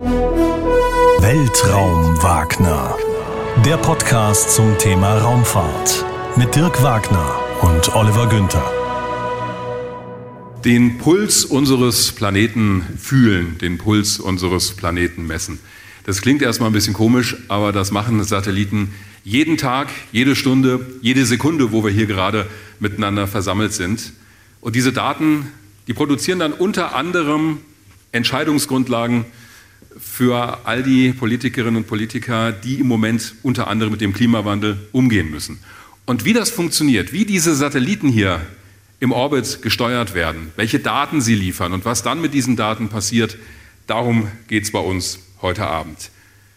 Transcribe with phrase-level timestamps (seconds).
[0.00, 2.98] Weltraum Wagner.
[3.64, 6.04] Der Podcast zum Thema Raumfahrt
[6.36, 8.64] mit Dirk Wagner und Oliver Günther.
[10.64, 15.60] Den Puls unseres Planeten fühlen, den Puls unseres Planeten messen.
[16.04, 18.92] Das klingt erstmal ein bisschen komisch, aber das machen Satelliten
[19.22, 22.48] jeden Tag, jede Stunde, jede Sekunde, wo wir hier gerade
[22.80, 24.12] miteinander versammelt sind.
[24.60, 25.52] Und diese Daten,
[25.86, 27.58] die produzieren dann unter anderem
[28.10, 29.24] Entscheidungsgrundlagen
[29.98, 35.30] für all die Politikerinnen und Politiker, die im Moment unter anderem mit dem Klimawandel umgehen
[35.30, 35.58] müssen.
[36.06, 38.40] Und wie das funktioniert, wie diese Satelliten hier
[39.00, 43.36] im Orbit gesteuert werden, welche Daten sie liefern und was dann mit diesen Daten passiert,
[43.86, 46.10] darum geht es bei uns heute Abend.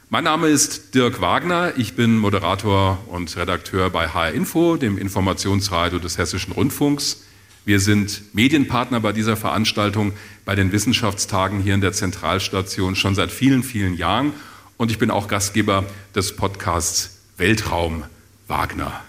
[0.09, 5.99] Mein Name ist Dirk Wagner, ich bin Moderator und Redakteur bei HR Info, dem Informationsradio
[5.99, 7.23] des Hessischen Rundfunks.
[7.65, 10.13] Wir sind Medienpartner bei dieser Veranstaltung,
[10.47, 14.31] bei den Wissenschaftstagen hier in der Zentralstation schon seit vielen, vielen Jahren.
[14.77, 15.83] Und ich bin auch Gastgeber
[16.15, 18.05] des Podcasts Weltraum
[18.47, 19.03] Wagner.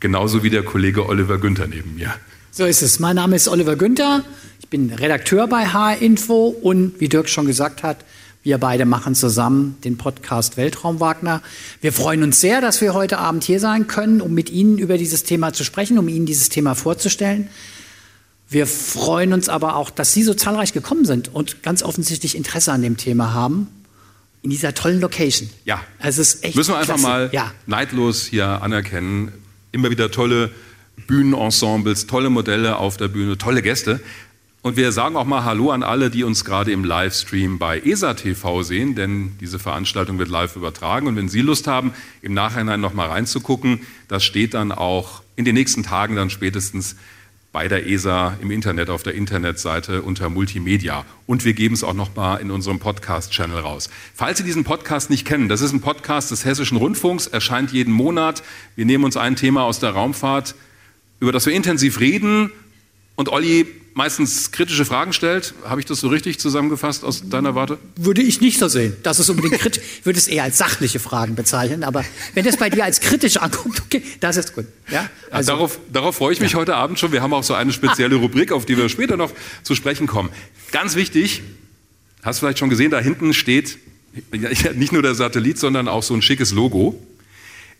[0.00, 2.12] Genauso wie der Kollege Oliver Günther neben mir.
[2.50, 2.98] So ist es.
[2.98, 4.24] Mein Name ist Oliver Günther.
[4.58, 8.04] Ich bin Redakteur bei HR Info und wie Dirk schon gesagt hat,
[8.42, 11.42] wir beide machen zusammen den Podcast Weltraum Wagner.
[11.80, 14.98] Wir freuen uns sehr, dass wir heute Abend hier sein können, um mit Ihnen über
[14.98, 17.50] dieses Thema zu sprechen, um Ihnen dieses Thema vorzustellen.
[18.50, 22.72] Wir freuen uns aber auch, dass Sie so zahlreich gekommen sind und ganz offensichtlich Interesse
[22.72, 23.68] an dem Thema haben.
[24.42, 25.48] In dieser tollen Location.
[25.64, 25.82] Ja.
[25.98, 27.02] Es ist echt Müssen wir einfach klasse.
[27.02, 27.52] mal Ja.
[27.66, 29.30] neidlos hier anerkennen.
[29.70, 30.50] Immer wieder tolle
[31.06, 34.00] Bühnenensembles, tolle Modelle auf der Bühne, tolle Gäste.
[34.62, 38.14] Und wir sagen auch mal Hallo an alle, die uns gerade im Livestream bei ESA
[38.14, 41.06] TV sehen, denn diese Veranstaltung wird live übertragen.
[41.06, 45.44] Und wenn Sie Lust haben, im Nachhinein noch mal reinzugucken, das steht dann auch in
[45.44, 46.96] den nächsten Tagen dann spätestens
[47.52, 51.04] bei der ESA im Internet auf der Internetseite unter Multimedia.
[51.26, 53.90] Und wir geben es auch noch mal in unserem Podcast-Channel raus.
[54.14, 57.92] Falls Sie diesen Podcast nicht kennen, das ist ein Podcast des Hessischen Rundfunks, erscheint jeden
[57.92, 58.44] Monat.
[58.76, 60.54] Wir nehmen uns ein Thema aus der Raumfahrt,
[61.18, 62.52] über das wir intensiv reden.
[63.16, 63.66] Und Olli
[64.00, 65.52] meistens kritische Fragen stellt.
[65.62, 67.76] Habe ich das so richtig zusammengefasst aus deiner Warte?
[67.96, 68.96] Würde ich nicht so sehen.
[69.02, 69.82] Das ist unbedingt kritisch.
[70.00, 71.84] Ich würde es eher als sachliche Fragen bezeichnen.
[71.84, 72.02] Aber
[72.32, 74.64] wenn das bei dir als kritisch ankommt, okay, das ist gut.
[74.90, 75.10] Ja?
[75.30, 77.12] Also, darauf, darauf freue ich mich heute Abend schon.
[77.12, 80.30] Wir haben auch so eine spezielle Rubrik, auf die wir später noch zu sprechen kommen.
[80.72, 81.42] Ganz wichtig,
[82.22, 83.76] hast du vielleicht schon gesehen, da hinten steht
[84.32, 86.98] ja, nicht nur der Satellit, sondern auch so ein schickes Logo.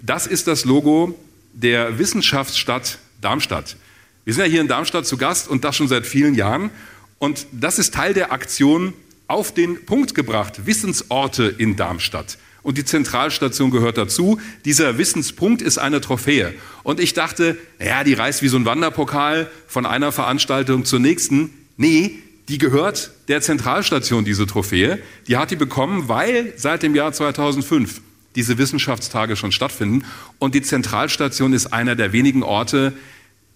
[0.01, 1.19] Das ist das Logo
[1.55, 3.77] der Wissenschaftsstadt Darmstadt.
[4.25, 6.71] Wir sind ja hier in Darmstadt zu Gast und das schon seit vielen Jahren.
[7.19, 8.93] Und das ist Teil der Aktion
[9.27, 12.37] auf den Punkt gebracht, Wissensorte in Darmstadt.
[12.63, 14.39] Und die Zentralstation gehört dazu.
[14.65, 16.53] Dieser Wissenspunkt ist eine Trophäe.
[16.83, 21.51] Und ich dachte, ja, die reist wie so ein Wanderpokal von einer Veranstaltung zur nächsten.
[21.79, 24.99] Nee, die gehört der Zentralstation, diese Trophäe.
[25.29, 28.03] Die hat die bekommen, weil seit dem Jahr 2005
[28.37, 30.05] diese Wissenschaftstage schon stattfinden.
[30.39, 32.93] Und die Zentralstation ist einer der wenigen Orte,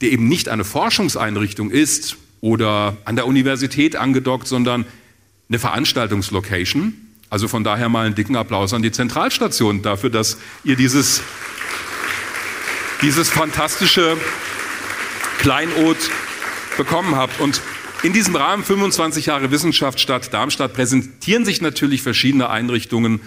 [0.04, 4.84] der eben nicht eine Forschungseinrichtung ist oder an der Universität angedockt, sondern
[5.48, 6.92] eine Veranstaltungslocation.
[7.30, 11.22] Also von daher mal einen dicken Applaus an die Zentralstation dafür, dass ihr dieses,
[13.00, 14.18] dieses fantastische
[15.38, 15.96] Kleinod
[16.76, 17.40] bekommen habt.
[17.40, 17.62] Und
[18.02, 23.20] in diesem Rahmen 25 Jahre Wissenschaftsstadt Darmstadt präsentieren sich natürlich verschiedene Einrichtungen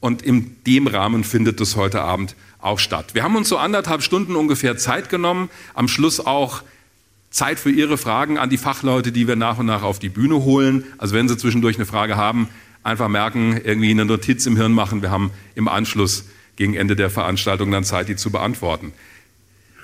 [0.00, 2.34] und in dem Rahmen findet es heute Abend
[2.64, 3.14] auch statt.
[3.14, 6.62] Wir haben uns so anderthalb Stunden ungefähr Zeit genommen, am Schluss auch
[7.30, 10.44] Zeit für Ihre Fragen an die Fachleute, die wir nach und nach auf die Bühne
[10.44, 10.84] holen.
[10.98, 12.48] Also wenn Sie zwischendurch eine Frage haben,
[12.82, 15.02] einfach merken, irgendwie eine Notiz im Hirn machen.
[15.02, 16.26] Wir haben im Anschluss
[16.56, 18.92] gegen Ende der Veranstaltung dann Zeit, die zu beantworten.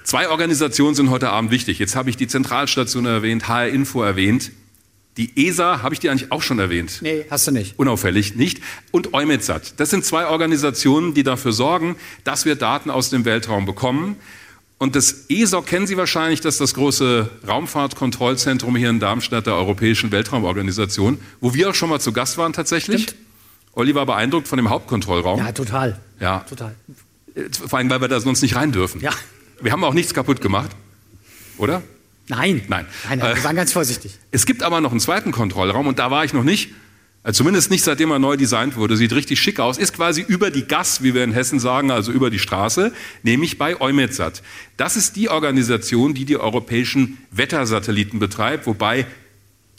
[0.05, 1.79] Zwei Organisationen sind heute Abend wichtig.
[1.79, 4.53] Jetzt habe ich die Zentralstation erwähnt, HR Info erwähnt.
[5.17, 6.99] Die ESA habe ich dir eigentlich auch schon erwähnt.
[7.03, 7.79] Nee, hast du nicht.
[7.79, 8.61] Unauffällig nicht.
[8.91, 9.75] Und EUMETSAT.
[9.79, 14.17] Das sind zwei Organisationen, die dafür sorgen, dass wir Daten aus dem Weltraum bekommen.
[14.79, 19.55] Und das ESOC kennen Sie wahrscheinlich, das ist das große Raumfahrtkontrollzentrum hier in Darmstadt der
[19.55, 23.03] Europäischen Weltraumorganisation, wo wir auch schon mal zu Gast waren tatsächlich.
[23.03, 23.21] Stimmt.
[23.75, 25.39] Olli war beeindruckt von dem Hauptkontrollraum.
[25.39, 26.01] Ja, total.
[26.19, 26.47] Ja.
[26.49, 26.75] Total.
[27.51, 29.01] Vor allem, weil wir da sonst nicht rein dürfen.
[29.03, 29.11] Ja.
[29.61, 30.71] Wir haben auch nichts kaputt gemacht,
[31.59, 31.83] oder?
[32.31, 32.63] Nein.
[32.69, 32.87] Nein.
[33.09, 34.19] Nein, nein, wir Äh, waren ganz vorsichtig.
[34.31, 36.71] Es gibt aber noch einen zweiten Kontrollraum und da war ich noch nicht.
[37.23, 38.97] Äh, Zumindest nicht seitdem er neu designt wurde.
[38.97, 39.77] Sieht richtig schick aus.
[39.77, 42.93] Ist quasi über die Gas, wie wir in Hessen sagen, also über die Straße,
[43.23, 44.43] nämlich bei EUMETSAT.
[44.79, 49.07] Das ist die Organisation, die die europäischen Wettersatelliten betreibt, wobei,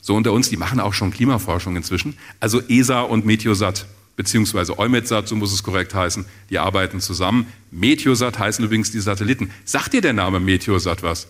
[0.00, 2.16] so unter uns, die machen auch schon Klimaforschung inzwischen.
[2.38, 7.46] Also ESA und Meteosat, beziehungsweise EUMETSAT, so muss es korrekt heißen, die arbeiten zusammen.
[7.72, 9.50] Meteosat heißen übrigens die Satelliten.
[9.64, 11.26] Sagt dir der Name Meteosat was?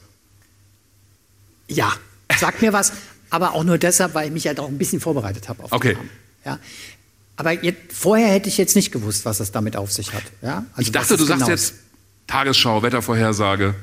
[1.72, 1.92] Ja,
[2.38, 2.92] sag mir was,
[3.30, 5.70] aber auch nur deshalb, weil ich mich ja halt auch ein bisschen vorbereitet habe auf
[5.70, 5.94] den Okay.
[5.94, 6.10] Namen.
[6.44, 6.58] Ja.
[7.36, 10.22] Aber jetzt, vorher hätte ich jetzt nicht gewusst, was es damit auf sich hat.
[10.42, 10.66] Ja?
[10.74, 11.74] Also ich dachte, du sagst genau jetzt
[12.26, 13.74] Tagesschau, Wettervorhersage.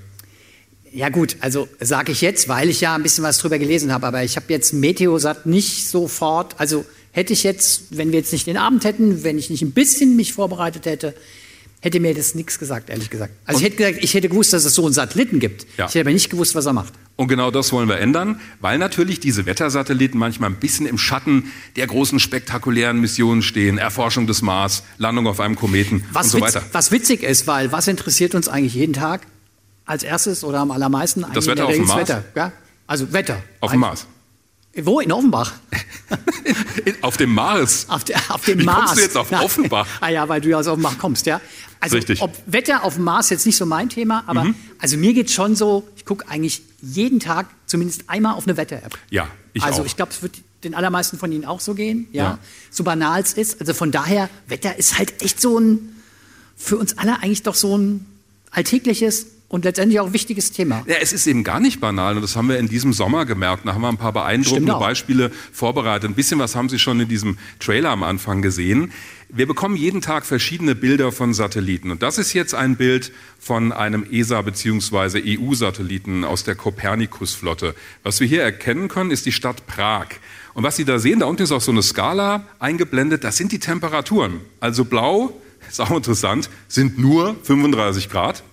[0.91, 4.07] Ja gut, also sage ich jetzt, weil ich ja ein bisschen was drüber gelesen habe,
[4.07, 8.47] aber ich habe jetzt Meteosat nicht sofort, also hätte ich jetzt, wenn wir jetzt nicht
[8.47, 11.13] den Abend hätten, wenn ich nicht ein bisschen mich vorbereitet hätte,
[11.81, 13.33] hätte mir das nichts gesagt, ehrlich gesagt.
[13.45, 15.65] Also ich hätte gesagt, ich hätte gewusst, dass es so einen Satelliten gibt.
[15.77, 15.85] Ja.
[15.85, 16.93] Ich hätte aber nicht gewusst, was er macht.
[17.19, 21.51] Und genau das wollen wir ändern, weil natürlich diese Wettersatelliten manchmal ein bisschen im Schatten
[21.75, 23.77] der großen spektakulären Missionen stehen.
[23.77, 26.63] Erforschung des Mars, Landung auf einem Kometen was und so weiter.
[26.71, 29.27] Was witzig ist, weil was interessiert uns eigentlich jeden Tag
[29.85, 31.25] als erstes oder am allermeisten?
[31.33, 31.99] Das Wetter auf dem Mars?
[31.99, 32.53] Wetter, ja?
[32.87, 33.43] Also Wetter.
[33.59, 34.07] Auf dem Mars.
[34.75, 34.99] Wo?
[34.99, 35.53] In Offenbach?
[37.01, 37.85] auf dem Mars.
[37.89, 38.77] Auf, der, auf dem Wie Mars.
[38.77, 39.87] kommst du jetzt auf Offenbach?
[40.01, 41.41] ah ja, weil du ja aus Offenbach kommst, ja.
[41.79, 42.21] Also Richtig.
[42.21, 44.55] ob Wetter auf dem Mars jetzt nicht so mein Thema, aber mhm.
[44.79, 48.97] also mir geht schon so, ich gucke eigentlich jeden Tag zumindest einmal auf eine Wetter-App.
[49.09, 49.85] Ja, ich Also auch.
[49.85, 52.23] ich glaube, es wird den allermeisten von Ihnen auch so gehen, ja.
[52.23, 52.39] Ja.
[52.69, 53.59] So banal es ist.
[53.61, 55.95] Also von daher, Wetter ist halt echt so ein,
[56.57, 58.05] für uns alle eigentlich doch so ein
[58.51, 60.83] alltägliches und letztendlich auch ein wichtiges Thema.
[60.87, 63.67] Ja, es ist eben gar nicht banal und das haben wir in diesem Sommer gemerkt.
[63.67, 64.73] Da haben wir ein paar beeindruckende.
[64.73, 66.09] Beispiele vorbereitet.
[66.09, 68.93] Ein bisschen was haben Sie schon in diesem Trailer am Anfang gesehen.
[69.27, 73.71] Wir bekommen jeden Tag verschiedene Bilder von Satelliten und das ist jetzt ein Bild von
[73.71, 75.37] einem ESA bzw.
[75.37, 77.75] EU-Satelliten aus der Copernicus-Flotte.
[78.03, 80.07] Was wir hier erkennen können, ist die Stadt Prag.
[80.53, 83.51] Und was Sie da sehen, da unten ist auch so eine Skala eingeblendet, das sind
[83.51, 84.41] die Temperaturen.
[84.59, 88.43] Also blau, ist auch interessant, sind nur 35 Grad.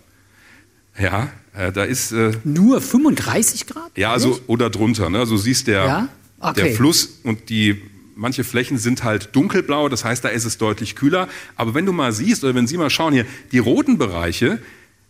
[0.98, 3.90] Ja, äh, da ist äh, Nur 35 Grad?
[3.96, 5.10] ja also oder drunter.
[5.10, 5.18] Ne?
[5.18, 6.08] Also siehst der Ja?
[6.38, 6.62] Okay.
[6.62, 7.82] der Fluss und die
[8.14, 11.28] manche Flächen sind halt dunkelblau, das heißt, da ist es deutlich kühler.
[11.54, 14.58] Aber wenn du mal siehst oder wenn Sie mal schauen hier, die roten Bereiche,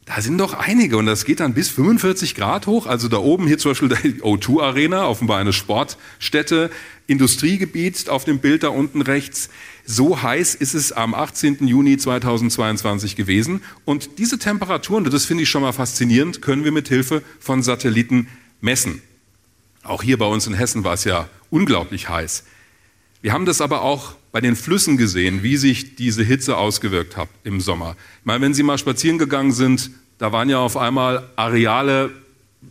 [0.06, 2.86] da sind doch einige und das geht dann bis 45 Grad hoch.
[2.86, 6.70] Also da oben hier zum Beispiel die O2 Arena, offenbar eine Sportstätte,
[7.08, 9.50] Industriegebiet auf dem Bild da unten rechts.
[9.84, 11.66] So heiß ist es am 18.
[11.66, 13.62] Juni 2022 gewesen.
[13.84, 18.28] Und diese Temperaturen, das finde ich schon mal faszinierend, können wir mit Hilfe von Satelliten
[18.60, 19.02] messen.
[19.82, 22.44] Auch hier bei uns in Hessen war es ja unglaublich heiß.
[23.22, 27.30] Wir haben das aber auch bei den Flüssen gesehen, wie sich diese Hitze ausgewirkt hat
[27.42, 27.96] im Sommer.
[28.20, 32.10] Ich meine, wenn Sie mal spazieren gegangen sind, da waren ja auf einmal Areale,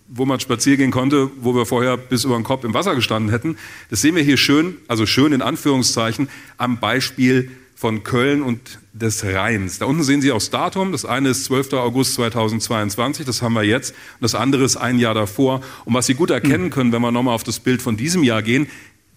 [0.07, 3.31] wo man spazieren gehen konnte, wo wir vorher bis über den Kopf im Wasser gestanden
[3.31, 3.57] hätten.
[3.89, 9.25] Das sehen wir hier schön, also schön in Anführungszeichen, am Beispiel von Köln und des
[9.25, 9.79] Rheins.
[9.79, 10.91] Da unten sehen Sie auch das Datum.
[10.91, 11.73] Das eine ist 12.
[11.73, 13.89] August 2022, das haben wir jetzt.
[13.91, 15.61] Und das andere ist ein Jahr davor.
[15.85, 18.43] Und was Sie gut erkennen können, wenn wir nochmal auf das Bild von diesem Jahr
[18.43, 18.67] gehen,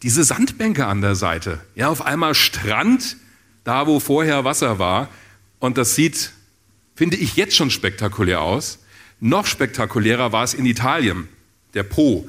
[0.03, 1.61] diese Sandbänke an der Seite.
[1.75, 3.17] Ja, auf einmal Strand,
[3.65, 5.09] da wo vorher Wasser war.
[5.59, 6.33] Und das sieht,
[6.95, 8.79] finde ich, jetzt schon spektakulär aus.
[9.21, 11.29] Noch spektakulärer war es in Italien,
[11.75, 12.29] der Po,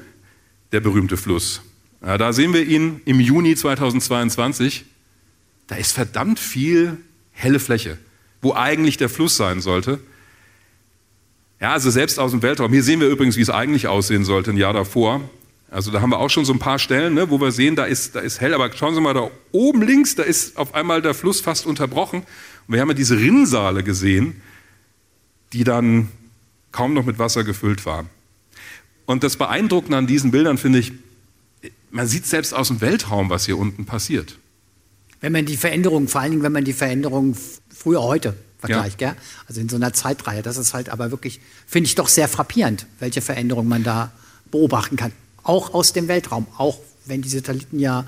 [0.72, 1.62] der berühmte Fluss.
[2.02, 4.86] Ja, da sehen wir ihn im Juni 2022.
[5.68, 6.98] Da ist verdammt viel
[7.32, 7.98] helle Fläche,
[8.42, 10.00] wo eigentlich der Fluss sein sollte.
[11.60, 12.72] Ja, also selbst aus dem Weltraum.
[12.72, 15.30] Hier sehen wir übrigens, wie es eigentlich aussehen sollte ein Jahr davor.
[15.72, 17.86] Also da haben wir auch schon so ein paar Stellen, ne, wo wir sehen, da
[17.86, 18.54] ist, da ist hell.
[18.54, 22.24] Aber schauen Sie mal, da oben links, da ist auf einmal der Fluss fast unterbrochen.
[22.68, 24.42] Und wir haben ja diese Rinnsale gesehen,
[25.54, 26.10] die dann
[26.72, 28.10] kaum noch mit Wasser gefüllt waren.
[29.06, 30.92] Und das Beeindruckende an diesen Bildern finde ich,
[31.92, 34.38] man sieht selbst aus dem Weltraum, was hier unten passiert.
[35.22, 38.98] Wenn man die Veränderung, vor allen Dingen, wenn man die Veränderung f- früher heute vergleicht,
[39.00, 39.16] gell?
[39.48, 42.86] also in so einer Zeitreihe, das ist halt aber wirklich, finde ich doch sehr frappierend,
[43.00, 44.12] welche Veränderung man da
[44.52, 45.12] beobachten kann.
[45.44, 48.06] Auch aus dem Weltraum, auch wenn die Satelliten ja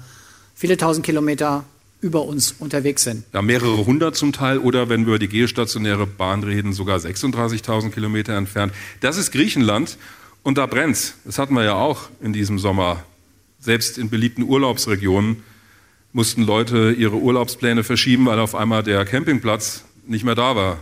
[0.56, 1.64] viele tausend Kilometer
[2.02, 3.24] über uns unterwegs sind.
[3.34, 7.92] Ja, mehrere hundert zum Teil oder wenn wir über die geostationäre Bahn reden, sogar 36.000
[7.92, 8.74] Kilometer entfernt.
[9.02, 9.98] Das ist Griechenland
[10.44, 11.16] und da brennt's.
[11.26, 13.04] Das hatten wir ja auch in diesem Sommer.
[13.60, 15.44] Selbst in beliebten Urlaubsregionen
[16.14, 20.80] mussten Leute ihre Urlaubspläne verschieben, weil auf einmal der Campingplatz nicht mehr da war,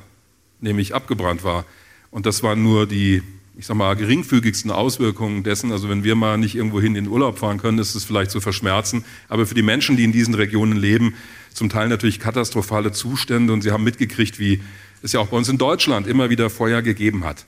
[0.61, 1.65] nämlich abgebrannt war.
[2.11, 3.21] Und das waren nur die,
[3.59, 5.73] ich sag mal, geringfügigsten Auswirkungen dessen.
[5.73, 8.39] Also wenn wir mal nicht irgendwohin in den Urlaub fahren können, ist es vielleicht zu
[8.39, 9.03] verschmerzen.
[9.27, 11.15] Aber für die Menschen, die in diesen Regionen leben,
[11.53, 13.51] zum Teil natürlich katastrophale Zustände.
[13.51, 14.61] Und sie haben mitgekriegt, wie
[15.03, 17.45] es ja auch bei uns in Deutschland immer wieder Feuer gegeben hat.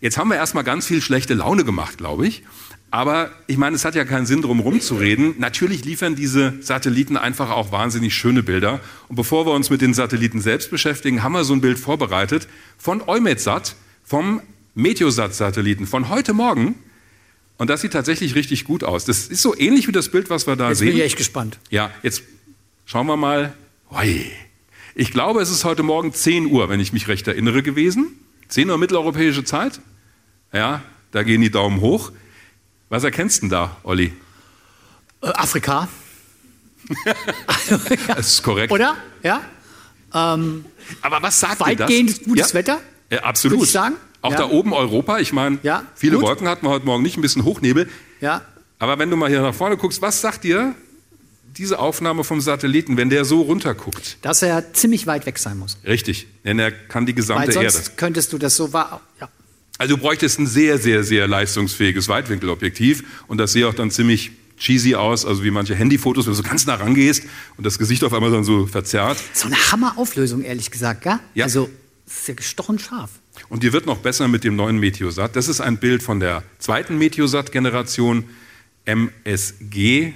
[0.00, 2.44] Jetzt haben wir erstmal ganz viel schlechte Laune gemacht, glaube ich.
[2.92, 5.34] Aber ich meine, es hat ja keinen Sinn, drum rumzureden.
[5.38, 8.78] Natürlich liefern diese Satelliten einfach auch wahnsinnig schöne Bilder.
[9.08, 12.46] Und bevor wir uns mit den Satelliten selbst beschäftigen, haben wir so ein Bild vorbereitet
[12.78, 14.42] von EUMETSAT, vom
[14.74, 16.76] Meteosat-Satelliten von heute Morgen.
[17.58, 19.04] Und das sieht tatsächlich richtig gut aus.
[19.04, 20.88] Das ist so ähnlich wie das Bild, was wir da Jetzt sehen.
[20.88, 21.58] bin ich echt gespannt.
[21.68, 22.22] Ja, jetzt
[22.86, 23.52] schauen wir mal.
[24.94, 28.14] Ich glaube, es ist heute Morgen 10 Uhr, wenn ich mich recht erinnere, gewesen.
[28.48, 29.80] 10 Uhr mitteleuropäische Zeit.
[30.52, 32.12] Ja, da gehen die Daumen hoch.
[32.88, 34.12] Was erkennst du denn da, Olli?
[35.22, 35.88] Äh, Afrika,
[38.08, 38.72] Das ist korrekt.
[38.72, 38.96] Oder?
[39.22, 39.42] Ja?
[40.10, 40.42] Aber
[41.20, 41.80] was sagt dir das?
[41.88, 42.80] Weitgehend gutes Wetter?
[43.10, 43.58] Ja, absolut.
[43.58, 43.94] Würde ich sagen.
[44.22, 44.38] Auch Ja.
[44.38, 46.24] da oben Europa, ich meine, Ja, viele gut.
[46.26, 47.88] Wolken hatten wir heute Morgen nicht, ein bisschen Hochnebel.
[48.20, 48.42] Ja.
[48.78, 50.74] Aber wenn du mal hier nach vorne guckst, was sagt dir
[51.56, 54.18] diese Aufnahme vom Satelliten, wenn der so runterguckt?
[54.22, 55.78] Dass er ziemlich weit weg sein muss.
[55.84, 57.90] Richtig, denn er kann die Weil gesamte sonst Erde.
[57.96, 59.00] könntest du das so wahr.
[59.20, 59.28] Ja.
[59.78, 64.30] Also du bräuchtest ein sehr, sehr, sehr leistungsfähiges Weitwinkelobjektiv und das sehe auch dann ziemlich
[64.58, 67.24] cheesy aus, also wie manche Handyfotos, wenn du so ganz nah rangehst
[67.56, 69.16] und das Gesicht auf einmal dann so verzerrt.
[69.32, 71.18] So eine Hammerauflösung, ehrlich gesagt, gell?
[71.34, 71.46] Ja.
[71.46, 71.70] Also,
[72.06, 73.10] es ist ja gestochen scharf.
[73.48, 75.34] Und die wird noch besser mit dem neuen Meteosat.
[75.36, 78.24] Das ist ein Bild von der zweiten Meteosat-Generation,
[78.84, 80.12] MSG,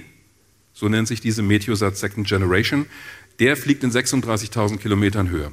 [0.73, 2.85] so nennt sich diese Meteosat Second Generation.
[3.39, 5.51] Der fliegt in 36.000 Kilometern Höhe.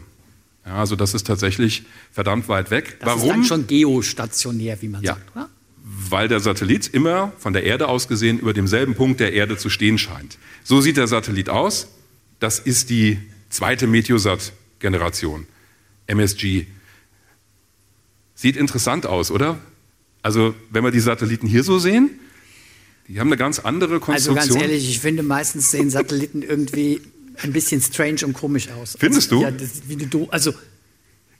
[0.67, 2.99] Ja, also das ist tatsächlich verdammt weit weg.
[3.01, 5.15] Das ist dann schon geostationär, wie man Ja.
[5.15, 5.37] sagt.
[5.37, 5.49] Oder?
[5.85, 9.69] Weil der Satellit immer von der Erde aus gesehen über demselben Punkt der Erde zu
[9.71, 10.39] stehen scheint.
[10.63, 11.89] So sieht der Satellit aus.
[12.39, 13.19] Das ist die
[13.51, 15.47] zweite Meteosat-Generation,
[16.07, 16.67] MSG.
[18.43, 19.61] Sieht interessant aus, oder?
[20.21, 22.11] Also, wenn wir die Satelliten hier so sehen,
[23.07, 24.37] die haben eine ganz andere Also Konstruktion.
[24.59, 27.01] ganz ehrlich, ich finde, meistens sehen Satelliten irgendwie
[27.41, 28.97] ein bisschen strange und komisch aus.
[28.99, 29.43] Findest also, du?
[29.45, 30.53] Ja, das ist wie eine Do also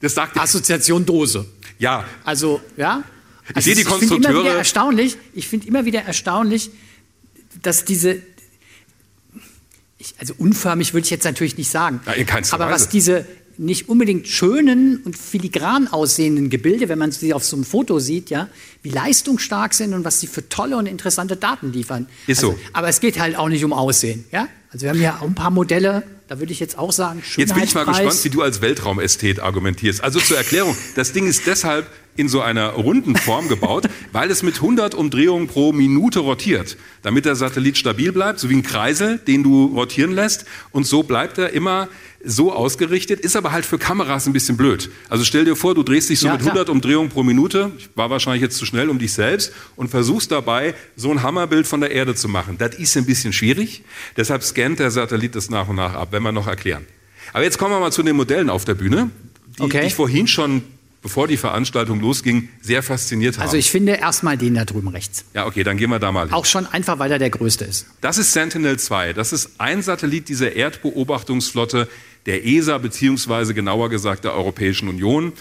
[0.01, 1.45] das sagt Assoziation Dose.
[1.81, 3.03] ja, Also, ja.
[3.53, 6.71] Also sehe die Ich finde immer wieder Konstrukteure- erstaunlich, ich finde immer wieder erstaunlich,
[7.63, 8.23] dass diese,
[9.99, 12.13] ich, also unförmig würde ich jetzt natürlich nicht sagen, Ja,
[12.53, 12.89] aber was Weise.
[12.91, 13.27] diese
[13.59, 18.31] nicht unbedingt schönen und filigran aussehenden Gebilde, wenn man sie auf so einem Foto sieht,
[18.31, 18.49] ja,
[18.83, 22.07] wie leistungsstark sind und was sie für tolle und interessante Daten liefern.
[22.27, 22.59] Ist also, so.
[22.73, 24.49] Aber es geht halt auch nicht um Aussehen, ja.
[24.71, 27.55] Also wir haben ja auch ein paar Modelle, da würde ich jetzt auch sagen, Jetzt
[27.55, 30.03] bin ich mal gespannt, wie du als Weltraumästhet argumentierst.
[30.03, 34.43] Also zur Erklärung, das Ding ist deshalb in so einer runden Form gebaut, weil es
[34.43, 39.19] mit 100 Umdrehungen pro Minute rotiert, damit der Satellit stabil bleibt, so wie ein Kreisel,
[39.19, 40.45] den du rotieren lässt.
[40.71, 41.89] Und so bleibt er immer
[42.25, 44.91] so ausgerichtet, ist aber halt für Kameras ein bisschen blöd.
[45.09, 46.53] Also stell dir vor, du drehst dich so Ja, mit klar.
[46.55, 50.31] 100 Umdrehungen pro Minute, ich war wahrscheinlich jetzt zu schnell um dich selbst, und versuchst
[50.31, 52.57] dabei, so ein Hammerbild von der Erde zu machen.
[52.59, 53.83] Das ist ein bisschen schwierig,
[54.17, 56.87] deshalb scannt der Satellit das nach und nach ab, wenn wir noch erklären.
[57.33, 59.11] Aber jetzt kommen wir mal zu den Modellen auf der Bühne,
[59.59, 59.81] die Okay.
[59.83, 60.63] dich vorhin schon,
[61.03, 63.43] bevor die Veranstaltung losging, sehr fasziniert haben.
[63.43, 65.25] Also ich finde erstmal den da drüben rechts.
[65.35, 66.33] ja, okay, dann gehen wir da mal hin.
[66.33, 67.87] Auch schon einfach, weil er der größte ist.
[68.01, 69.13] Das ist Sentinel-2.
[69.13, 71.89] Das ist ein Satellit dieser Erdbeobachtungsflotte
[72.27, 75.33] der ESA, beziehungsweise genauer gesagt der Europäischen Union.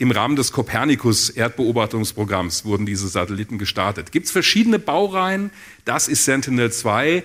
[0.00, 4.12] Im Rahmen des Copernicus-Erdbeobachtungsprogramms wurden diese Satelliten gestartet.
[4.12, 5.50] Gibt es verschiedene Baureihen?
[5.84, 7.24] Das ist Sentinel-2.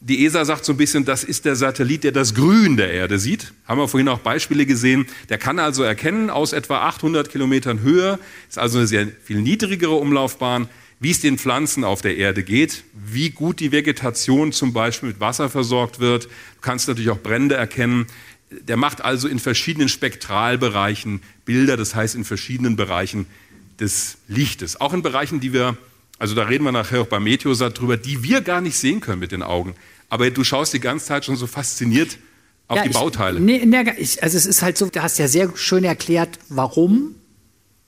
[0.00, 3.18] Die ESA sagt so ein bisschen, das ist der Satellit, der das Grün der Erde
[3.18, 3.52] sieht.
[3.66, 5.06] Haben wir vorhin auch Beispiele gesehen.
[5.28, 9.94] Der kann also erkennen aus etwa 800 Kilometern Höhe, ist also eine sehr viel niedrigere
[9.94, 10.68] Umlaufbahn,
[11.00, 15.20] wie es den Pflanzen auf der Erde geht, wie gut die Vegetation zum Beispiel mit
[15.20, 16.26] Wasser versorgt wird.
[16.26, 18.06] Du kannst natürlich auch Brände erkennen.
[18.50, 23.26] Der macht also in verschiedenen Spektralbereichen Bilder, das heißt in verschiedenen Bereichen
[23.80, 24.80] des Lichtes.
[24.80, 25.76] Auch in Bereichen, die wir,
[26.18, 29.20] also da reden wir nachher auch beim Meteosat drüber, die wir gar nicht sehen können
[29.20, 29.74] mit den Augen.
[30.08, 32.18] Aber du schaust die ganze Zeit schon so fasziniert
[32.66, 33.40] auf Ja, die ich- Bauteile.
[33.40, 37.14] Nee, nee, ich, also es ist halt so, du hast ja sehr schön erklärt, warum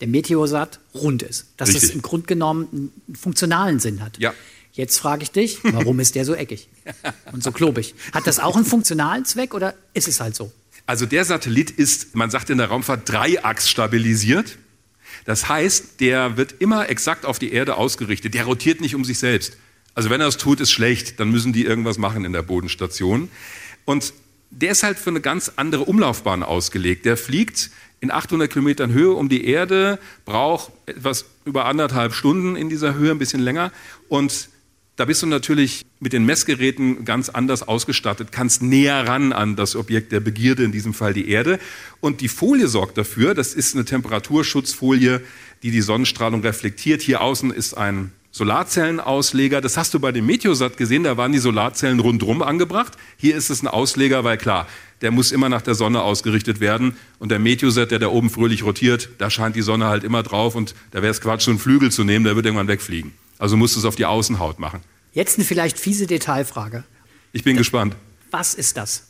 [0.01, 1.49] der Meteosat rund ist.
[1.57, 1.95] Dass es Richtig.
[1.97, 4.19] im Grunde genommen einen funktionalen Sinn hat.
[4.19, 4.33] Ja.
[4.73, 6.69] Jetzt frage ich dich, warum ist der so eckig
[7.33, 7.95] und so klobig?
[8.13, 10.53] Hat das auch einen funktionalen Zweck oder ist es halt so?
[10.87, 14.57] Also der Satellit ist, man sagt in der Raumfahrt, dreiachs stabilisiert.
[15.25, 18.35] Das heißt, der wird immer exakt auf die Erde ausgerichtet.
[18.35, 19.57] Der rotiert nicht um sich selbst.
[19.95, 21.19] Also wenn er es tut, ist schlecht.
[21.21, 23.29] Dann müssen die irgendwas machen in der Bodenstation.
[23.85, 24.13] Und
[24.51, 27.07] der ist halt für eine ganz andere Umlaufbahn ausgelegt.
[27.07, 32.69] Der fliegt in 800 Kilometern Höhe um die Erde, braucht etwas über anderthalb Stunden in
[32.69, 33.73] dieser Höhe, ein bisschen länger.
[34.09, 34.50] Und
[35.01, 39.75] da bist du natürlich mit den Messgeräten ganz anders ausgestattet, kannst näher ran an das
[39.75, 41.59] Objekt der Begierde, in diesem Fall die Erde.
[42.01, 45.23] Und die Folie sorgt dafür, das ist eine Temperaturschutzfolie,
[45.63, 47.01] die die Sonnenstrahlung reflektiert.
[47.01, 49.63] Hier außen ist ein Solarzellenausleger.
[49.63, 52.93] Das hast du bei dem Meteosat gesehen, da waren die Solarzellen rundherum angebracht.
[53.17, 54.69] Hier ist es ein Ausleger, weil klar,
[55.01, 56.95] der muss immer nach der Sonne ausgerichtet werden.
[57.19, 60.57] Und der Meteosat, der da oben fröhlich rotiert, da scheint die Sonne halt immer drauf
[60.57, 63.13] und da wäre es Quatsch, so einen Flügel zu nehmen, der wird irgendwann wegfliegen.
[63.41, 64.81] Also musst du es auf die Außenhaut machen.
[65.13, 66.85] Jetzt eine vielleicht fiese Detailfrage.
[67.33, 67.97] Ich bin gespannt.
[68.31, 69.05] Was ist das?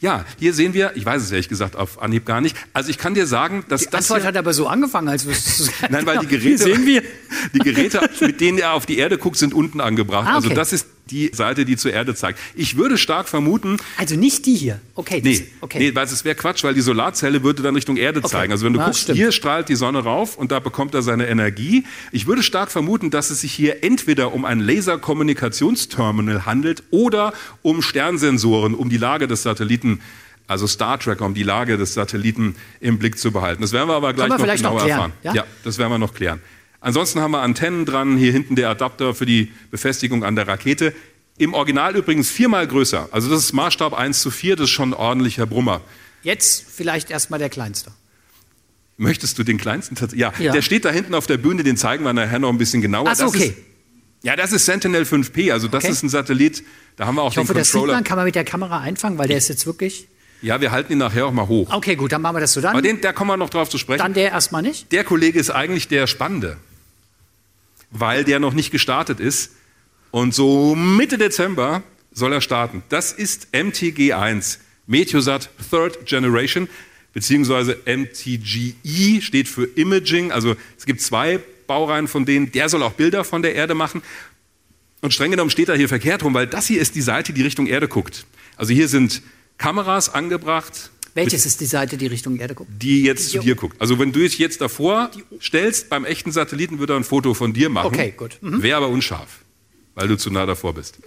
[0.00, 2.56] Ja, hier sehen wir, ich weiß es ehrlich gesagt auf Anhieb gar nicht.
[2.72, 5.60] Also ich kann dir sagen, dass Die das Antwort hat aber so angefangen, als wüsstest
[5.60, 5.90] du es.
[5.90, 7.02] Nein, weil die Hier Geräte, sehen wir.
[7.54, 10.26] die Geräte, mit denen er auf die Erde guckt, sind unten angebracht.
[10.28, 10.54] Ah, Also okay.
[10.56, 12.38] das ist die Seite, die zur Erde zeigt.
[12.54, 13.76] Ich würde stark vermuten.
[13.96, 14.80] Also nicht die hier.
[14.94, 15.20] Okay.
[15.22, 15.78] Nee, das, okay.
[15.78, 18.28] nee weil es wäre Quatsch, weil die Solarzelle würde dann Richtung Erde okay.
[18.28, 18.52] zeigen.
[18.52, 19.18] Also wenn du ja, guckst, stimmt.
[19.18, 21.84] hier strahlt die Sonne rauf und da bekommt er seine Energie.
[22.12, 27.32] Ich würde stark vermuten, dass es sich hier entweder um ein Laserkommunikationsterminal handelt oder
[27.62, 30.00] um Sternsensoren, um die Lage des Satelliten
[30.48, 33.62] also Star Trek, um die Lage des Satelliten im Blick zu behalten.
[33.62, 35.12] Das werden wir aber gleich wir noch genauer noch erfahren.
[35.24, 35.34] Ja?
[35.34, 36.40] ja, das werden wir noch klären.
[36.86, 40.94] Ansonsten haben wir Antennen dran, hier hinten der Adapter für die Befestigung an der Rakete.
[41.36, 43.08] Im Original übrigens viermal größer.
[43.10, 45.80] Also das ist Maßstab 1 zu 4, das ist schon ein ordentlicher Brummer.
[46.22, 47.90] Jetzt vielleicht erstmal der kleinste.
[48.98, 49.96] Möchtest du den kleinsten?
[50.14, 52.58] Ja, ja, der steht da hinten auf der Bühne, den zeigen wir nachher noch ein
[52.58, 53.08] bisschen genauer.
[53.08, 53.46] Ach so, okay.
[53.46, 53.56] Ist,
[54.22, 55.92] ja, das ist Sentinel 5P, also das okay.
[55.92, 56.62] ist ein Satellit,
[56.94, 57.62] da haben wir auch ich den hoffe, Controller.
[57.64, 60.06] Das sieht man, kann man mit der Kamera einfangen, weil der ist jetzt wirklich...
[60.40, 61.72] Ja, wir halten ihn nachher auch mal hoch.
[61.72, 62.74] Okay, gut, dann machen wir das so dann.
[62.74, 63.98] Aber den, da kommen wir noch drauf zu sprechen.
[63.98, 64.92] Dann der erstmal nicht?
[64.92, 66.58] Der Kollege ist eigentlich der Spannende
[68.00, 69.52] weil der noch nicht gestartet ist.
[70.10, 72.82] Und so Mitte Dezember soll er starten.
[72.88, 76.68] Das ist MTG1, Meteosat Third Generation,
[77.12, 80.32] beziehungsweise MTGE steht für Imaging.
[80.32, 82.52] Also es gibt zwei Baureihen von denen.
[82.52, 84.02] Der soll auch Bilder von der Erde machen.
[85.02, 87.42] Und streng genommen steht er hier verkehrt rum, weil das hier ist die Seite, die
[87.42, 88.26] Richtung Erde guckt.
[88.56, 89.22] Also hier sind
[89.58, 92.70] Kameras angebracht, welches ist die Seite, die Richtung Erde guckt?
[92.80, 93.80] Die jetzt zu dir guckt.
[93.80, 97.52] Also wenn du dich jetzt davor stellst, beim echten Satelliten würde er ein Foto von
[97.54, 97.86] dir machen.
[97.86, 98.38] Okay, gut.
[98.42, 98.62] Mhm.
[98.62, 99.40] Wäre aber unscharf,
[99.94, 100.98] weil du zu nah davor bist.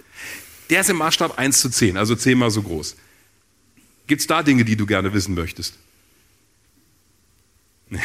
[0.68, 2.96] Der ist im Maßstab 1 zu 10, also zehnmal so groß.
[4.08, 5.74] Gibt es da Dinge, die du gerne wissen möchtest?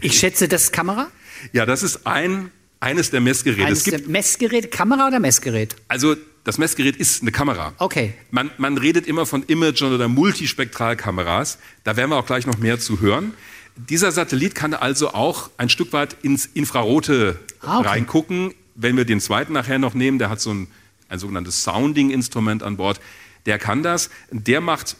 [0.00, 1.10] ich schätze, das ist Kamera?
[1.52, 3.66] Ja, das ist ein, eines der Messgeräte.
[3.66, 5.76] Eines der Messgeräte, Kamera oder Messgerät?
[5.88, 7.72] Also das Messgerät ist eine Kamera.
[7.78, 8.12] Okay.
[8.30, 11.58] Man, man redet immer von Image- oder Multispektralkameras.
[11.84, 13.32] Da werden wir auch gleich noch mehr zu hören.
[13.76, 17.88] Dieser Satellit kann also auch ein Stück weit ins Infrarote ah, okay.
[17.88, 18.54] reingucken.
[18.74, 20.68] Wenn wir den zweiten nachher noch nehmen, der hat so ein,
[21.08, 23.00] ein sogenanntes Sounding-Instrument an Bord.
[23.46, 24.10] Der kann das.
[24.30, 24.96] Der macht,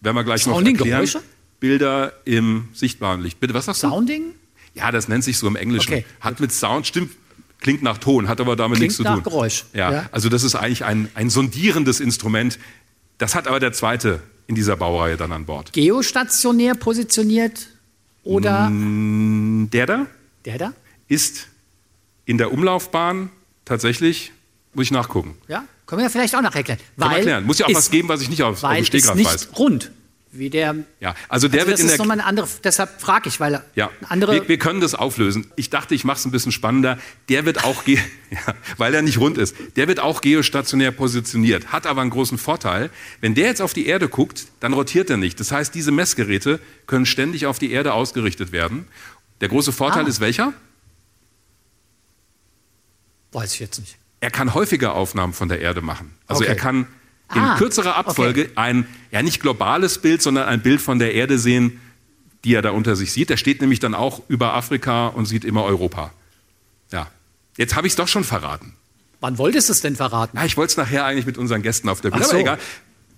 [0.00, 1.22] werden wir gleich Sounding noch erklären, Geräusche?
[1.58, 3.40] Bilder im sichtbaren Licht.
[3.40, 3.88] Bitte, was sagst du?
[3.88, 4.34] Sounding?
[4.74, 5.92] Ja, das nennt sich so im Englischen.
[5.92, 6.04] Okay.
[6.20, 7.10] Hat mit Sound, stimmt,
[7.60, 9.12] Klingt nach Ton, hat aber damit Klingt nichts zu tun.
[9.12, 9.64] Klingt nach Geräusch.
[9.74, 12.58] Ja, ja, also das ist eigentlich ein, ein sondierendes Instrument.
[13.18, 15.72] Das hat aber der zweite in dieser Baureihe dann an Bord.
[15.72, 17.68] Geostationär positioniert
[18.24, 18.70] oder?
[18.70, 20.06] Mm, der da?
[20.44, 20.72] Der da?
[21.08, 21.48] Ist
[22.24, 23.30] in der Umlaufbahn
[23.64, 24.32] tatsächlich,
[24.74, 25.36] muss ich nachgucken.
[25.48, 26.80] Ja, können wir ja vielleicht auch noch erklären.
[26.96, 27.44] Weil erklären.
[27.44, 29.24] Muss ja auch was geben, was ich nicht auf, auf dem Stegreif weiß.
[29.24, 29.90] Weil nicht rund
[30.32, 30.76] wie der.
[31.00, 31.98] Ja, also der also wird das in ist der.
[31.98, 34.34] Nochmal eine andere, deshalb frage ich, weil ja, andere.
[34.34, 35.50] Wir, wir, können das auflösen.
[35.56, 36.98] Ich dachte, ich mache es ein bisschen spannender.
[37.28, 37.98] Der wird auch, ja,
[38.76, 39.56] weil er nicht rund ist.
[39.76, 42.90] Der wird auch geostationär positioniert, hat aber einen großen Vorteil.
[43.20, 45.40] Wenn der jetzt auf die Erde guckt, dann rotiert er nicht.
[45.40, 48.86] Das heißt, diese Messgeräte können ständig auf die Erde ausgerichtet werden.
[49.40, 50.08] Der große Vorteil ah.
[50.08, 50.52] ist welcher?
[53.32, 53.96] Weiß ich jetzt nicht.
[54.20, 56.14] Er kann häufiger Aufnahmen von der Erde machen.
[56.26, 56.50] Also okay.
[56.50, 56.86] er kann
[57.34, 58.52] in ah, kürzerer Abfolge okay.
[58.56, 61.80] ein, ja nicht globales Bild, sondern ein Bild von der Erde sehen,
[62.44, 63.30] die er da unter sich sieht.
[63.30, 66.12] Der steht nämlich dann auch über Afrika und sieht immer Europa.
[66.92, 67.08] Ja,
[67.56, 68.74] jetzt habe ich es doch schon verraten.
[69.20, 70.36] Wann wolltest du es denn verraten?
[70.36, 72.24] Ja, ich wollte es nachher eigentlich mit unseren Gästen auf der Bühne.
[72.24, 72.30] So.
[72.30, 72.58] Aber egal.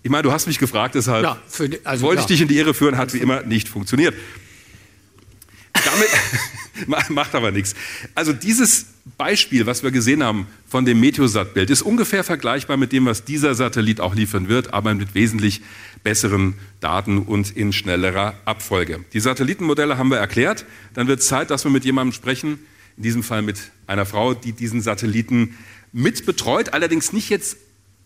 [0.02, 2.56] Ich meine, du hast mich gefragt, deshalb ja, für, also, wollte ich dich in die
[2.56, 4.14] Irre führen, hat wie immer nicht funktioniert.
[5.72, 6.08] Damit
[7.08, 7.74] macht aber nichts.
[8.14, 13.06] Also dieses Beispiel, was wir gesehen haben von dem Meteosat-Bild, ist ungefähr vergleichbar mit dem,
[13.06, 15.60] was dieser Satellit auch liefern wird, aber mit wesentlich
[16.04, 19.04] besseren Daten und in schnellerer Abfolge.
[19.12, 20.64] Die Satellitenmodelle haben wir erklärt.
[20.94, 22.60] Dann wird Zeit, dass wir mit jemandem sprechen,
[22.96, 25.56] in diesem Fall mit einer Frau, die diesen Satelliten
[25.92, 27.56] mitbetreut, allerdings nicht jetzt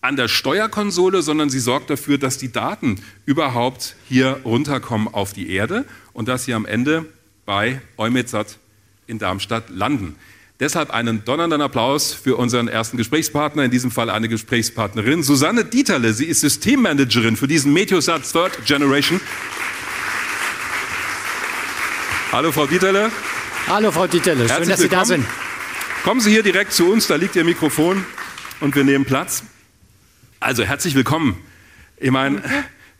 [0.00, 5.50] an der Steuerkonsole, sondern sie sorgt dafür, dass die Daten überhaupt hier runterkommen auf die
[5.50, 7.06] Erde und dass sie am Ende
[7.44, 8.58] bei Eumetsat
[9.06, 10.16] in Darmstadt landen.
[10.58, 16.14] Deshalb einen donnernden Applaus für unseren ersten Gesprächspartner, in diesem Fall eine Gesprächspartnerin, Susanne Dieterle.
[16.14, 19.20] Sie ist Systemmanagerin für diesen Meteosat Third Generation.
[22.32, 23.10] Hallo Frau Dieterle.
[23.66, 25.26] Hallo Frau Dieterle, schön, dass Sie da sind.
[26.04, 28.06] Kommen Sie hier direkt zu uns, da liegt Ihr Mikrofon
[28.60, 29.42] und wir nehmen Platz.
[30.40, 31.36] Also herzlich willkommen.
[31.98, 32.42] Ich meine,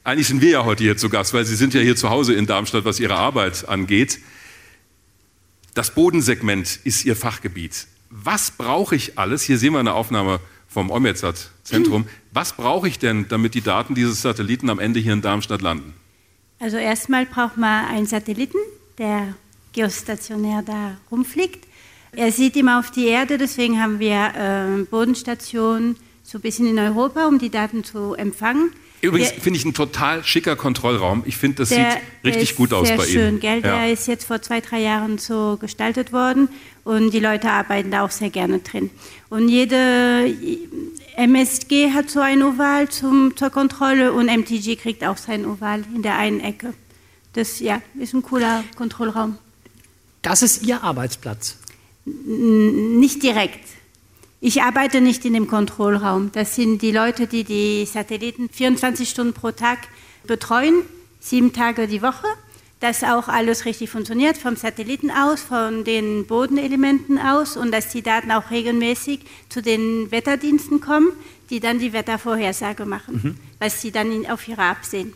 [0.05, 2.35] eigentlich sind wir ja heute hier zu Gast, weil Sie sind ja hier zu Hause
[2.35, 4.19] in Darmstadt, was Ihre Arbeit angeht.
[5.77, 7.87] Das Bodensegment ist Ihr Fachgebiet.
[8.09, 9.43] Was brauche ich alles?
[9.43, 12.07] Hier sehen wir eine Aufnahme vom Ometsat-Zentrum.
[12.33, 15.93] Was brauche ich denn, damit die Daten dieses Satelliten am Ende hier in Darmstadt landen?
[16.61, 18.57] Also erstmal braucht man einen Satelliten,
[18.97, 19.35] der
[19.75, 21.67] geostationär da rumfliegt.
[22.13, 26.79] Er sieht immer auf die Erde, deswegen haben wir äh, Bodenstationen so ein bisschen in
[26.79, 28.71] Europa, um die Daten zu empfangen.
[29.07, 31.23] Übrigens finde ich ein total schicker Kontrollraum.
[31.27, 33.41] Ich finde, das Der sieht richtig gut aus sehr bei schön, Ihnen.
[33.41, 33.63] Gell?
[33.63, 36.49] Der ist jetzt vor zwei, drei Jahren so gestaltet worden
[36.85, 38.91] und die Leute arbeiten da auch sehr gerne drin.
[39.29, 40.35] Und jede
[41.17, 46.03] MSG hat so ein Oval zum, zur Kontrolle und MTG kriegt auch sein Oval in
[46.03, 46.75] der einen Ecke.
[47.33, 49.39] Das ja, ist ein cooler Kontrollraum.
[50.23, 51.59] Das ist Ihr Arbeitsplatz.
[52.05, 53.61] Nicht direkt.
[54.41, 56.31] Ich arbeite nicht in dem Kontrollraum.
[56.33, 59.79] Das sind die Leute, die die Satelliten 24 Stunden pro Tag
[60.27, 60.83] betreuen,
[61.21, 62.27] sieben Tage die Woche.
[62.81, 68.03] Dass auch alles richtig funktioniert, vom Satelliten aus, von den Bodenelementen aus und dass die
[68.03, 71.09] Daten auch regelmäßig zu den Wetterdiensten kommen,
[71.49, 75.15] die dann die Wettervorhersage machen, was sie dann auf ihrer App sehen.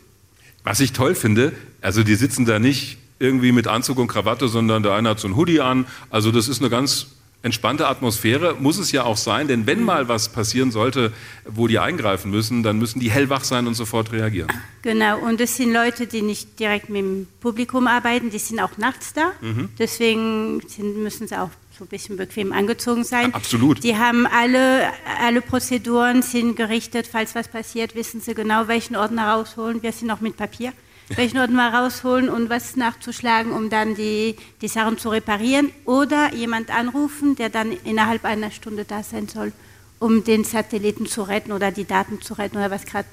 [0.65, 1.53] Was ich toll finde,
[1.83, 5.29] also die sitzen da nicht irgendwie mit Anzug und Krawatte, sondern der eine hat so
[5.29, 5.87] ein Hoodie an.
[6.09, 7.09] Also das ist eine ganz
[7.42, 11.12] entspannte Atmosphäre, muss es ja auch sein, denn wenn mal was passieren sollte,
[11.46, 14.48] wo die eingreifen müssen, dann müssen die hellwach sein und sofort reagieren.
[14.83, 18.76] Genau, und es sind Leute, die nicht direkt mit dem Publikum arbeiten, die sind auch
[18.76, 19.33] nachts da.
[19.79, 23.31] Deswegen sind, müssen sie auch so ein bisschen bequem angezogen sein.
[23.31, 23.83] Ja, absolut.
[23.83, 24.83] Die haben alle,
[25.18, 29.83] alle Prozeduren sind gerichtet, falls was passiert, wissen sie genau, welchen Ordner rausholen.
[29.83, 30.74] Wir sind auch mit Papier.
[31.16, 35.70] Welchen Ordner rausholen und was nachzuschlagen, um dann die, die Sachen zu reparieren.
[35.85, 39.53] Oder jemand anrufen, der dann innerhalb einer Stunde da sein soll,
[39.99, 43.09] um den Satelliten zu retten oder die Daten zu retten oder was gerade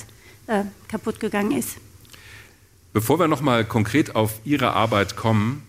[0.46, 1.78] äh, kaputt gegangen ist.
[2.94, 5.64] Bevor wir nochmal konkret auf Ihre Arbeit kommen,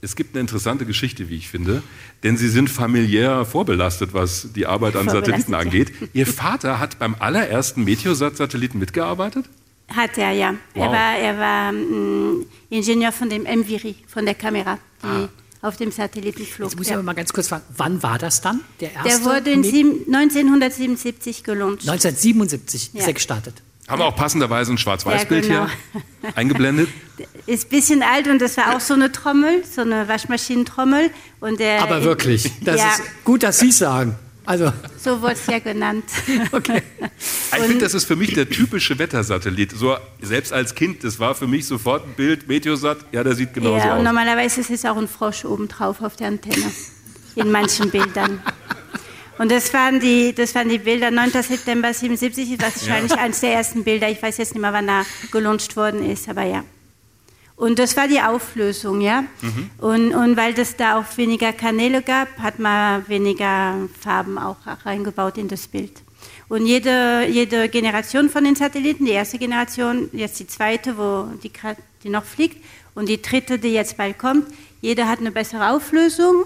[0.00, 1.82] es gibt eine interessante Geschichte, wie ich finde,
[2.22, 5.58] denn Sie sind familiär vorbelastet, was die Arbeit an Satelliten ja.
[5.58, 5.92] angeht.
[6.12, 9.46] Ihr Vater hat beim allerersten Meteosat-Satelliten mitgearbeitet?
[9.94, 10.54] Hat er, ja.
[10.74, 10.84] Wow.
[10.84, 15.28] Er war, er war mm, Ingenieur von dem MVIRI, von der Kamera, die Ah.
[15.62, 16.68] auf dem Satelliten flog.
[16.70, 16.96] Jetzt muss ich ja.
[16.96, 18.60] aber mal ganz kurz fragen, wann war das dann?
[18.80, 19.08] Der erste?
[19.08, 21.80] Der wurde in Met- sieben, 1977 gelauncht.
[21.88, 23.00] 1977 Ja.
[23.00, 23.62] ist er gestartet.
[23.88, 25.70] Haben wir auch passenderweise ein Schwarz-Weiß-Bild Ja, genau.
[26.20, 26.90] hier eingeblendet?
[27.46, 31.10] Ist ein bisschen alt und das war auch so eine Trommel, so eine Waschmaschinentrommel.
[31.40, 34.16] Und der, Aber wirklich, das ja, ist gut, dass Sie es sagen.
[34.48, 36.06] Also, so wurde es ja genannt.
[36.52, 36.82] okay.
[37.18, 39.72] Ich finde, das ist für mich der typische Wettersatellit.
[39.72, 43.52] So, selbst als Kind, das war für mich sofort ein Bild, Meteosat, ja, der sieht
[43.52, 44.04] genauso ja, und aus.
[44.04, 46.72] normalerweise ist es auch ein Frosch obendrauf auf der Antenne.
[47.34, 48.42] In manchen Bildern.
[49.36, 51.10] Und das waren die, das waren die Bilder.
[51.10, 51.30] 9.
[51.42, 54.08] September 77 ist wahrscheinlich eines der ersten Bilder.
[54.08, 56.64] Ich weiß jetzt nicht mehr, wann er gelauncht worden ist, aber ja.
[57.58, 59.24] Und das war die Auflösung, ja.
[59.78, 65.38] Und, und weil das da auch weniger Kanäle gab, hat man weniger Farben auch reingebaut
[65.38, 66.02] in das Bild.
[66.48, 71.50] Und jede, jede Generation von den Satelliten, die erste Generation, jetzt die zweite, wo die,
[72.04, 74.46] die noch fliegt, und die dritte, die jetzt bald kommt,
[74.80, 76.44] jeder hat eine bessere Auflösung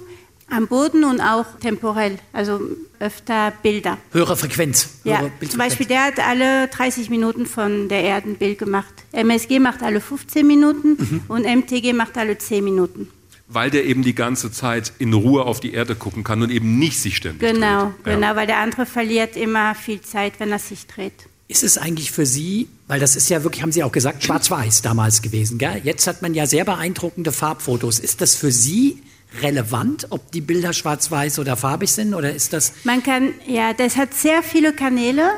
[0.50, 2.60] am Boden und auch temporell, also
[2.98, 3.98] öfter Bilder.
[4.12, 4.88] Höhere Frequenz.
[5.04, 5.56] Ja, höhere zum Bildfrequenz.
[5.58, 9.01] Beispiel der hat alle 30 Minuten von der Erde ein Bild gemacht.
[9.12, 11.20] MSG macht alle 15 Minuten Mhm.
[11.28, 13.08] und MTG macht alle 10 Minuten.
[13.48, 16.78] Weil der eben die ganze Zeit in Ruhe auf die Erde gucken kann und eben
[16.78, 18.06] nicht sich ständig Genau, dreht.
[18.06, 18.14] Ja.
[18.14, 21.12] genau, weil der andere verliert immer viel Zeit, wenn er sich dreht.
[21.48, 24.80] Ist es eigentlich für Sie, weil das ist ja wirklich, haben Sie auch gesagt, schwarz-weiß
[24.80, 25.82] damals gewesen, gell?
[25.84, 27.98] Jetzt hat man ja sehr beeindruckende Farbfotos.
[27.98, 29.02] Ist das für Sie
[29.42, 33.96] relevant, ob die Bilder schwarz-weiß oder farbig sind oder ist das Man kann, ja, das
[33.96, 35.28] hat sehr viele Kanäle.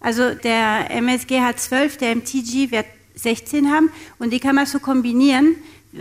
[0.00, 4.78] Also der MSG hat 12, der MTG wird 16 haben und die kann man so
[4.78, 5.56] kombinieren.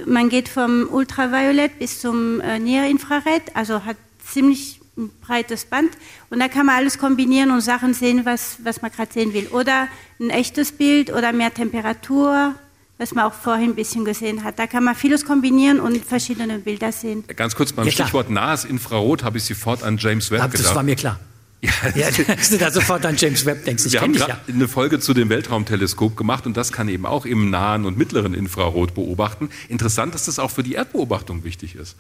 [0.06, 5.92] Man geht vom Ultraviolett bis zum äh, Näherinfrarot, also hat ziemlich ein breites Band
[6.30, 9.48] und da kann man alles kombinieren und Sachen sehen, was, was man gerade sehen will.
[9.48, 9.88] Oder
[10.20, 12.54] ein echtes Bild oder mehr Temperatur,
[13.00, 14.60] was man auch vorhin ein bisschen gesehen hat.
[14.60, 17.24] Da kann man vieles kombinieren und verschiedene Bilder sehen.
[17.36, 17.92] Ganz kurz beim Ja.
[17.92, 20.76] Stichwort nahes Infrarot habe ich sofort an James Webb Ah, Das gedacht.
[20.76, 21.20] war mir klar.
[21.64, 23.86] Ja, Ja, dass du da sofort an James Webb denkst.
[23.86, 24.40] Ich Wir haben ja.
[24.48, 28.34] eine Folge zu dem Weltraumteleskop gemacht und das kann eben auch im nahen und mittleren
[28.34, 29.50] Infrarot beobachten.
[29.70, 31.96] Interessant, dass das auch für die Erdbeobachtung wichtig ist.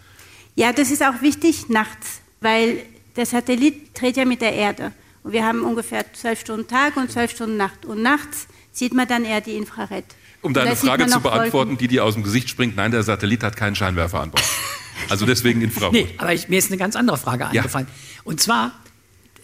[0.56, 2.80] Ja, das ist auch wichtig nachts, weil
[3.15, 4.91] der Satellit dreht ja mit der Erde.
[5.23, 7.86] Und wir haben ungefähr zwölf Stunden Tag und zwölf Stunden Nacht.
[7.86, 10.04] Und nachts sieht man dann eher die Infrarot.
[10.41, 11.39] Um deine Frage zu noch Wolken.
[11.39, 14.43] beantworten, die dir aus dem Gesicht springt, nein, der Satellit hat keinen Scheinwerfer an Bord.
[15.10, 15.91] Also deswegen Infrarot.
[15.91, 17.88] Nee, aber ich, mir ist eine ganz andere Frage eingefallen.
[18.23, 18.71] Und zwar,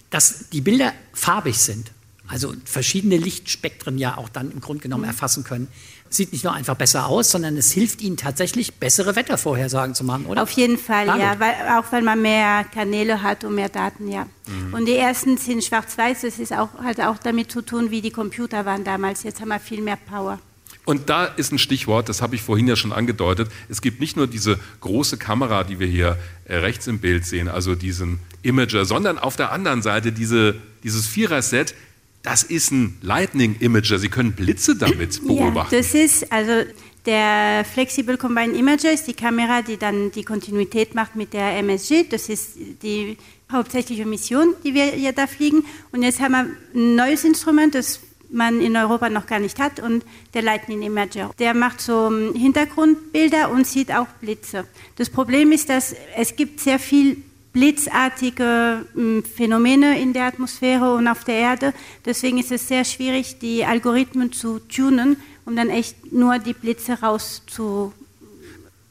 [0.10, 1.92] dass die Bilder farbig sind,
[2.28, 5.68] also verschiedene Lichtspektren ja auch dann im Grunde genommen erfassen können.
[6.12, 10.26] Sieht nicht nur einfach besser aus, sondern es hilft ihnen tatsächlich, bessere Wettervorhersagen zu machen,
[10.26, 10.42] oder?
[10.42, 14.28] Auf jeden Fall, ja, weil, auch weil man mehr Kanäle hat und mehr Daten, ja.
[14.72, 18.12] Und die ersten sind schwarz-weiß, das ist auch, hat auch damit zu tun, wie die
[18.12, 19.22] Computer waren damals.
[19.22, 20.40] Jetzt haben wir viel mehr Power.
[20.90, 23.52] Und da ist ein Stichwort, das habe ich vorhin ja schon angedeutet.
[23.70, 27.48] Es gibt nicht nur diese große Kamera, die wir hier äh, rechts im Bild sehen,
[27.48, 31.76] also diesen Imager, sondern auf der anderen Seite diese, dieses Vierer-Set,
[32.24, 34.00] das ist ein Lightning Imager.
[34.00, 35.76] Sie können Blitze damit beobachten.
[35.76, 36.68] Ja, das ist also
[37.06, 42.06] der Flexible Combined Imager ist die Kamera, die dann die Kontinuität macht mit der MSG.
[42.10, 43.16] Das ist die
[43.52, 45.66] hauptsächliche Mission, die wir hier da fliegen.
[45.92, 48.00] Und jetzt haben wir ein neues Instrument, das
[48.32, 51.32] man in Europa noch gar nicht hat, und der Lightning Imager.
[51.40, 54.66] Der macht so Hintergrundbilder und sieht auch Blitze.
[54.98, 57.18] Das Problem ist, dass es gibt sehr viel
[57.54, 61.74] blitzartige hm, Phänomene in der Atmosphäre und auf der Erde.
[62.06, 67.02] Deswegen ist es sehr schwierig, die Algorithmen zu tunen, um dann echt nur die Blitze
[67.02, 67.94] rauszu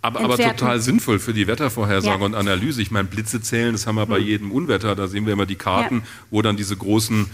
[0.00, 2.24] aber, aber, total sinnvoll für die Wettervorhersage ja.
[2.24, 2.80] und Analyse.
[2.80, 4.26] Ich meine, Blitze zählen, das haben wir bei hm.
[4.26, 4.94] jedem Unwetter.
[4.94, 6.02] Da sehen wir immer die Karten, ja.
[6.30, 7.28] wo dann diese großen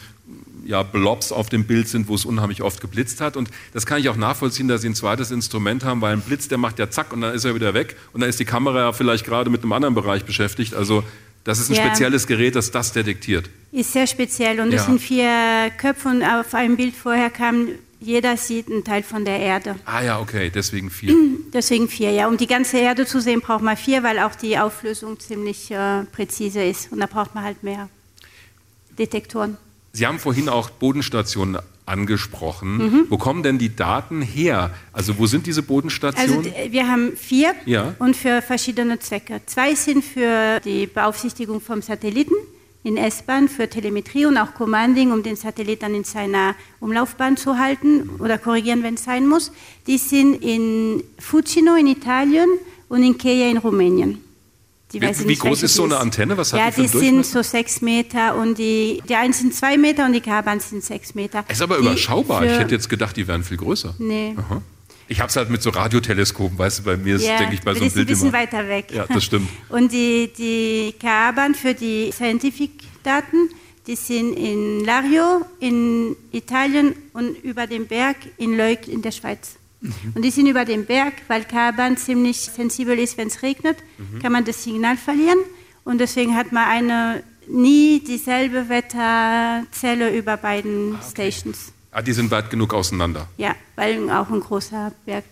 [0.66, 3.36] ja, Blobs auf dem Bild sind, wo es unheimlich oft geblitzt hat.
[3.36, 6.48] Und das kann ich auch nachvollziehen, dass Sie ein zweites Instrument haben, weil ein Blitz,
[6.48, 7.96] der macht ja zack und dann ist er wieder weg.
[8.12, 10.74] Und dann ist die Kamera ja vielleicht gerade mit einem anderen Bereich beschäftigt.
[10.74, 11.04] Also
[11.44, 11.86] das ist ein ja.
[11.86, 13.50] spezielles Gerät, das das detektiert.
[13.70, 14.60] Ist sehr speziell.
[14.60, 14.84] Und es ja.
[14.84, 17.68] sind vier Köpfe und auf einem Bild vorher kam,
[18.00, 19.76] jeder sieht einen Teil von der Erde.
[19.84, 21.14] Ah ja, okay, deswegen vier.
[21.54, 22.26] Deswegen vier, ja.
[22.26, 26.02] Um die ganze Erde zu sehen, braucht man vier, weil auch die Auflösung ziemlich äh,
[26.10, 26.90] präzise ist.
[26.90, 27.88] Und da braucht man halt mehr
[28.98, 29.56] Detektoren.
[29.94, 32.78] Sie haben vorhin auch Bodenstationen angesprochen.
[32.78, 33.06] Mhm.
[33.10, 34.74] Wo kommen denn die Daten her?
[34.92, 36.38] Also wo sind diese Bodenstationen?
[36.38, 37.94] Also wir haben vier ja.
[38.00, 39.40] und für verschiedene Zwecke.
[39.46, 42.34] Zwei sind für die Beaufsichtigung vom Satelliten
[42.82, 47.58] in S-Bahn für Telemetrie und auch Commanding, um den Satellit dann in seiner Umlaufbahn zu
[47.58, 49.52] halten oder korrigieren, wenn es sein muss.
[49.86, 52.48] Die sind in Fucino in Italien
[52.88, 54.18] und in Keja in Rumänien.
[54.94, 56.36] Die wie, wie groß ist so eine Antenne?
[56.36, 59.76] Was ja, hat die, die sind so sechs Meter und die, die einen sind zwei
[59.76, 61.44] Meter und die Kabern sind sechs Meter.
[61.48, 62.44] Ist aber die überschaubar.
[62.44, 63.94] Ich hätte jetzt gedacht, die wären viel größer.
[63.98, 64.34] Nee.
[64.36, 64.62] Aha.
[65.08, 67.62] Ich habe es halt mit so Radioteleskopen, weißt du, bei mir ist, ja, denke ich,
[67.62, 68.38] bei so einem Bild ein bisschen immer.
[68.38, 68.86] weiter weg.
[68.92, 69.48] Ja, das stimmt.
[69.68, 73.50] Und die, die Kabern für die Scientific-Daten,
[73.86, 79.56] die sind in Lario in Italien und über dem Berg in Leuk in der Schweiz.
[80.14, 84.20] Und die sind über dem Berg, weil Karban ziemlich sensibel ist, wenn es regnet, mhm.
[84.20, 85.38] kann man das Signal verlieren.
[85.84, 91.30] Und deswegen hat man eine nie dieselbe Wetterzelle über beiden ah, okay.
[91.30, 91.72] Stations.
[91.90, 93.28] Ah, die sind weit genug auseinander.
[93.36, 95.24] Ja, weil auch ein großer Berg.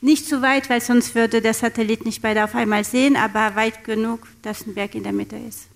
[0.00, 3.84] Nicht zu weit, weil sonst würde der Satellit nicht beide auf einmal sehen, aber weit
[3.84, 5.68] genug, dass ein Berg in der Mitte ist.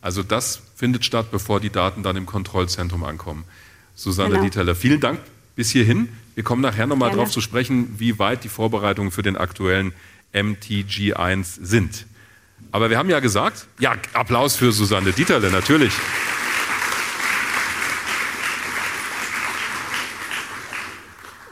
[0.00, 3.44] Also das findet statt, bevor die Daten dann im Kontrollzentrum ankommen.
[3.94, 4.42] Susanne genau.
[4.44, 5.18] Dieterle, vielen Dank
[5.56, 6.08] bis hierhin.
[6.34, 9.92] Wir kommen nachher nochmal darauf zu sprechen, wie weit die Vorbereitungen für den aktuellen
[10.32, 12.06] MTG1 sind.
[12.72, 15.92] Aber wir haben ja gesagt, ja, Applaus für Susanne Dieterle, natürlich.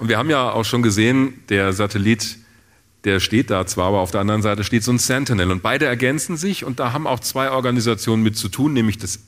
[0.00, 2.38] Und wir haben ja auch schon gesehen, der Satellit,
[3.04, 5.52] der steht da zwar, aber auf der anderen Seite steht so ein Sentinel.
[5.52, 9.20] Und beide ergänzen sich und da haben auch zwei Organisationen mit zu tun, nämlich das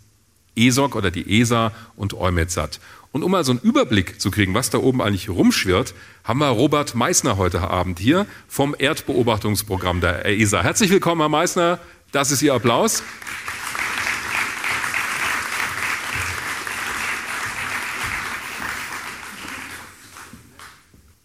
[0.56, 2.80] ESOC oder die ESA und EUMETSAT.
[3.12, 6.48] Und um mal so einen Überblick zu kriegen, was da oben eigentlich rumschwirrt, haben wir
[6.48, 10.62] Robert Meissner heute Abend hier vom Erdbeobachtungsprogramm der ESA.
[10.62, 11.78] Herzlich willkommen, Herr Meissner.
[12.10, 13.02] Das ist Ihr Applaus.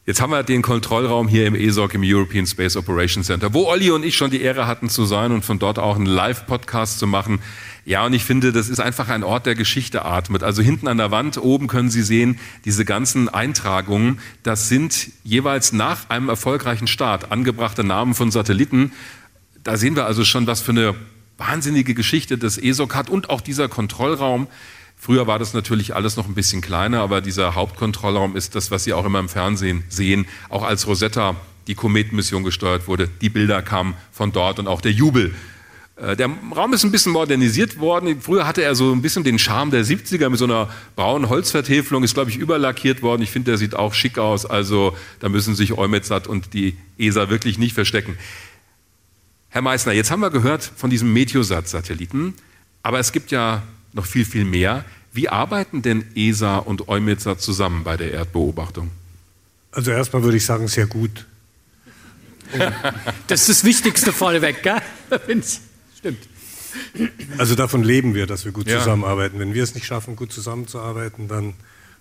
[0.10, 3.92] Jetzt haben wir den Kontrollraum hier im ESOC, im European Space Operations Center, wo Olli
[3.92, 7.06] und ich schon die Ehre hatten zu sein und von dort auch einen Live-Podcast zu
[7.06, 7.44] machen.
[7.86, 10.44] Ja, und ich finde, das ist einfach ein Ort, der Geschichte atmet.
[10.44, 15.72] Also hinten an der Wand oben können Sie sehen, diese ganzen Eintragungen, das sind jeweils
[15.72, 18.92] nach einem erfolgreichen Start angebrachte Namen von Satelliten.
[19.64, 20.96] Da sehen wir also schon, was für eine
[21.38, 24.48] wahnsinnige Geschichte das ESOC hat und auch dieser Kontrollraum.
[24.98, 28.84] Früher war das natürlich alles noch ein bisschen kleiner, aber dieser Hauptkontrollraum ist das, was
[28.84, 30.28] Sie auch immer im Fernsehen sehen.
[30.50, 31.38] Auch als Rosetta
[31.68, 35.34] die Kometenmission gesteuert wurde, die Bilder kamen von dort und auch der Jubel.
[36.02, 38.22] Äh, der Raum ist ein bisschen modernisiert worden.
[38.22, 42.04] Früher hatte er so ein bisschen den Charme der 70er mit so einer braunen Holzvertäfelung,
[42.04, 43.22] ist, glaube ich, überlackiert worden.
[43.22, 44.46] Ich finde, der sieht auch schick aus.
[44.46, 48.18] Also da müssen sich Eumetsat und die ESA wirklich nicht verstecken.
[49.50, 52.36] Herr Meissner, jetzt haben wir gehört von diesem Meteosat-Satelliten,
[52.84, 54.86] aber es gibt ja noch viel, viel mehr.
[55.12, 58.92] Wie arbeiten denn ESA und EUMETSA zusammen bei der Erdbeobachtung?
[59.72, 61.26] Also erstmal würde ich sagen, sehr gut.
[63.28, 64.82] das ist das Wichtigste vorneweg, gell?
[66.00, 66.30] Stimmt.
[67.38, 68.80] Also davon leben wir, dass wir gut ja.
[68.80, 69.38] zusammenarbeiten.
[69.38, 71.56] Wenn wir es nicht schaffen, gut zusammenzuarbeiten, dann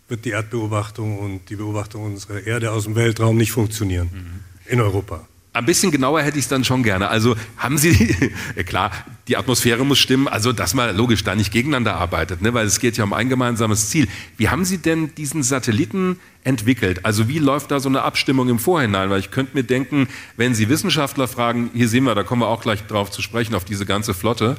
[0.08, 4.72] wird die Erdbeobachtung und die Beobachtung unserer Erde aus dem Weltraum nicht funktionieren mhm.
[4.72, 5.26] in Europa.
[5.52, 7.08] Ein bisschen genauer hätte ich es dann schon gerne.
[7.08, 8.14] Also haben Sie,
[8.56, 8.92] ja klar,
[9.26, 12.78] die Atmosphäre muss stimmen, also dass man logisch da nicht gegeneinander arbeitet, ne, weil es
[12.78, 14.06] geht ja um ein gemeinsames Ziel.
[14.36, 17.04] Wie haben Sie denn diesen Satelliten entwickelt?
[17.04, 19.10] Also wie läuft da so eine Abstimmung im Vorhinein?
[19.10, 22.48] Weil ich könnte mir denken, wenn Sie Wissenschaftler fragen, hier sehen wir, da kommen wir
[22.48, 24.56] auch gleich drauf zu sprechen, auf diese ganze Flotte,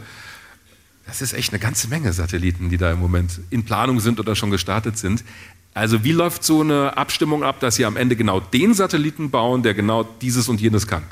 [1.10, 4.36] Das ist echt eine ganze Menge Satelliten, die da im Moment in Planung sind oder
[4.36, 5.24] schon gestartet sind.
[5.74, 9.63] Also wie läuft so eine Abstimmung ab, dass Sie am Ende genau den Satelliten bauen,
[9.63, 11.04] der genau dieses und jenes kann?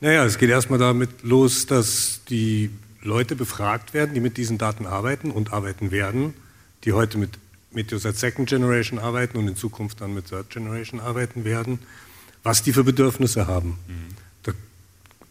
[0.00, 2.70] Naja, es geht erstmal damit los, dass die
[3.02, 6.34] Leute befragt werden, die mit diesen Daten arbeiten und arbeiten werden,
[6.84, 7.30] die heute mit
[7.76, 11.78] Meteosat Second Generation arbeiten und in Zukunft dann mit Third Generation arbeiten werden,
[12.42, 13.78] was die für Bedürfnisse haben.
[13.86, 14.14] Mhm.
[14.42, 14.52] Da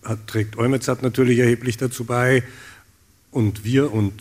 [0.04, 2.44] hat, trägt EUMETSAT natürlich erheblich dazu bei
[3.32, 4.14] und wir und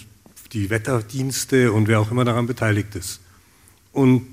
[0.52, 3.20] die Wetterdienste und wer auch immer daran beteiligt ist.
[3.92, 4.26] Und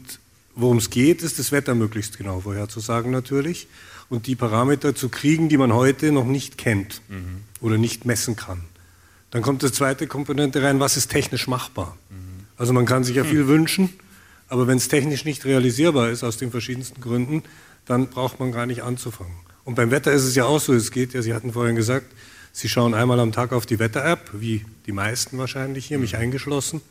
[0.56, 3.68] worum es geht, ist das Wetter möglichst genau vorherzusagen natürlich
[4.10, 7.44] und die Parameter zu kriegen, die man heute noch nicht kennt mhm.
[7.60, 8.62] oder nicht messen kann.
[9.32, 11.98] Dann kommt die zweite Komponente rein, was ist technisch machbar?
[12.62, 13.48] Also man kann sich ja viel mhm.
[13.48, 13.90] wünschen,
[14.48, 17.42] aber wenn es technisch nicht realisierbar ist, aus den verschiedensten Gründen,
[17.88, 19.34] dann braucht man gar nicht anzufangen.
[19.64, 22.06] Und beim Wetter ist es ja auch so, es geht ja, Sie hatten vorhin gesagt,
[22.52, 26.20] Sie schauen einmal am Tag auf die Wetter-App, wie die meisten wahrscheinlich hier, mich mhm.
[26.20, 26.82] eingeschlossen.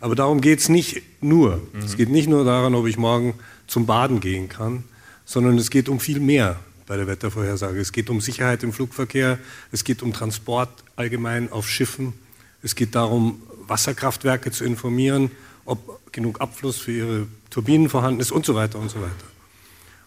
[0.00, 1.60] Aber darum geht es nicht nur.
[1.74, 1.80] Mhm.
[1.80, 3.34] Es geht nicht nur daran, ob ich morgen
[3.66, 4.84] zum Baden gehen kann,
[5.26, 7.78] sondern es geht um viel mehr bei der Wettervorhersage.
[7.78, 9.38] Es geht um Sicherheit im Flugverkehr,
[9.72, 12.14] es geht um Transport allgemein auf Schiffen,
[12.62, 15.30] es geht darum, Wasserkraftwerke zu informieren,
[15.64, 19.12] ob genug Abfluss für ihre Turbinen vorhanden ist und so weiter und so weiter.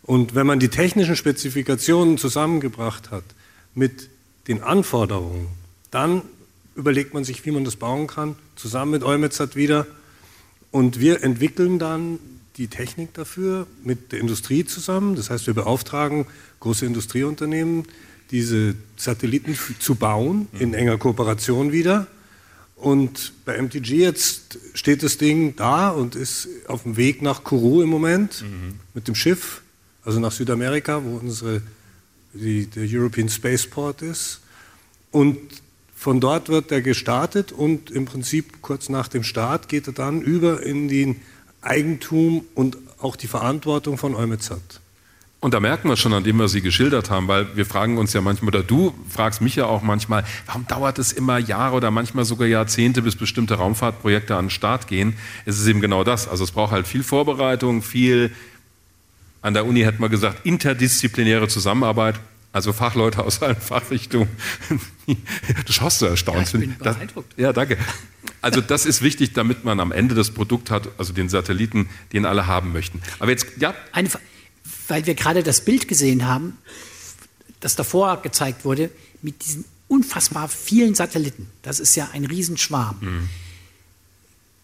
[0.03, 3.23] Und wenn man die technischen Spezifikationen zusammengebracht hat
[3.73, 4.09] mit
[4.47, 5.47] den Anforderungen,
[5.89, 6.21] dann
[6.75, 9.87] überlegt man sich, wie man das bauen kann, zusammen mit Eumetsat wieder.
[10.71, 12.19] Und wir entwickeln dann
[12.57, 15.15] die Technik dafür mit der Industrie zusammen.
[15.15, 16.25] Das heißt, wir beauftragen
[16.59, 17.85] große Industrieunternehmen,
[18.31, 22.07] diese Satelliten zu bauen, in enger Kooperation wieder.
[22.75, 27.81] Und bei MTG jetzt steht das Ding da und ist auf dem Weg nach Kourou
[27.81, 28.79] im Moment mhm.
[28.93, 29.61] mit dem Schiff,
[30.03, 31.61] also nach Südamerika, wo unsere,
[32.33, 34.41] die, der European Spaceport ist.
[35.11, 35.38] Und
[35.95, 40.21] von dort wird er gestartet und im Prinzip kurz nach dem Start geht er dann
[40.21, 41.21] über in den
[41.61, 44.81] Eigentum und auch die Verantwortung von Eumetsat.
[45.45, 48.13] Und da merken wir schon, an dem wir sie geschildert haben, weil wir fragen uns
[48.13, 51.91] ja manchmal, oder du fragst mich ja auch manchmal, warum dauert es immer Jahre oder
[51.91, 55.13] manchmal sogar Jahrzehnte, bis bestimmte Raumfahrtprojekte an den Start gehen?
[55.45, 56.27] Es ist eben genau das.
[56.27, 58.31] Also es braucht halt viel Vorbereitung, viel,
[59.43, 62.15] an der Uni hätte man gesagt, interdisziplinäre Zusammenarbeit.
[62.51, 64.29] Also Fachleute aus allen Fachrichtungen.
[65.67, 66.51] Du schaust so erstaunt.
[66.51, 67.34] Ja, ich bin beeindruckt.
[67.34, 67.77] Das, ja, danke.
[68.41, 72.25] Also das ist wichtig, damit man am Ende das Produkt hat, also den Satelliten, den
[72.25, 73.03] alle haben möchten.
[73.19, 73.75] Aber jetzt, ja.
[73.91, 74.10] Eine,
[74.88, 76.58] weil wir gerade das Bild gesehen haben,
[77.60, 78.89] das davor gezeigt wurde,
[79.21, 81.47] mit diesen unfassbar vielen Satelliten.
[81.62, 82.97] Das ist ja ein Riesenschwarm.
[83.01, 83.30] Mhm.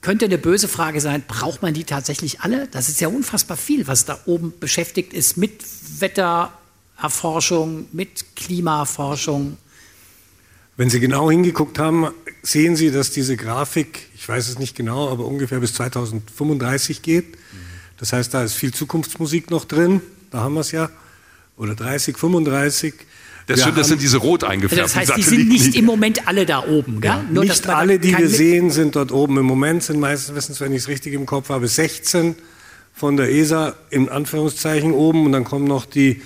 [0.02, 2.68] Könnte eine böse Frage sein, braucht man die tatsächlich alle?
[2.68, 5.64] Das ist ja unfassbar viel, was da oben beschäftigt ist mit
[6.00, 9.58] Wettererforschung, mit Klimaforschung.
[10.76, 12.08] Wenn Sie genau hingeguckt haben,
[12.42, 17.38] sehen Sie, dass diese Grafik, ich weiß es nicht genau, aber ungefähr bis 2035 geht.
[18.02, 20.90] Das heißt, da ist viel Zukunftsmusik noch drin, da haben wir es ja,
[21.56, 22.96] oder 30, 35.
[23.46, 26.48] Das, stimmt, das sind diese rot eingefärbten Das heißt, die sind nicht im Moment alle
[26.48, 27.12] da oben, gell?
[27.12, 29.38] Ja, Nur, nicht alle, die wir sehen, sind dort oben.
[29.38, 32.36] Im Moment sind meistens, wenn ich es richtig im Kopf habe, 16
[32.94, 36.22] von der ESA in Anführungszeichen oben und dann kommen noch die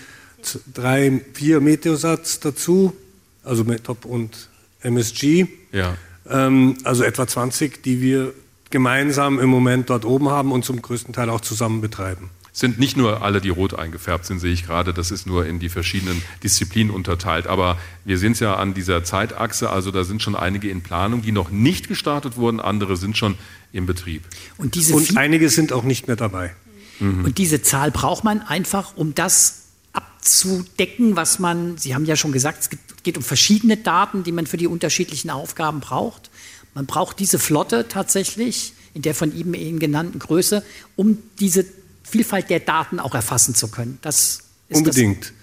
[0.74, 2.96] drei, vier Meteosats dazu,
[3.44, 4.48] also Metop und
[4.82, 5.48] MSG.
[5.74, 5.98] Ja.
[6.30, 8.34] Ähm, also etwa 20, die wir
[8.71, 12.30] gemeinsam im Moment dort oben haben und zum größten Teil auch zusammen betreiben.
[12.51, 15.60] Sind nicht nur alle, die rot eingefärbt sind, sehe ich gerade, das ist nur in
[15.60, 17.47] die verschiedenen Disziplinen unterteilt.
[17.47, 21.21] Aber wir sehen es ja an dieser Zeitachse, also da sind schon einige in Planung,
[21.21, 23.38] die noch nicht gestartet wurden, andere sind schon
[23.73, 24.23] im Betrieb.
[24.58, 26.56] Und, diese und einige sind auch nicht mehr dabei.
[26.99, 27.25] Mhm.
[27.25, 32.32] Und diese Zahl braucht man einfach, um das abzudecken, was man, Sie haben ja schon
[32.32, 32.69] gesagt, es
[33.04, 36.32] geht um verschiedene Daten, die man für die unterschiedlichen Aufgaben braucht.
[36.76, 40.64] Man braucht diese Flotte tatsächlich in der von Ihnen eben genannten Größe,
[40.96, 41.66] um diese
[42.04, 43.98] Vielfalt der Daten auch erfassen zu können.
[44.02, 45.26] Das Unbedingt.
[45.26, 45.34] Das,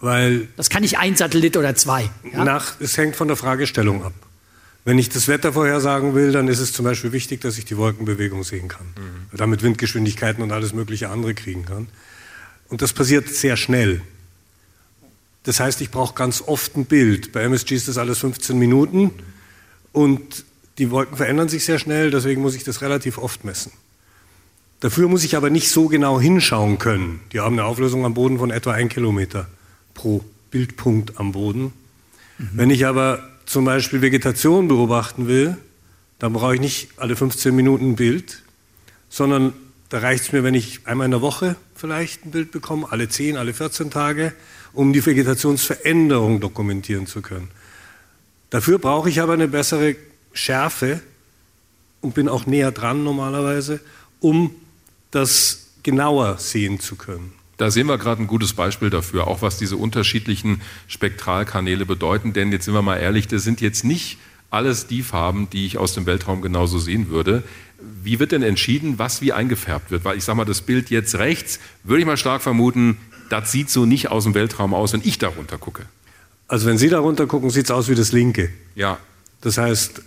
[0.00, 2.10] weil das kann nicht ein Satellit oder zwei.
[2.32, 2.44] Ja?
[2.44, 4.14] Nach, es hängt von der Fragestellung ab.
[4.84, 7.76] Wenn ich das Wetter vorhersagen will, dann ist es zum Beispiel wichtig, dass ich die
[7.76, 8.86] Wolkenbewegung sehen kann.
[8.86, 9.36] Mhm.
[9.36, 11.88] Damit Windgeschwindigkeiten und alles mögliche andere kriegen kann.
[12.68, 14.00] Und das passiert sehr schnell.
[15.42, 17.32] Das heißt, ich brauche ganz oft ein Bild.
[17.32, 19.10] Bei MSG ist das alles 15 Minuten.
[19.92, 20.44] Und
[20.80, 23.70] die Wolken verändern sich sehr schnell, deswegen muss ich das relativ oft messen.
[24.80, 27.20] Dafür muss ich aber nicht so genau hinschauen können.
[27.32, 29.46] Die haben eine Auflösung am Boden von etwa 1 Kilometer
[29.92, 31.74] pro Bildpunkt am Boden.
[32.38, 32.48] Mhm.
[32.54, 35.58] Wenn ich aber zum Beispiel Vegetation beobachten will,
[36.18, 38.42] dann brauche ich nicht alle 15 Minuten ein Bild,
[39.10, 39.52] sondern
[39.90, 43.06] da reicht es mir, wenn ich einmal in der Woche vielleicht ein Bild bekomme, alle
[43.06, 44.32] 10, alle 14 Tage,
[44.72, 47.50] um die Vegetationsveränderung dokumentieren zu können.
[48.48, 49.94] Dafür brauche ich aber eine bessere
[50.32, 51.00] Schärfe
[52.00, 53.80] und bin auch näher dran normalerweise,
[54.20, 54.54] um
[55.10, 57.32] das genauer sehen zu können.
[57.56, 62.32] Da sehen wir gerade ein gutes Beispiel dafür, auch was diese unterschiedlichen Spektralkanäle bedeuten.
[62.32, 64.16] Denn jetzt sind wir mal ehrlich, das sind jetzt nicht
[64.48, 67.42] alles die Farben, die ich aus dem Weltraum genauso sehen würde.
[68.02, 70.04] Wie wird denn entschieden, was wie eingefärbt wird?
[70.04, 72.96] Weil ich sage mal, das Bild jetzt rechts, würde ich mal stark vermuten,
[73.28, 75.84] das sieht so nicht aus dem Weltraum aus, wenn ich darunter gucke.
[76.48, 78.50] Also wenn Sie darunter gucken, sieht es aus wie das linke.
[78.74, 78.98] Ja.
[79.40, 80.02] Das heißt,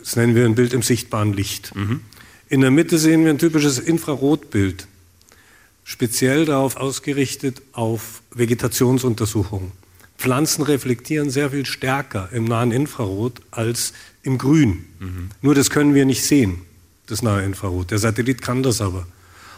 [0.00, 1.74] das nennen wir ein Bild im sichtbaren Licht.
[1.74, 2.00] Mhm.
[2.48, 4.86] In der Mitte sehen wir ein typisches Infrarotbild,
[5.82, 9.72] speziell darauf ausgerichtet auf Vegetationsuntersuchungen.
[10.18, 13.92] Pflanzen reflektieren sehr viel stärker im nahen Infrarot als
[14.22, 14.84] im Grün.
[14.98, 15.30] Mhm.
[15.42, 16.62] Nur das können wir nicht sehen,
[17.06, 17.90] das nahe Infrarot.
[17.90, 19.06] Der Satellit kann das aber.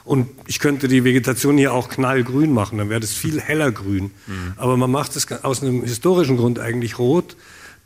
[0.04, 4.12] Und ich könnte die Vegetation hier auch knallgrün machen, dann wäre das viel heller grün.
[4.26, 4.52] Mhm.
[4.56, 7.36] Aber man macht es aus einem historischen Grund eigentlich rot,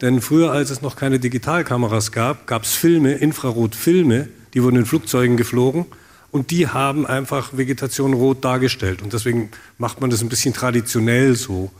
[0.00, 4.86] denn früher, als es noch keine Digitalkameras gab, gab es Filme, Infrarotfilme, die wurden in
[4.86, 5.86] Flugzeugen geflogen
[6.30, 9.02] und die haben einfach Vegetation rot dargestellt.
[9.02, 11.70] Und deswegen macht man das ein bisschen traditionell so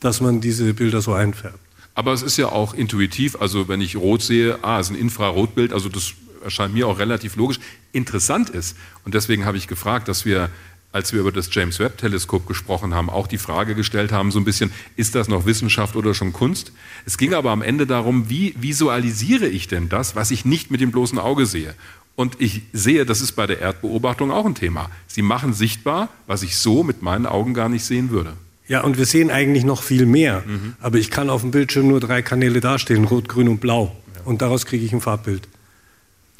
[0.00, 1.58] dass man diese Bilder so einfärbt.
[1.94, 5.00] Aber es ist ja auch intuitiv, also wenn ich rot sehe, ah, es ist ein
[5.00, 6.12] Infrarotbild, also das
[6.44, 7.58] erscheint mir auch relativ logisch.
[7.92, 10.50] Interessant ist, und deswegen habe ich gefragt, dass wir,
[10.96, 14.40] als wir über das James Webb Teleskop gesprochen haben, auch die Frage gestellt haben, so
[14.40, 16.72] ein bisschen, ist das noch Wissenschaft oder schon Kunst?
[17.04, 20.80] Es ging aber am Ende darum, wie visualisiere ich denn das, was ich nicht mit
[20.80, 21.74] dem bloßen Auge sehe?
[22.16, 24.90] Und ich sehe, das ist bei der Erdbeobachtung auch ein Thema.
[25.06, 28.32] Sie machen sichtbar, was ich so mit meinen Augen gar nicht sehen würde.
[28.66, 30.44] Ja, und wir sehen eigentlich noch viel mehr.
[30.46, 30.76] Mhm.
[30.80, 33.94] Aber ich kann auf dem Bildschirm nur drei Kanäle darstellen, rot, grün und blau.
[34.14, 34.22] Ja.
[34.24, 35.46] Und daraus kriege ich ein Farbbild.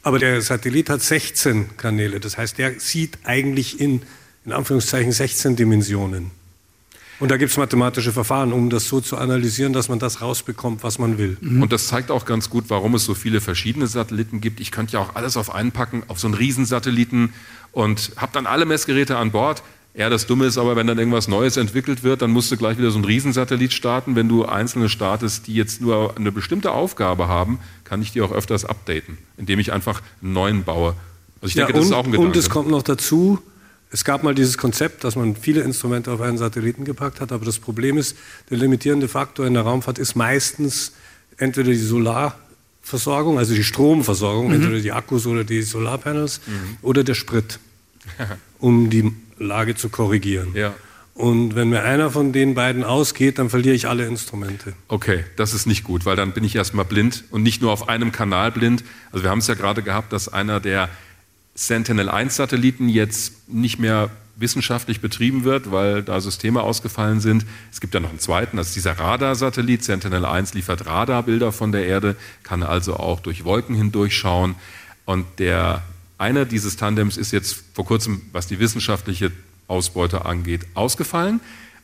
[0.03, 2.21] Aber der Satellit hat 16 Kanäle.
[2.21, 4.01] Das heißt, der sieht eigentlich in,
[4.47, 6.31] in Anführungszeichen 16 Dimensionen.
[7.19, 10.83] Und da gibt es mathematische Verfahren, um das so zu analysieren, dass man das rausbekommt,
[10.83, 11.39] was man will.
[11.41, 11.63] Mhm.
[11.63, 14.61] Und das zeigt auch ganz gut, warum es so viele verschiedene Satelliten gibt.
[14.61, 17.33] Ich könnte ja auch alles auf einen packen, auf so einen Riesensatelliten
[17.73, 19.63] und habe dann alle Messgeräte an Bord.
[19.95, 22.77] Ja, das Dumme ist aber, wenn dann irgendwas Neues entwickelt wird, dann musst du gleich
[22.77, 24.15] wieder so einen Riesensatellit starten.
[24.15, 28.31] Wenn du einzelne startest, die jetzt nur eine bestimmte Aufgabe haben, kann ich die auch
[28.31, 30.95] öfters updaten, indem ich einfach einen neuen baue.
[31.41, 32.29] Also ich denke, ja, und, das ist auch ein Gedanke.
[32.29, 33.43] Und es kommt noch dazu,
[33.97, 37.47] es gab mal dieses Konzept, dass man viele Instrumente auf einen Satelliten gepackt hat, aber
[37.47, 38.15] das Problem ist,
[38.51, 40.93] der limitierende Faktor in der Raumfahrt ist meistens
[41.39, 44.55] entweder die Solarversorgung, also die Stromversorgung, mhm.
[44.57, 46.77] entweder die Akkus oder die Solarpanels, mhm.
[46.83, 47.59] oder der Sprit,
[48.59, 50.51] um die Lage zu korrigieren.
[50.53, 50.75] Ja.
[51.15, 54.75] Und wenn mir einer von den beiden ausgeht, dann verliere ich alle Instrumente.
[54.89, 57.89] Okay, das ist nicht gut, weil dann bin ich erstmal blind und nicht nur auf
[57.89, 58.85] einem Kanal blind.
[59.11, 60.91] Also wir haben es ja gerade gehabt, dass einer der
[61.57, 67.47] Sentinel-1-Satelliten jetzt nicht mehr wissenschaftlich betrieben wird, weil da Systeme ausgefallen sind.
[67.73, 69.83] Es gibt ja noch einen zweiten, das ist dieser Radarsatellit.
[69.83, 74.55] Sentinel-1 liefert Radarbilder von der Erde, kann also auch durch Wolken hindurchschauen.
[75.07, 75.83] Und der
[76.19, 79.33] einer dieses Tandems ist jetzt vor kurzem, was die wissenschaftliche
[79.69, 81.41] Ausbeute angeht, ausgefallen.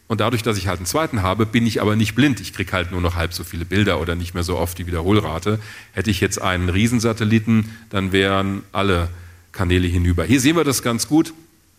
[0.09, 2.41] Und dadurch, dass ich halt einen zweiten habe, bin ich aber nicht blind.
[2.41, 4.87] Ich kriege halt nur noch halb so viele Bilder oder nicht mehr so oft die
[4.87, 5.59] Wiederholrate.
[5.93, 9.09] Hätte ich jetzt einen Riesensatelliten, dann wären alle
[9.53, 10.25] Kanäle hinüber.
[10.25, 11.33] Hier sehen wir das ganz gut.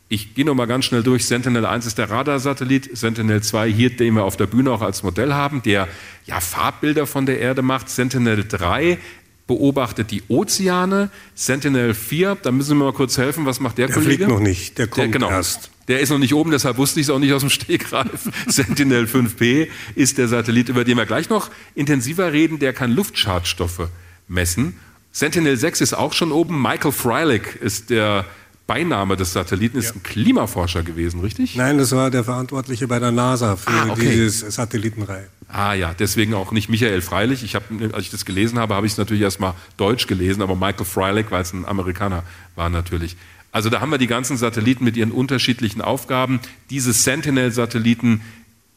[0.10, 1.26] Ich gehe nochmal ganz schnell durch.
[1.26, 2.96] Sentinel 1 ist der Radarsatellit.
[2.96, 5.88] Sentinel 2 hier, den wir auf der Bühne auch als Modell haben, der
[6.26, 7.90] ja Farbbilder von der Erde macht.
[7.90, 9.00] Sentinel 3
[9.48, 11.10] beobachtet die Ozeane.
[11.36, 14.18] Sentinel 4, da müssen wir mal kurz helfen, was macht der, der Kollege?
[14.18, 15.72] Der fliegt noch nicht, der kommt der, genau, erst.
[15.88, 18.30] Der ist noch nicht oben, deshalb wusste ich es auch nicht aus dem Stegreif.
[18.48, 22.60] Sentinel 5P ist der Satellit, über den wir gleich noch intensiver reden.
[22.60, 23.90] Der kann Luftschadstoffe
[24.28, 24.78] messen.
[25.14, 26.60] Sentinel 6 ist auch schon oben.
[26.60, 28.26] Michael Freilich ist der
[28.66, 29.92] Beiname des Satelliten ist ja.
[29.94, 31.56] ein Klimaforscher gewesen, richtig?
[31.56, 34.10] Nein, das war der Verantwortliche bei der NASA für ah, okay.
[34.10, 35.28] dieses Satellitenreihe.
[35.50, 37.44] Ah ja, deswegen auch nicht Michael Freilich.
[37.44, 40.56] Ich hab, als ich das gelesen habe, habe ich es natürlich erstmal deutsch gelesen, aber
[40.56, 42.24] Michael Freilich, weil es ein Amerikaner
[42.56, 43.16] war natürlich.
[43.52, 46.40] Also da haben wir die ganzen Satelliten mit ihren unterschiedlichen Aufgaben.
[46.72, 48.22] Diese Sentinel-Satelliten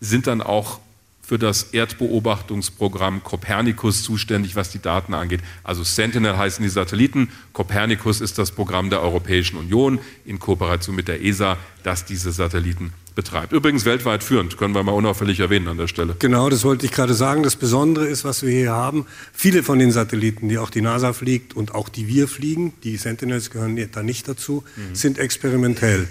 [0.01, 0.81] sind dann auch
[1.27, 5.41] für das Erdbeobachtungsprogramm Copernicus zuständig, was die Daten angeht.
[5.65, 11.09] Also Sentinel heißen die Satelliten, Copernicus ist das Programm der Europäischen Union in Kooperation mit
[11.09, 13.53] der ESA, das diese Satelliten betreibt.
[13.53, 16.15] Übrigens weltweit führend, können wir mal unauffällig erwähnen an der Stelle.
[16.21, 17.43] Genau, das wollte ich gerade sagen.
[17.43, 21.13] Das Besondere ist, was wir hier haben, viele von den Satelliten, die auch die NASA
[21.13, 24.95] fliegt und auch die wir fliegen, die Sentinels gehören da nicht dazu, mhm.
[24.95, 26.07] sind experimentell.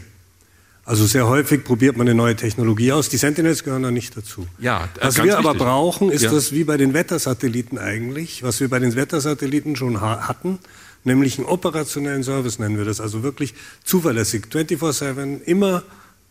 [0.85, 3.09] Also sehr häufig probiert man eine neue Technologie aus.
[3.09, 4.47] Die Sentinels gehören da nicht dazu.
[4.59, 6.31] Ja, was wir aber brauchen, ist ja.
[6.31, 10.59] das wie bei den Wettersatelliten eigentlich, was wir bei den Wettersatelliten schon hatten,
[11.03, 13.01] nämlich einen operationellen Service nennen wir das.
[13.01, 15.81] Also wirklich zuverlässig, 24/7, immer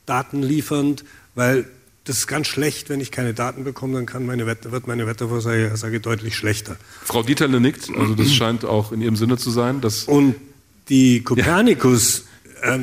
[0.06, 1.66] Daten liefernd, weil
[2.04, 5.06] das ist ganz schlecht, wenn ich keine Daten bekomme, dann kann meine Wetter, wird meine
[5.06, 6.76] Wettervorhersage deutlich schlechter.
[7.02, 9.80] Frau Dieterle nickt, also das scheint auch in Ihrem Sinne zu sein.
[9.80, 10.36] Dass Und
[10.90, 12.22] die Kopernikus, äh,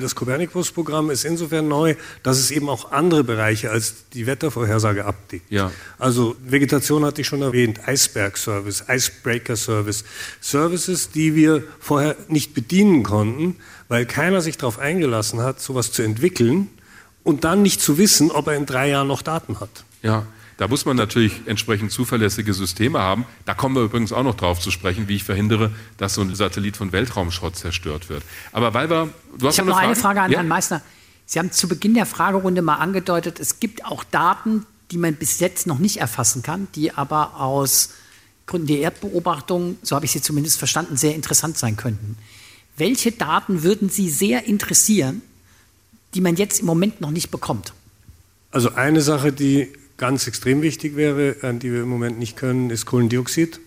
[0.01, 5.49] das Kopernikus-Programm ist insofern neu, dass es eben auch andere Bereiche als die Wettervorhersage abdeckt.
[5.49, 5.71] Ja.
[5.97, 10.03] Also Vegetation hatte ich schon erwähnt, Eisberg-Service, Icebreaker-Service,
[10.39, 13.55] Services, die wir vorher nicht bedienen konnten,
[13.87, 16.69] weil keiner sich darauf eingelassen hat, sowas zu entwickeln
[17.23, 19.83] und dann nicht zu wissen, ob er in drei Jahren noch Daten hat.
[20.03, 20.25] Ja,
[20.61, 23.25] da muss man natürlich entsprechend zuverlässige Systeme haben.
[23.45, 26.35] Da kommen wir übrigens auch noch drauf zu sprechen, wie ich verhindere, dass so ein
[26.35, 28.21] Satellit von Weltraumschrott zerstört wird.
[28.51, 29.09] Aber weil wir,
[29.39, 30.37] du hast ich habe noch eine Frage an ja?
[30.37, 30.83] Herrn Meissner.
[31.25, 35.39] Sie haben zu Beginn der Fragerunde mal angedeutet, es gibt auch Daten, die man bis
[35.39, 37.93] jetzt noch nicht erfassen kann, die aber aus
[38.45, 42.17] Gründen der Erdbeobachtung, so habe ich sie zumindest verstanden, sehr interessant sein könnten.
[42.77, 45.23] Welche Daten würden Sie sehr interessieren,
[46.13, 47.73] die man jetzt im Moment noch nicht bekommt?
[48.51, 52.71] Also eine Sache, die ganz extrem wichtig wäre, an die wir im Moment nicht können,
[52.71, 53.59] ist Kohlendioxid.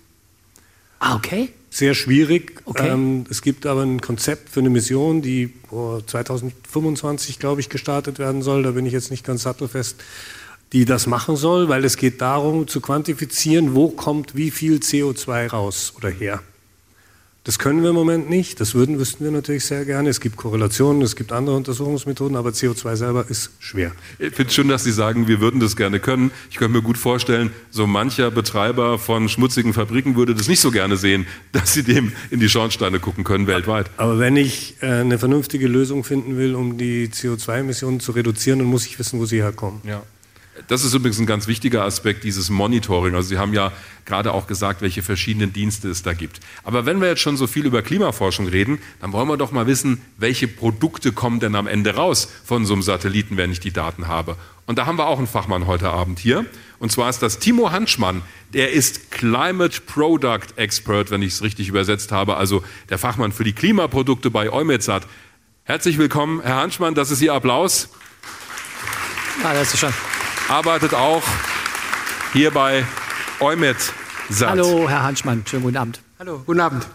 [0.98, 1.50] Ah, okay.
[1.70, 2.60] Sehr schwierig.
[2.64, 2.88] Okay.
[2.88, 8.18] Ähm, es gibt aber ein Konzept für eine Mission, die oh, 2025, glaube ich, gestartet
[8.18, 8.64] werden soll.
[8.64, 10.02] Da bin ich jetzt nicht ganz sattelfest,
[10.72, 15.48] die das machen soll, weil es geht darum zu quantifizieren, wo kommt wie viel CO2
[15.50, 16.42] raus oder her.
[17.44, 18.58] Das können wir im Moment nicht.
[18.58, 20.08] Das würden, wüssten wir natürlich sehr gerne.
[20.08, 23.92] Es gibt Korrelationen, es gibt andere Untersuchungsmethoden, aber CO2 selber ist schwer.
[24.18, 26.30] Ich finde es schön, dass Sie sagen, wir würden das gerne können.
[26.48, 30.70] Ich könnte mir gut vorstellen, so mancher Betreiber von schmutzigen Fabriken würde das nicht so
[30.70, 33.90] gerne sehen, dass sie dem in die Schornsteine gucken können weltweit.
[33.98, 38.68] Aber wenn ich äh, eine vernünftige Lösung finden will, um die CO2-Emissionen zu reduzieren, dann
[38.68, 39.82] muss ich wissen, wo sie herkommen.
[39.84, 40.02] Ja.
[40.68, 43.14] Das ist übrigens ein ganz wichtiger Aspekt dieses Monitoring.
[43.14, 43.72] Also Sie haben ja
[44.06, 46.40] gerade auch gesagt, welche verschiedenen Dienste es da gibt.
[46.62, 49.66] Aber wenn wir jetzt schon so viel über Klimaforschung reden, dann wollen wir doch mal
[49.66, 53.72] wissen, welche Produkte kommen denn am Ende raus von so einem Satelliten, wenn ich die
[53.72, 54.36] Daten habe.
[54.66, 56.46] Und da haben wir auch einen Fachmann heute Abend hier.
[56.78, 58.22] Und zwar ist das Timo Hanschmann.
[58.54, 63.44] Der ist Climate Product Expert, wenn ich es richtig übersetzt habe, also der Fachmann für
[63.44, 65.06] die Klimaprodukte bei Eumetsat.
[65.64, 67.90] Herzlich willkommen, Herr Hanschmann, das ist Ihr Applaus.
[69.42, 69.92] Ah, das ist schon
[70.48, 71.22] arbeitet auch
[72.32, 72.84] hier bei
[73.40, 73.76] Eumet
[74.28, 74.50] Sat.
[74.50, 76.00] Hallo, Herr Hanschmann, schönen guten Abend.
[76.18, 76.86] Hallo, guten Abend.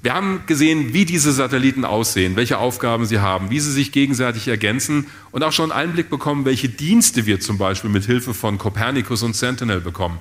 [0.00, 4.46] Wir haben gesehen, wie diese Satelliten aussehen, welche Aufgaben sie haben, wie sie sich gegenseitig
[4.46, 8.58] ergänzen und auch schon einen Einblick bekommen, welche Dienste wir zum Beispiel mit Hilfe von
[8.58, 10.18] Copernicus und Sentinel bekommen.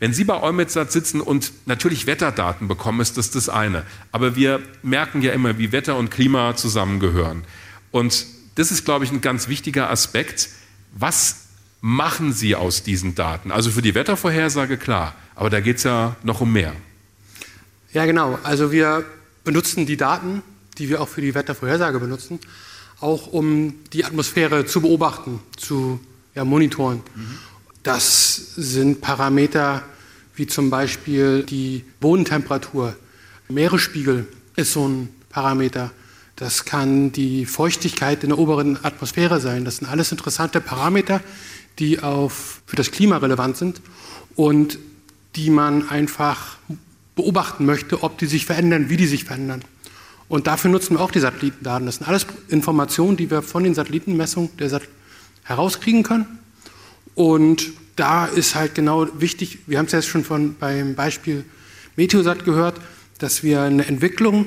[0.00, 3.82] Wenn Sie bei EUMETSAT sitzen und natürlich Wetterdaten bekommen, ist das das eine.
[4.12, 7.42] Aber wir merken ja immer, wie Wetter und Klima zusammengehören.
[7.90, 10.50] Und das ist, glaube ich, ein ganz wichtiger Aspekt.
[10.94, 11.47] Was
[11.80, 13.50] machen Sie aus diesen Daten?
[13.50, 16.74] Also für die Wettervorhersage klar, aber da geht es ja noch um mehr.
[17.92, 18.38] Ja, genau.
[18.42, 19.04] Also wir
[19.44, 20.42] benutzen die Daten,
[20.78, 22.38] die wir auch für die Wettervorhersage benutzen,
[23.00, 26.00] auch um die Atmosphäre zu beobachten, zu
[26.34, 27.02] ja, monitoren.
[27.14, 27.38] Mhm.
[27.82, 29.82] Das sind Parameter
[30.34, 32.94] wie zum Beispiel die Bodentemperatur.
[33.48, 35.90] Meeresspiegel ist so ein Parameter.
[36.36, 39.64] Das kann die Feuchtigkeit in der oberen Atmosphäre sein.
[39.64, 41.20] Das sind alles interessante Parameter,
[41.78, 43.80] die auf, für das Klima relevant sind
[44.34, 44.78] und
[45.36, 46.56] die man einfach
[47.14, 49.62] beobachten möchte, ob die sich verändern, wie die sich verändern.
[50.28, 51.86] Und dafür nutzen wir auch die Satellitendaten.
[51.86, 54.82] Das sind alles Informationen, die wir von den Satellitenmessungen Sat
[55.44, 56.26] herauskriegen können.
[57.14, 61.44] Und da ist halt genau wichtig, wir haben es jetzt schon von, beim Beispiel
[61.96, 62.76] Meteosat gehört,
[63.18, 64.46] dass wir eine Entwicklung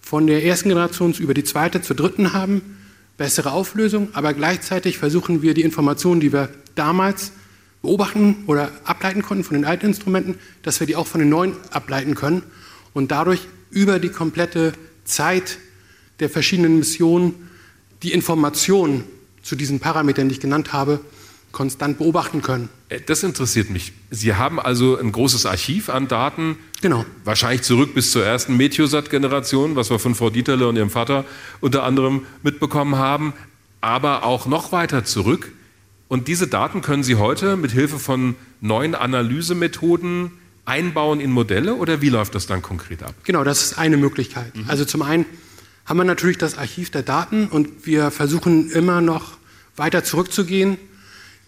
[0.00, 2.78] von der ersten Generation über die zweite zur dritten haben,
[3.22, 7.30] bessere Auflösung, aber gleichzeitig versuchen wir die Informationen, die wir damals
[7.80, 11.54] beobachten oder ableiten konnten von den alten Instrumenten, dass wir die auch von den neuen
[11.70, 12.42] ableiten können
[12.94, 14.72] und dadurch über die komplette
[15.04, 15.58] Zeit
[16.18, 17.48] der verschiedenen Missionen
[18.02, 19.04] die Informationen
[19.40, 20.98] zu diesen Parametern, die ich genannt habe,
[21.52, 22.68] konstant beobachten können.
[22.88, 23.92] Äh, das interessiert mich.
[24.10, 26.56] Sie haben also ein großes Archiv an Daten.
[26.80, 27.04] Genau.
[27.24, 31.24] Wahrscheinlich zurück bis zur ersten Meteosat-Generation, was wir von Frau Dieterle und ihrem Vater
[31.60, 33.34] unter anderem mitbekommen haben,
[33.80, 35.52] aber auch noch weiter zurück.
[36.08, 40.32] Und diese Daten können Sie heute mit Hilfe von neuen Analysemethoden
[40.64, 43.14] einbauen in Modelle oder wie läuft das dann konkret ab?
[43.24, 44.54] Genau, das ist eine Möglichkeit.
[44.56, 44.64] Mhm.
[44.68, 45.26] Also zum einen
[45.84, 49.38] haben wir natürlich das Archiv der Daten und wir versuchen immer noch
[49.76, 50.78] weiter zurückzugehen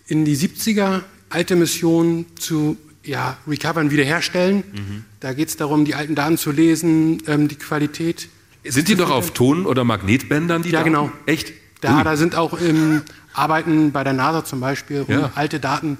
[0.06, 4.64] in die 70er, alte Missionen zu ja, recovern, wiederherstellen.
[4.72, 5.04] Mhm.
[5.20, 8.28] Da geht es darum, die alten Daten zu lesen, ähm, die Qualität.
[8.64, 10.90] Sind die noch auf Ton- oder Magnetbändern, die Ja, Daten?
[10.90, 11.12] genau.
[11.26, 11.52] Echt?
[11.80, 13.02] Da, da sind auch im
[13.34, 15.32] Arbeiten bei der NASA zum Beispiel, um ja.
[15.34, 15.98] alte Daten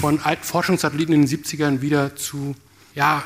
[0.00, 2.56] von alten Forschungssatelliten in den 70ern wieder zu,
[2.94, 3.22] ja,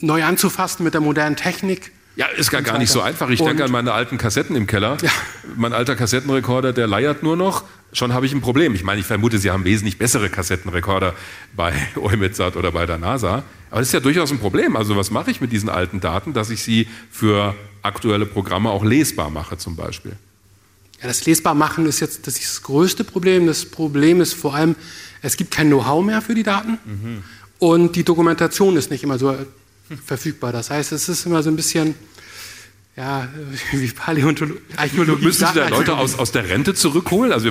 [0.00, 1.92] neu anzufassen mit der modernen Technik.
[2.20, 3.30] Ja, ist gar, gar nicht so einfach.
[3.30, 4.98] Ich denke an meine alten Kassetten im Keller.
[5.00, 5.10] Ja.
[5.56, 7.64] Mein alter Kassettenrekorder, der leiert nur noch.
[7.94, 8.74] Schon habe ich ein Problem.
[8.74, 11.14] Ich meine, ich vermute, Sie haben wesentlich bessere Kassettenrekorder
[11.56, 13.42] bei Eumetsat oder bei der NASA.
[13.70, 14.76] Aber das ist ja durchaus ein Problem.
[14.76, 18.84] Also was mache ich mit diesen alten Daten, dass ich sie für aktuelle Programme auch
[18.84, 20.12] lesbar mache zum Beispiel?
[21.00, 23.46] Ja, das lesbar machen ist jetzt das, ist das größte Problem.
[23.46, 24.76] Das Problem ist vor allem,
[25.22, 27.22] es gibt kein Know-how mehr für die Daten mhm.
[27.60, 29.34] und die Dokumentation ist nicht immer so
[30.04, 30.52] verfügbar.
[30.52, 31.94] Das heißt, es ist immer so ein bisschen
[32.96, 33.28] ja,
[33.72, 34.60] wie Paläontologie.
[35.24, 37.32] Müssen Sie da Leute aus, aus der Rente zurückholen?
[37.32, 37.50] Also,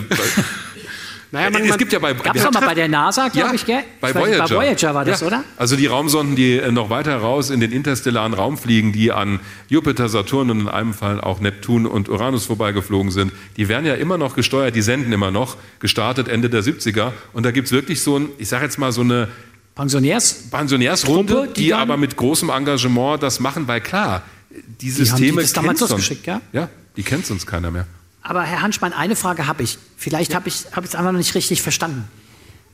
[1.32, 3.66] naja, man, es gibt ja bei, gab's doch mal bei der NASA, glaube ja, ich,
[3.66, 3.84] gell?
[4.02, 4.48] Bei Voyager.
[4.48, 5.28] bei Voyager war das, ja.
[5.28, 5.44] oder?
[5.58, 9.40] Also die Raumsonden, die äh, noch weiter raus in den interstellaren Raum fliegen, die an
[9.70, 13.96] Jupiter, Saturn und in einem Fall auch Neptun und Uranus vorbeigeflogen sind, die werden ja
[13.96, 17.14] immer noch gesteuert, die senden immer noch, gestartet Ende der 70er.
[17.34, 19.30] Und da gibt es wirklich so ein, ich sage jetzt mal so eine
[19.76, 25.44] Pensionärs Pensionärsrunde, Truppe, die, die aber mit großem Engagement das machen, weil klar, die Systeme
[25.44, 26.42] die damals losgeschickt, ja?
[26.52, 27.88] Ja, die kennt sonst keiner mehr.
[28.22, 29.78] Aber Herr Hanschmann, eine Frage habe ich.
[29.98, 30.38] Vielleicht ja.
[30.38, 32.08] habe ich es hab einfach noch nicht richtig verstanden.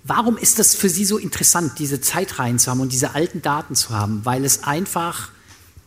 [0.03, 3.75] Warum ist das für Sie so interessant, diese Zeitreihen zu haben und diese alten Daten
[3.75, 4.21] zu haben?
[4.23, 5.29] Weil es einfach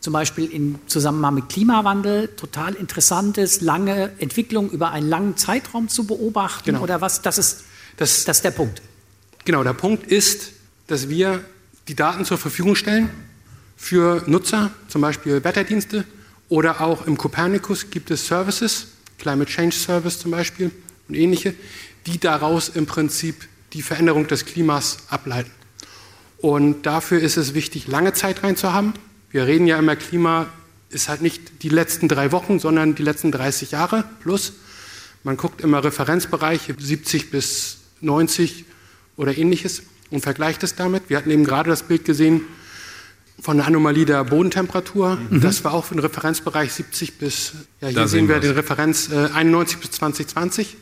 [0.00, 5.88] zum Beispiel im Zusammenhang mit Klimawandel total interessant ist, lange Entwicklung über einen langen Zeitraum
[5.88, 6.64] zu beobachten?
[6.64, 6.82] Genau.
[6.82, 7.22] Oder was?
[7.22, 7.64] Das ist,
[7.96, 8.82] das, das ist der Punkt.
[9.44, 10.52] Genau, der Punkt ist,
[10.88, 11.44] dass wir
[11.86, 13.10] die Daten zur Verfügung stellen
[13.78, 16.04] für Nutzer, zum Beispiel Wetterdienste
[16.48, 20.70] oder auch im Copernicus gibt es Services, Climate Change Service zum Beispiel
[21.08, 21.54] und ähnliche,
[22.06, 25.50] die daraus im Prinzip die Veränderung des Klimas ableiten.
[26.38, 28.94] Und dafür ist es wichtig, lange Zeit rein zu haben.
[29.30, 30.46] Wir reden ja immer, Klima
[30.90, 34.54] ist halt nicht die letzten drei Wochen, sondern die letzten 30 Jahre plus.
[35.22, 38.64] Man guckt immer Referenzbereiche 70 bis 90
[39.16, 41.04] oder ähnliches und vergleicht es damit.
[41.08, 42.42] Wir hatten eben gerade das Bild gesehen
[43.40, 45.18] von der Anomalie der Bodentemperatur.
[45.30, 45.40] Mhm.
[45.40, 49.10] Das war auch für den Referenzbereich 70 bis, ja, hier da sehen wir den Referenz
[49.10, 50.76] äh, 91 bis 2020.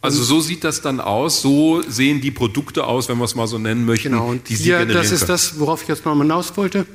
[0.00, 3.46] Also so sieht das dann aus, so sehen die Produkte aus, wenn wir es mal
[3.46, 4.10] so nennen möchten.
[4.10, 5.28] Genau, und die hier, das ist können.
[5.28, 6.86] das, worauf ich jetzt noch mal hinaus wollte,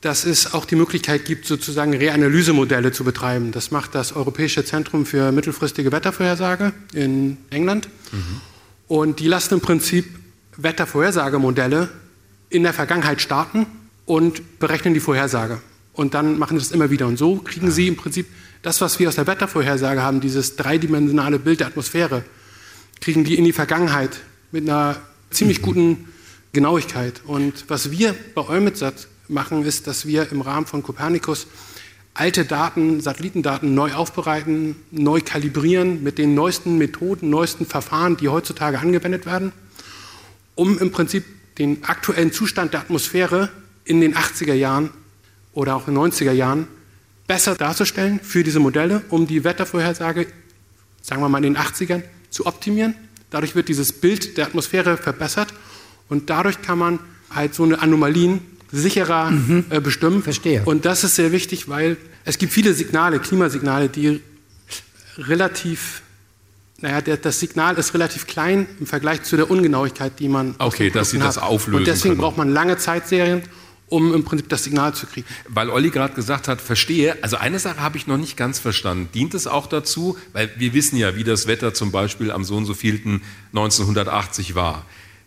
[0.00, 3.52] dass es auch die Möglichkeit gibt, sozusagen Reanalysemodelle zu betreiben.
[3.52, 7.90] Das macht das Europäische Zentrum für mittelfristige Wettervorhersage in England.
[8.10, 8.40] Mhm.
[8.88, 10.06] Und die lassen im Prinzip
[10.56, 11.90] Wettervorhersagemodelle
[12.48, 13.66] in der Vergangenheit starten
[14.06, 15.60] und berechnen die Vorhersage.
[15.92, 17.06] Und dann machen sie das immer wieder.
[17.06, 18.26] Und so kriegen sie im Prinzip
[18.62, 22.24] das, was wir aus der Wettervorhersage haben, dieses dreidimensionale Bild der Atmosphäre,
[23.00, 24.96] kriegen die in die Vergangenheit mit einer
[25.30, 26.08] ziemlich guten
[26.52, 27.20] Genauigkeit.
[27.26, 31.46] Und was wir bei Eumetsat machen, ist, dass wir im Rahmen von Copernicus
[32.14, 38.78] alte Daten, Satellitendaten neu aufbereiten, neu kalibrieren mit den neuesten Methoden, neuesten Verfahren, die heutzutage
[38.78, 39.52] angewendet werden,
[40.54, 41.24] um im Prinzip
[41.58, 43.50] den aktuellen Zustand der Atmosphäre
[43.84, 44.90] in den 80er Jahren
[45.52, 46.66] oder auch in den 90er Jahren
[47.26, 50.26] besser darzustellen für diese Modelle, um die Wettervorhersage,
[51.02, 52.94] sagen wir mal in den 80ern, zu optimieren.
[53.30, 55.54] Dadurch wird dieses Bild der Atmosphäre verbessert
[56.08, 56.98] und dadurch kann man
[57.30, 59.64] halt so eine Anomalien sicherer mhm.
[59.70, 60.22] äh, bestimmen.
[60.22, 60.62] Verstehe.
[60.64, 64.20] Und das ist sehr wichtig, weil es gibt viele Signale, Klimasignale, die
[65.16, 66.02] relativ
[66.80, 70.90] naja, der, das Signal ist relativ klein im Vergleich zu der Ungenauigkeit, die man Okay,
[70.90, 72.20] dass Sie das auflösen Und deswegen können.
[72.20, 73.42] braucht man lange Zeitserien,
[73.94, 75.26] um im Prinzip das Signal zu kriegen.
[75.48, 79.08] Weil Olli gerade gesagt hat, verstehe, also eine Sache habe ich noch nicht ganz verstanden.
[79.14, 82.56] Dient es auch dazu, weil wir wissen ja, wie das Wetter zum Beispiel am so
[82.56, 83.22] und so vielten
[83.52, 84.84] 1980 war.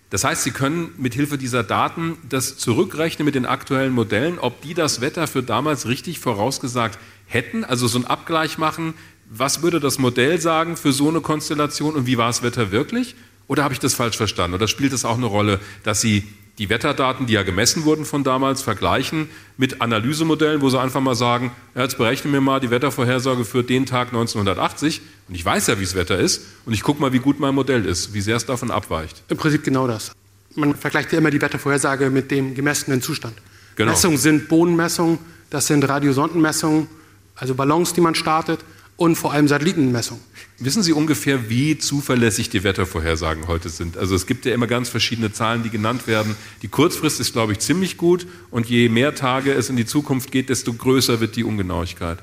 [0.09, 4.61] Das heißt, Sie können mit Hilfe dieser Daten das zurückrechnen mit den aktuellen Modellen, ob
[4.61, 8.93] die das Wetter für damals richtig vorausgesagt hätten, also so einen Abgleich machen,
[9.30, 13.15] was würde das Modell sagen für so eine Konstellation und wie war das Wetter wirklich?
[13.47, 14.55] Oder habe ich das falsch verstanden?
[14.55, 16.24] Oder spielt es auch eine Rolle, dass Sie
[16.57, 21.15] die Wetterdaten, die ja gemessen wurden von damals, vergleichen mit Analysemodellen, wo Sie einfach mal
[21.15, 25.67] sagen, ja, jetzt berechnen wir mal die Wettervorhersage für den Tag 1980 und ich weiß
[25.67, 28.21] ja, wie das Wetter ist und ich gucke mal, wie gut mein Modell ist, wie
[28.21, 29.23] sehr es davon abweicht.
[29.29, 30.11] Im Prinzip genau das.
[30.55, 33.35] Man vergleicht ja immer die Wettervorhersage mit dem gemessenen Zustand.
[33.75, 33.91] Genau.
[33.91, 35.19] Messungen sind Bodenmessungen,
[35.51, 36.87] das sind Radiosondenmessungen,
[37.35, 38.59] also Ballons, die man startet
[38.97, 40.23] und vor allem Satellitenmessungen.
[40.59, 43.95] Wissen Sie ungefähr, wie zuverlässig die Wettervorhersagen heute sind?
[43.95, 46.35] Also es gibt ja immer ganz verschiedene Zahlen, die genannt werden.
[46.63, 50.31] Die Kurzfrist ist, glaube ich, ziemlich gut und je mehr Tage es in die Zukunft
[50.31, 52.17] geht, desto größer wird die Ungenauigkeit.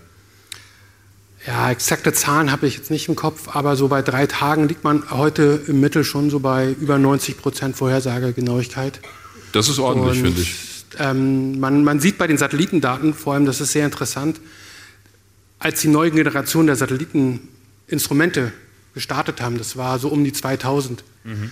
[1.47, 4.83] Ja, exakte Zahlen habe ich jetzt nicht im Kopf, aber so bei drei Tagen liegt
[4.83, 9.01] man heute im Mittel schon so bei über 90 Prozent Vorhersagegenauigkeit.
[9.53, 10.55] Das ist ordentlich, finde ich.
[10.99, 14.41] Ähm, man, man sieht bei den Satellitendaten, vor allem, das ist sehr interessant,
[15.65, 18.53] als die neue Generation der Satelliteninstrumente
[18.95, 21.51] gestartet haben, das war so um die 2000, mhm.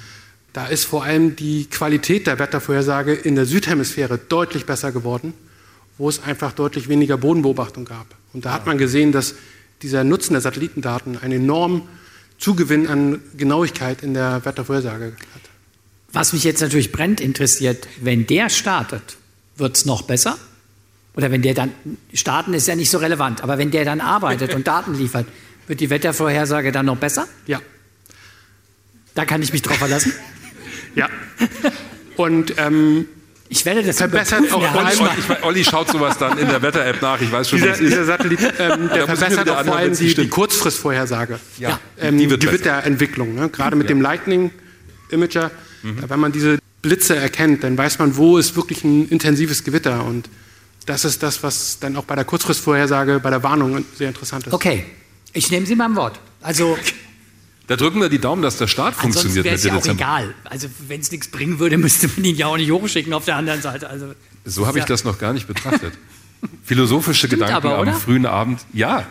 [0.53, 5.35] da ist vor allem die Qualität der Wettervorhersage in der Südhemisphäre deutlich besser geworden
[5.99, 8.07] wo es einfach deutlich weniger Bodenbeobachtung gab.
[8.33, 9.35] Und da hat man gesehen, dass
[9.83, 11.83] dieser Nutzen der Satellitendaten einen enormen
[12.39, 15.43] Zugewinn an Genauigkeit in der Wettervorhersage hat.
[16.13, 19.17] Was mich jetzt natürlich brennt interessiert, wenn der startet,
[19.57, 20.39] wird es noch besser?
[21.15, 21.73] Oder wenn der dann,
[22.15, 25.27] starten ist ja nicht so relevant, aber wenn der dann arbeitet und Daten liefert,
[25.67, 27.27] wird die Wettervorhersage dann noch besser?
[27.47, 27.61] Ja.
[29.15, 30.13] Da kann ich mich drauf verlassen?
[30.95, 31.09] ja.
[32.17, 33.07] Und ähm,
[33.53, 35.09] ich werde das verbessert auch vor allem.
[35.19, 37.21] Ich, Olli schaut sowas dann in der Wetter-App nach.
[37.21, 41.39] Ich weiß schon, dieser, dieser Satellit, ähm, der verbessert auch vor allem die, die Kurzfristvorhersage.
[41.59, 43.35] Ja, ähm, die, wird, die wird der Entwicklung.
[43.35, 43.51] Ne?
[43.51, 43.95] Gerade mit ja.
[43.95, 44.51] dem Lightning
[45.11, 45.51] Imager,
[45.83, 45.99] mhm.
[46.09, 50.31] wenn man diese Blitze erkennt, dann weiß man, wo ist wirklich ein intensives Gewitter und
[50.87, 54.53] das ist das, was dann auch bei der Kurzfristvorhersage, bei der Warnung sehr interessant ist.
[54.53, 54.85] Okay,
[55.33, 56.21] ich nehme Sie beim Wort.
[56.41, 56.77] Also
[57.67, 60.35] da drücken wir die Daumen, dass der Start funktioniert mit ja auch egal.
[60.45, 63.37] Also wenn es nichts bringen würde, müsste man ihn ja auch nicht hochschicken auf der
[63.37, 63.89] anderen Seite.
[63.89, 64.15] Also,
[64.45, 65.93] so habe ich das noch gar nicht betrachtet.
[66.65, 68.61] Philosophische Gedanken aber, am frühen Abend.
[68.73, 69.07] Ja,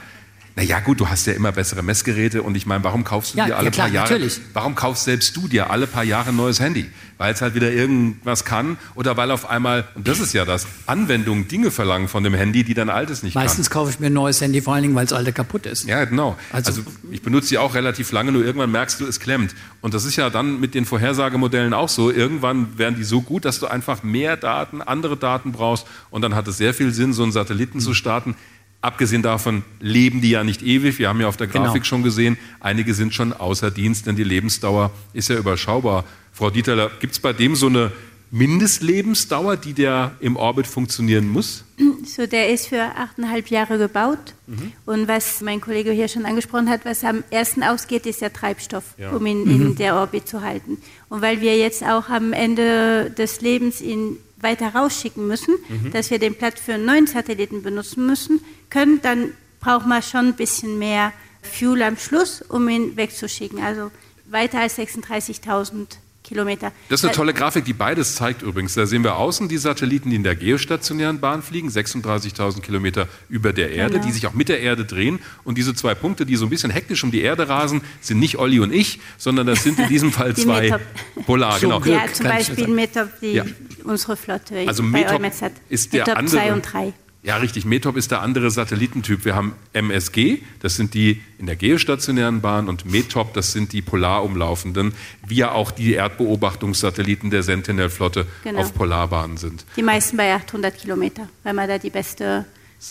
[0.55, 3.45] naja, gut, du hast ja immer bessere Messgeräte und ich meine, warum kaufst du ja,
[3.45, 4.41] dir alle ja, klar, paar Jahre, natürlich.
[4.53, 6.89] warum kaufst selbst du dir alle paar Jahre ein neues Handy?
[7.21, 10.65] Weil es halt wieder irgendwas kann oder weil auf einmal, und das ist ja das,
[10.87, 13.81] Anwendungen Dinge verlangen von dem Handy, die dein altes nicht Meistens kann.
[13.81, 15.87] kaufe ich mir ein neues Handy, vor allen Dingen, weil das alte kaputt ist.
[15.87, 16.35] Ja, genau.
[16.51, 19.53] Also, also ich benutze sie auch relativ lange, nur irgendwann merkst du, es klemmt.
[19.81, 22.09] Und das ist ja dann mit den Vorhersagemodellen auch so.
[22.09, 26.33] Irgendwann werden die so gut, dass du einfach mehr Daten, andere Daten brauchst und dann
[26.33, 27.81] hat es sehr viel Sinn, so einen Satelliten mhm.
[27.81, 28.35] zu starten
[28.81, 30.97] Abgesehen davon leben die ja nicht ewig.
[30.97, 31.65] Wir haben ja auf der genau.
[31.65, 31.89] Grafik genau.
[31.89, 36.03] schon gesehen, einige sind schon außer Dienst, denn die Lebensdauer ist ja überschaubar.
[36.33, 37.91] Frau Dieterler, gibt es bei dem so eine
[38.31, 41.65] Mindestlebensdauer, die der im Orbit funktionieren muss?
[42.05, 44.33] So, der ist für achteinhalb Jahre gebaut.
[44.47, 44.71] Mhm.
[44.85, 48.83] Und was mein Kollege hier schon angesprochen hat, was am ersten ausgeht, ist der Treibstoff,
[48.97, 49.11] ja.
[49.11, 49.75] um ihn in mhm.
[49.75, 50.77] der Orbit zu halten.
[51.09, 55.91] Und weil wir jetzt auch am Ende des Lebens ihn weiter rausschicken müssen, mhm.
[55.91, 60.27] dass wir den Platz für einen neuen Satelliten benutzen müssen, können, dann braucht man schon
[60.27, 63.59] ein bisschen mehr Fuel am Schluss, um ihn wegzuschicken.
[63.59, 63.91] Also
[64.25, 65.97] weiter als 36.000
[66.31, 66.71] Kilometer.
[66.87, 68.73] Das ist eine tolle Grafik, die beides zeigt übrigens.
[68.73, 73.51] Da sehen wir außen die Satelliten, die in der geostationären Bahn fliegen, 36.000 Kilometer über
[73.51, 74.05] der Erde, genau.
[74.05, 75.19] die sich auch mit der Erde drehen.
[75.43, 78.37] Und diese zwei Punkte, die so ein bisschen hektisch um die Erde rasen, sind nicht
[78.37, 80.81] Olli und ich, sondern das sind in diesem Fall zwei Metop.
[81.25, 81.59] Polar.
[81.59, 81.81] Genau.
[81.83, 83.45] Ja, zum Beispiel Metop, die ja.
[83.83, 85.21] unsere Flotte also Metop
[85.67, 86.93] ist der Metop andere, 2 und 3.
[87.23, 87.65] Ja, richtig.
[87.65, 89.25] METOP ist der andere Satellitentyp.
[89.25, 93.83] Wir haben MSG, das sind die in der geostationären Bahn, und METOP, das sind die
[93.83, 94.93] polarumlaufenden,
[95.27, 98.61] wie ja auch die Erdbeobachtungssatelliten der Sentinel-Flotte genau.
[98.61, 99.65] auf Polarbahnen sind.
[99.75, 102.45] Die meisten bei 800 Kilometer, weil man da die beste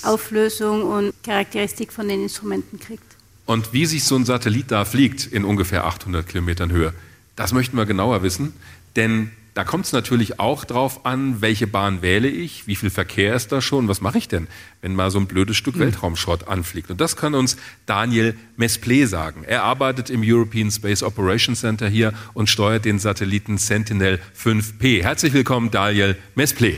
[0.05, 3.03] Auflösung und Charakteristik von den Instrumenten kriegt.
[3.47, 6.95] Und wie sich so ein Satellit da fliegt in ungefähr 800 Kilometern Höhe,
[7.35, 8.53] das möchten wir genauer wissen,
[8.95, 13.35] denn da kommt es natürlich auch darauf an, welche Bahn wähle ich, wie viel Verkehr
[13.35, 14.47] ist da schon, was mache ich denn,
[14.81, 15.81] wenn mal so ein blödes Stück mhm.
[15.81, 16.91] Weltraumschrott anfliegt.
[16.91, 19.45] Und das kann uns Daniel Mesplé sagen.
[19.45, 25.03] Er arbeitet im European Space Operations Center hier und steuert den Satelliten Sentinel 5P.
[25.03, 26.77] Herzlich willkommen, Daniel Mesplé.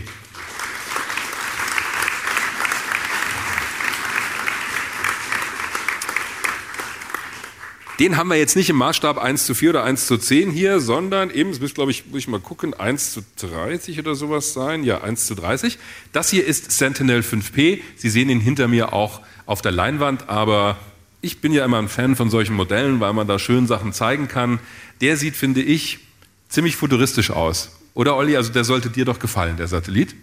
[8.02, 10.80] Den haben wir jetzt nicht im Maßstab 1 zu 4 oder 1 zu 10 hier,
[10.80, 14.52] sondern eben, es müsste, glaube ich, muss ich mal gucken, 1 zu 30 oder sowas
[14.52, 14.82] sein.
[14.82, 15.78] Ja, 1 zu 30.
[16.10, 17.80] Das hier ist Sentinel 5P.
[17.94, 20.78] Sie sehen ihn hinter mir auch auf der Leinwand, aber
[21.20, 24.26] ich bin ja immer ein Fan von solchen Modellen, weil man da schön Sachen zeigen
[24.26, 24.58] kann.
[25.00, 26.00] Der sieht, finde ich,
[26.48, 27.70] ziemlich futuristisch aus.
[27.94, 30.16] Oder Olli, also der sollte dir doch gefallen, der Satellit?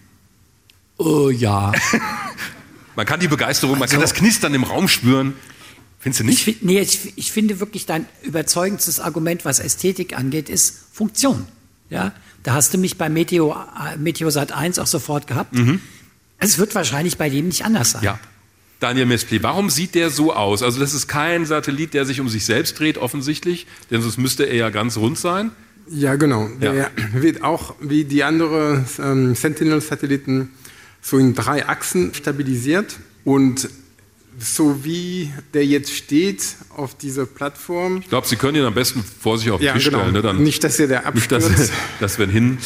[0.98, 1.72] Oh ja.
[2.98, 5.36] man kann die Begeisterung, man kann also das Knistern im Raum spüren.
[6.00, 6.48] Findest du nicht?
[6.48, 11.46] Ich, nee, ich, ich, finde wirklich dein überzeugendstes Argument, was Ästhetik angeht, ist Funktion.
[11.90, 15.54] Ja, da hast du mich bei Meteo, äh, Meteosat 1 auch sofort gehabt.
[15.54, 15.82] Mhm.
[16.38, 18.04] Es wird wahrscheinlich bei dem nicht anders sein.
[18.04, 18.20] Ja.
[18.80, 20.64] Daniel Mespli, warum sieht der so aus?
[20.64, 24.46] Also das ist kein Satellit, der sich um sich selbst dreht, offensichtlich, denn sonst müsste
[24.46, 25.52] er ja ganz rund sein.
[25.90, 26.48] Ja, genau.
[26.62, 26.90] Der ja.
[27.14, 30.52] wird auch wie die anderen ähm, Sentinel-Satelliten
[31.02, 33.70] so in drei Achsen stabilisiert und
[34.40, 36.44] so wie der jetzt steht
[36.76, 38.00] auf dieser Plattform.
[38.02, 40.00] Ich glaube, Sie können ihn am besten vor sich auf den ja, Tisch genau.
[40.00, 40.14] stellen.
[40.14, 40.22] Ne?
[40.22, 41.50] Dann nicht, dass er der abstürzt.
[41.50, 42.58] Nicht, dass, dass wir ihn hin,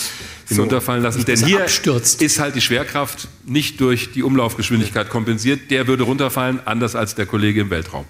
[0.48, 1.20] hinunterfallen lassen.
[1.20, 2.22] Nicht, Denn hier abstürzt.
[2.22, 5.72] ist halt die Schwerkraft nicht durch die Umlaufgeschwindigkeit kompensiert.
[5.72, 8.06] Der würde runterfallen, anders als der Kollege im Weltraum.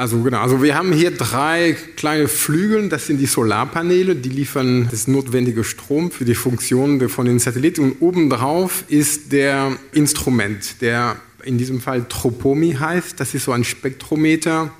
[0.00, 4.88] Also genau, also wir haben hier drei kleine Flügel, das sind die Solarpaneele, die liefern
[4.90, 11.16] das notwendige Strom für die Funktion von den Satelliten und obendrauf ist der Instrument, der
[11.44, 13.18] in diesem Fall Tropomi heißt.
[13.18, 14.70] Das ist so ein Spektrometer.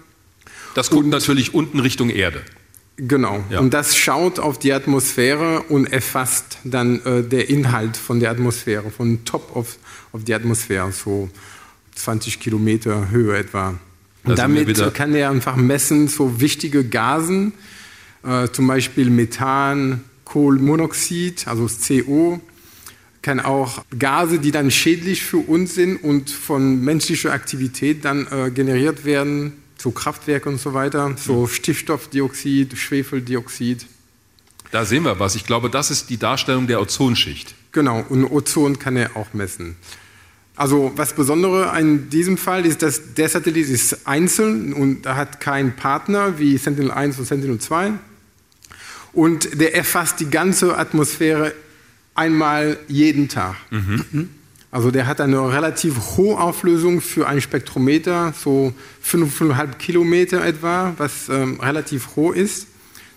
[0.74, 2.42] Das kommt und, natürlich unten Richtung Erde.
[2.96, 3.42] Genau.
[3.50, 3.60] Ja.
[3.60, 8.90] Und das schaut auf die Atmosphäre und erfasst dann äh, der Inhalt von der Atmosphäre,
[8.90, 9.78] von Top auf,
[10.12, 11.30] auf die Atmosphäre, so
[11.94, 13.78] 20 Kilometer Höhe etwa.
[14.24, 17.54] Und damit kann er einfach messen, so wichtige Gasen,
[18.22, 22.40] äh, zum Beispiel Methan, Kohlenmonoxid, also CO,
[23.22, 28.50] kann auch Gase, die dann schädlich für uns sind und von menschlicher Aktivität dann äh,
[28.50, 33.86] generiert werden, so Kraftwerke und so weiter, so Stickstoffdioxid, Schwefeldioxid.
[34.70, 35.34] Da sehen wir was.
[35.34, 37.54] Ich glaube, das ist die Darstellung der Ozonschicht.
[37.72, 39.76] Genau, und Ozon kann er auch messen.
[40.56, 45.40] Also was Besondere an diesem Fall ist, dass der Satellit ist einzeln und er hat
[45.40, 47.92] keinen Partner wie Sentinel-1 und Sentinel-2
[49.12, 51.54] und der erfasst die ganze Atmosphäre
[52.20, 53.56] einmal jeden Tag.
[54.70, 58.72] Also der hat eine relativ hohe Auflösung für ein Spektrometer, so
[59.04, 62.66] 5,5 Kilometer etwa, was ähm, relativ hoch ist.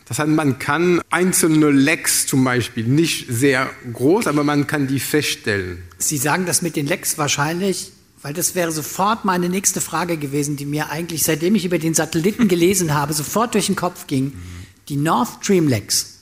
[0.05, 4.99] Das heißt, man kann einzelne Lecks zum Beispiel, nicht sehr groß, aber man kann die
[4.99, 5.83] feststellen.
[5.97, 7.91] Sie sagen das mit den Lecks wahrscheinlich,
[8.21, 11.93] weil das wäre sofort meine nächste Frage gewesen, die mir eigentlich, seitdem ich über den
[11.93, 14.33] Satelliten gelesen habe, sofort durch den Kopf ging.
[14.89, 16.21] Die North Stream Lecks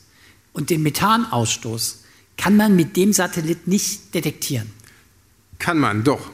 [0.51, 2.00] und den Methanausstoß
[2.41, 4.71] kann man mit dem Satellit nicht detektieren.
[5.59, 6.29] Kann man, doch.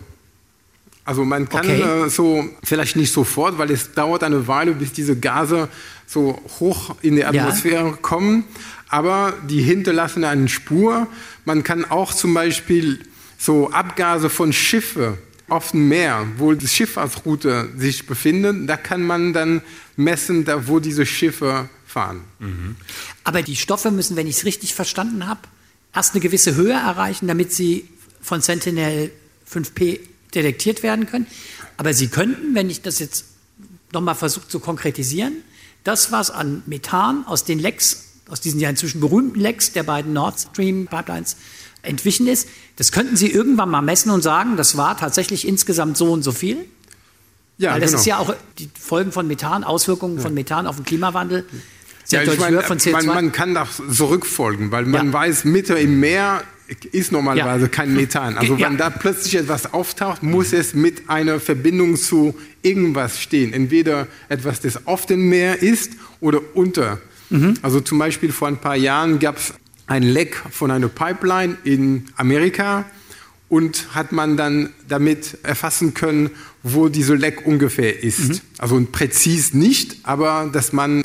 [1.03, 1.81] Also man kann Okay.
[2.05, 5.69] äh, so, vielleicht nicht sofort, weil es dauert eine Weile, bis diese Gase
[6.05, 7.29] so hoch in die Ja.
[7.29, 8.45] Atmosphäre kommen,
[8.89, 11.07] aber die hinterlassen eine Spur.
[11.45, 12.99] Man kann auch zum Beispiel
[13.37, 15.17] so Abgase von Schiffen
[15.49, 19.61] auf dem Meer, wo die Schifffahrtsroute sich befindet, da kann man dann
[19.95, 22.21] messen, da, wo diese Schiffe fahren.
[23.23, 25.39] Aber die Stoffe müssen, wenn ich es richtig verstanden habe,
[25.97, 27.89] erst eine gewisse Höhe erreichen, damit sie
[28.21, 29.09] von Sentinel
[29.51, 29.99] 5P
[30.35, 31.25] detektiert werden können.
[31.75, 33.25] Aber sie könnten, wenn ich das jetzt
[33.91, 35.37] nochmal versuche zu konkretisieren,
[35.83, 40.13] das, was an Methan aus den Lecks, aus diesen ja inzwischen berühmten Lecks der beiden
[40.13, 41.35] Nord Stream Pipelines
[41.81, 46.11] entwichen ist, das könnten Sie irgendwann mal messen und sagen, das war tatsächlich insgesamt so
[46.11, 46.65] und so viel.
[47.57, 47.99] Ja, Weil das genau.
[47.99, 51.47] ist ja auch die Folgen von Methan, Auswirkungen von Methan auf den Klimawandel.
[52.09, 52.91] Ja, ich deutlich meine, höher von CO2.
[52.91, 55.13] man, man kann das zurückfolgen, weil man Ja.
[55.13, 56.43] weiß, Mitte im Meer
[56.91, 57.69] ist normalerweise Ja.
[57.69, 58.37] kein Methan.
[58.37, 63.53] Also wenn da plötzlich etwas auftaucht, muss es mit einer Verbindung zu irgendwas stehen.
[63.53, 66.99] Entweder etwas, das auf dem Meer ist oder unter.
[67.29, 67.55] Mhm.
[67.61, 69.53] Also zum Beispiel vor ein paar Jahren gab es
[69.87, 72.83] ein Leck von einer Pipeline in Amerika
[73.47, 76.31] und hat man dann damit erfassen können,
[76.63, 78.19] wo diese Leck ungefähr ist.
[78.19, 78.39] Mhm.
[78.57, 81.03] Also präzis nicht, aber dass man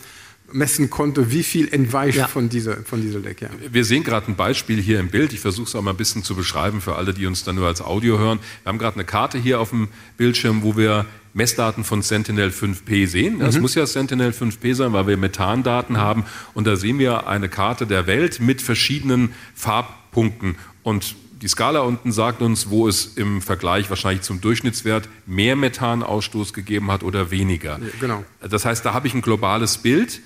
[0.53, 2.28] messen konnte, wie viel entweicht Ja.
[2.28, 3.40] von dieser, von dieser Leck.
[3.42, 3.48] Ja.
[3.70, 5.32] Wir sehen gerade ein Beispiel hier im Bild.
[5.32, 7.66] Ich versuche es auch mal ein bisschen zu beschreiben für alle, die uns dann nur
[7.66, 8.38] als Audio hören.
[8.62, 13.07] Wir haben gerade eine Karte hier auf dem Bildschirm, wo wir Messdaten von Sentinel 5P
[13.07, 13.38] sehen.
[13.38, 16.24] Das muss ja Sentinel 5P sein, weil wir Methandaten haben.
[16.53, 20.57] Und da sehen wir eine Karte der Welt mit verschiedenen Farbpunkten.
[20.82, 26.53] Und die Skala unten sagt uns, wo es im Vergleich wahrscheinlich zum Durchschnittswert mehr Methanausstoß
[26.53, 27.80] gegeben hat oder weniger.
[27.98, 28.24] genau.
[28.48, 30.20] Das heißt, da habe ich ein globales Bild.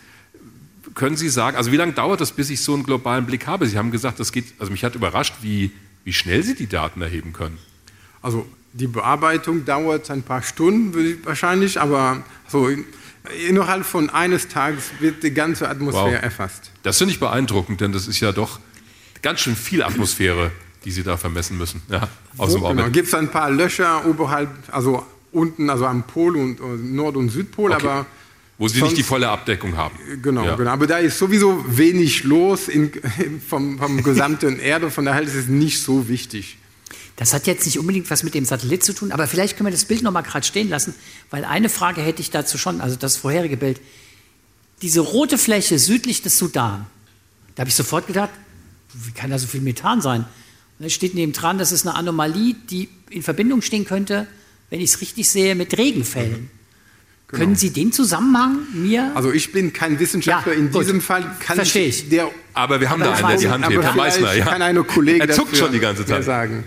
[0.97, 3.67] Können Sie sagen, also wie lange dauert das, bis ich so einen globalen Blick habe?
[3.69, 5.71] Sie haben gesagt, das geht, also mich hat überrascht, wie,
[6.05, 7.59] wie schnell Sie die Daten erheben können.
[8.23, 12.85] Also die Bearbeitung dauert ein paar Stunden wahrscheinlich, aber so in,
[13.49, 16.23] innerhalb von eines Tages wird die ganze Atmosphäre Wow.
[16.23, 16.71] erfasst.
[16.83, 18.59] Das finde ich beeindruckend, denn das ist ja doch
[19.21, 20.51] ganz schön viel Atmosphäre,
[20.87, 22.89] die Sie da vermessen müssen, ja, aus dem Genau.
[22.91, 27.29] Gibt es ein paar Löcher oberhalb, also unten, also am Pol und äh, Nord- und
[27.29, 27.87] Südpol, Okay.
[27.87, 28.07] aber
[28.59, 29.99] Wo Sie nicht die sonst- volle Abdeckung haben.
[30.23, 30.57] Genau, Ja.
[30.57, 30.71] genau.
[30.71, 32.91] Aber da ist sowieso wenig los in,
[33.49, 36.57] vom, vom gesamten Erde, von daher ist es nicht so wichtig.
[37.17, 39.73] Das hat jetzt nicht unbedingt was mit dem Satellit zu tun, aber vielleicht können wir
[39.73, 40.95] das Bild noch mal gerade stehen lassen,
[41.31, 43.81] weil eine Frage hätte ich dazu schon, also das vorherige Bild.
[44.83, 46.87] Diese rote Fläche südlich des Sudan,
[47.55, 48.31] da habe ich sofort gedacht,
[48.93, 50.21] wie kann da so viel Methan sein?
[50.23, 50.27] Und
[50.83, 54.27] dann steht neben dran, das ist eine Anomalie, die in Verbindung stehen könnte,
[54.69, 56.51] wenn ich es richtig sehe, mit Regenfällen.
[57.29, 61.57] Können Sie den Zusammenhang mir Also ich bin kein Wissenschaftler, Ja, in diesem Fall kann
[61.57, 62.09] Verstehe ich.
[62.09, 64.35] der Aber wir haben Aber da einen, der die Hand hebt, Herr Meissner.
[64.35, 64.45] Ja.
[64.45, 66.23] kann eine Kollegin er zuckt dafür schon die ganze Zeit.
[66.25, 66.65] sagen.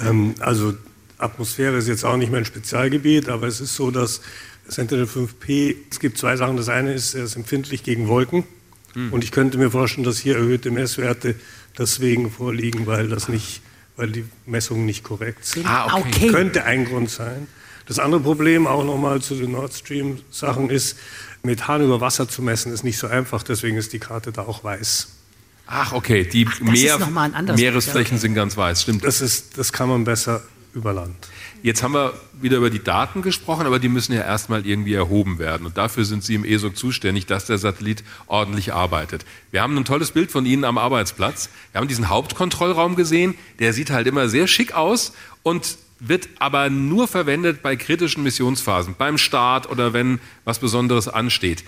[0.00, 0.74] Ähm, also
[1.18, 4.22] Atmosphäre ist jetzt auch nicht mein Spezialgebiet, aber es ist so, dass
[4.66, 6.56] Sentinel 5P, es gibt zwei Sachen.
[6.56, 8.44] Das eine ist, er ist empfindlich gegen Wolken.
[8.94, 9.12] Hm.
[9.12, 11.36] Und ich könnte mir vorstellen, dass hier erhöhte Messwerte
[11.78, 13.62] deswegen vorliegen, weil das nicht,
[13.96, 15.66] weil die Messungen nicht korrekt sind.
[15.66, 16.08] Ah, okay.
[16.08, 16.28] okay.
[16.28, 17.46] Könnte ein Grund sein.
[17.90, 20.96] Das andere Problem, auch nochmal zu den Nord Stream-Sachen, ist,
[21.42, 23.42] Methan über Wasser zu messen, ist nicht so einfach.
[23.42, 25.08] Deswegen ist die Karte da auch weiß.
[25.66, 26.98] Ach, okay, die das Meer,
[27.56, 28.20] Meeresflächen okay.
[28.20, 29.02] sind ganz weiß, stimmt.
[29.04, 30.40] Das, ist, das kann man besser
[30.72, 31.16] über Land.
[31.64, 35.40] Jetzt haben wir wieder über die Daten gesprochen, aber die müssen ja erstmal irgendwie erhoben
[35.40, 35.66] werden.
[35.66, 39.24] Und dafür sind Sie im ESOC zuständig, dass der Satellit ordentlich arbeitet.
[39.50, 41.48] Wir haben ein tolles Bild von Ihnen am Arbeitsplatz.
[41.72, 43.34] Wir haben diesen Hauptkontrollraum gesehen.
[43.58, 45.12] Der sieht halt immer sehr schick aus
[45.42, 51.64] und wird aber nur verwendet bei kritischen Missionsphasen, beim Start oder wenn was Besonderes ansteht.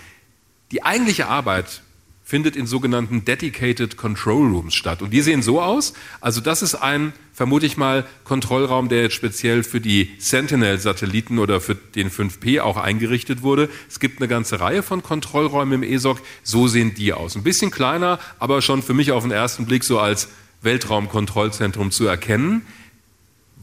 [0.71, 1.81] Die eigentliche Arbeit
[2.23, 5.01] findet in sogenannten Dedicated Control Rooms statt.
[5.01, 5.93] Und die sehen so aus.
[6.21, 11.59] Also das ist ein, vermute ich mal, Kontrollraum, der jetzt speziell für die Sentinel-Satelliten oder
[11.59, 13.69] für den 5P auch eingerichtet wurde.
[13.89, 16.21] Es gibt eine ganze Reihe von Kontrollräumen im ESOC.
[16.43, 17.35] So sehen die aus.
[17.35, 20.29] Ein bisschen kleiner, aber schon für mich auf den ersten Blick so als
[20.61, 22.65] Weltraumkontrollzentrum zu erkennen.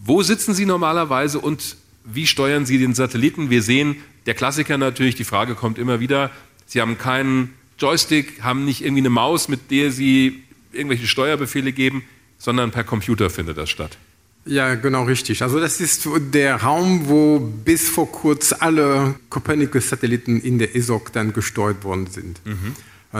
[0.04, 3.50] Wo sitzen Sie normalerweise und wie steuern Sie den Satelliten?
[3.50, 3.96] Wir sehen,
[4.26, 6.30] der Klassiker natürlich, die Frage kommt immer wieder,
[6.66, 10.42] Sie haben keinen Joystick, haben nicht irgendwie eine Maus, mit der Sie
[10.72, 12.04] irgendwelche Steuerbefehle geben,
[12.38, 13.98] sondern per Computer findet das statt.
[14.46, 15.42] Ja, genau richtig.
[15.42, 21.32] Also das ist der Raum, wo bis vor kurz alle Copernicus-Satelliten in der ESOC dann
[21.32, 22.40] gesteuert worden sind.
[22.46, 22.74] Mhm.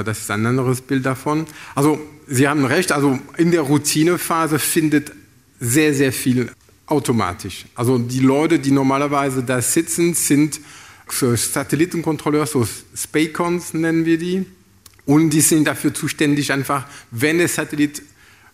[0.04, 1.46] Das ist ein anderes Bild davon.
[1.74, 5.12] Also Sie haben recht, also in der Routinephase findet
[5.58, 6.50] sehr, sehr viel
[6.91, 7.66] automatisch.
[7.74, 10.61] Also die Leute, die normalerweise da sitzen, sind
[11.09, 14.47] so Satellitenkontrolleur, so Spacons nennen wir die.
[15.07, 18.03] Und die sind dafür zuständig, einfach, wenn der Satellit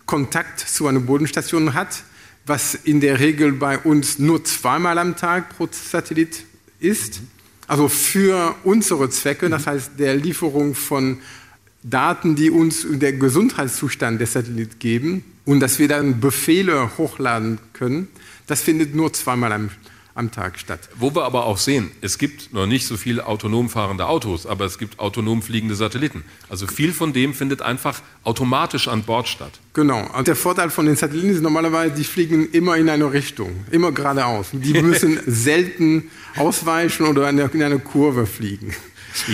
[0.06, 2.04] Kontakt zu einer Bodenstation hat,
[2.46, 6.44] was in der Regel bei uns nur zweimal am Tag pro Satellit
[6.78, 7.20] ist.
[7.66, 11.18] Also für unsere Zwecke, das heißt der Lieferung von
[11.82, 18.08] Daten, die uns der Gesundheitszustand des Satellit geben und dass wir dann Befehle hochladen können,
[18.46, 19.78] das findet nur zweimal am Tag
[20.16, 20.80] am Tag statt.
[20.96, 24.64] Wo wir aber auch sehen, es gibt noch nicht so viele autonom fahrende Autos, aber
[24.64, 26.24] es gibt autonom fliegende Satelliten.
[26.48, 29.52] Also viel von dem findet einfach automatisch an Bord statt.
[29.74, 30.08] Genau.
[30.16, 33.92] Und der Vorteil von den Satelliten ist normalerweise, die fliegen immer in eine Richtung, immer
[33.92, 34.48] geradeaus.
[34.52, 38.74] Die müssen selten ausweichen oder in eine Kurve fliegen.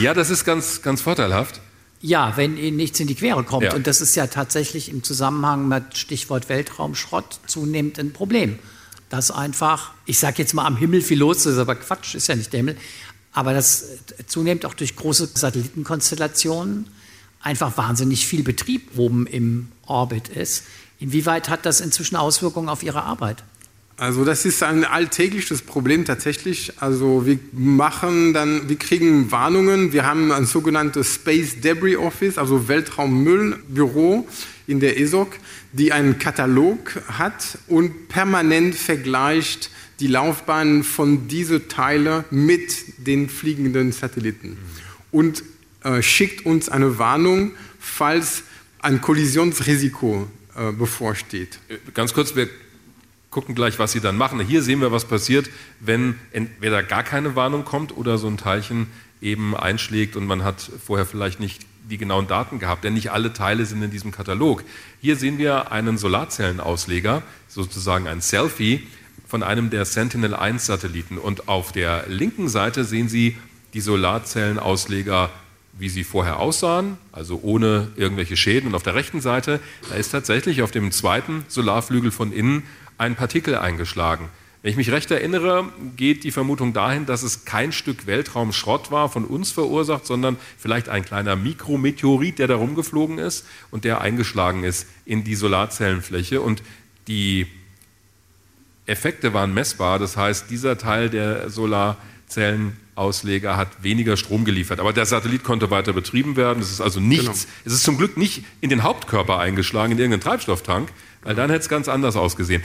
[0.01, 1.61] Ja, das ist ganz, ganz vorteilhaft.
[2.03, 3.65] Ja, wenn ihnen nichts in die Quere kommt.
[3.65, 3.75] Ja.
[3.75, 8.59] Und das ist ja tatsächlich im Zusammenhang mit Stichwort Weltraumschrott zunehmend ein Problem
[9.13, 12.35] dass einfach, ich sage jetzt mal am Himmel viel los ist, aber Quatsch, ist ja
[12.35, 12.79] nicht der Himmel,
[13.35, 13.85] aber dass
[14.27, 16.87] zunehmend auch durch große Satellitenkonstellationen
[17.43, 20.65] einfach wahnsinnig viel Betrieb oben im Orbit ist.
[20.99, 23.45] Inwieweit hat das inzwischen Auswirkungen auf Ihre Arbeit?
[24.03, 26.73] Also das ist ein alltägliches Problem tatsächlich.
[26.81, 29.93] Also wir machen dann, wir kriegen Warnungen.
[29.93, 34.27] Wir haben ein sogenanntes Space Debris Office, also Weltraummüllbüro
[34.67, 35.39] in der ESOC
[35.73, 43.93] die einen Katalog hat und permanent vergleicht die Laufbahnen von diesen Teilen mit den fliegenden
[43.93, 44.59] Satelliten
[45.13, 45.45] und
[45.85, 48.43] äh, schickt uns eine Warnung, falls
[48.81, 51.61] ein Kollisionsrisiko äh, bevorsteht.
[51.69, 52.49] Äh, ganz kurz, wir
[53.33, 54.39] gucken gleich, was Sie dann machen.
[54.39, 58.87] Hier sehen wir, was passiert, wenn entweder gar keine Warnung kommt oder so ein Teilchen
[59.21, 63.33] eben einschlägt und man hat vorher vielleicht nicht die genauen Daten gehabt, denn nicht alle
[63.33, 64.63] Teile sind in diesem Katalog.
[65.01, 68.87] Hier sehen wir einen Solarzellenausleger, sozusagen ein Selfie
[69.27, 71.19] von einem der Sentinel-1-Satelliten.
[71.19, 73.37] Und auf der linken Seite sehen Sie
[73.73, 75.31] die Solarzellenausleger,
[75.73, 78.69] wie sie vorher aussahen, also ohne irgendwelche Schäden.
[78.69, 79.59] Und auf der rechten Seite,
[79.89, 82.65] da ist tatsächlich auf dem zweiten Solarflügel von innen
[83.03, 84.29] ein Partikel eingeschlagen.
[84.63, 89.09] Wenn ich mich recht erinnere, geht die Vermutung dahin, dass es kein Stück Weltraumschrott war,
[89.09, 94.63] von uns verursacht, sondern vielleicht ein kleiner Mikrometeorit, der da rumgeflogen ist und der eingeschlagen
[94.63, 96.41] ist in die Solarzellenfläche.
[96.41, 96.63] Und
[97.09, 97.49] die
[98.87, 99.99] Effekte waren messbar.
[99.99, 104.79] Das heißt, dieser Teil der Solarzellenausleger hat weniger Strom geliefert.
[104.79, 106.63] Aber der Satellit konnte weiter betrieben werden.
[106.63, 107.25] Es ist also nichts.
[107.25, 107.37] Genau.
[107.65, 110.89] Es ist zum Glück nicht in den Hauptkörper eingeschlagen, in irgendeinen Treibstofftank,
[111.25, 112.63] weil dann hätte es ganz anders ausgesehen.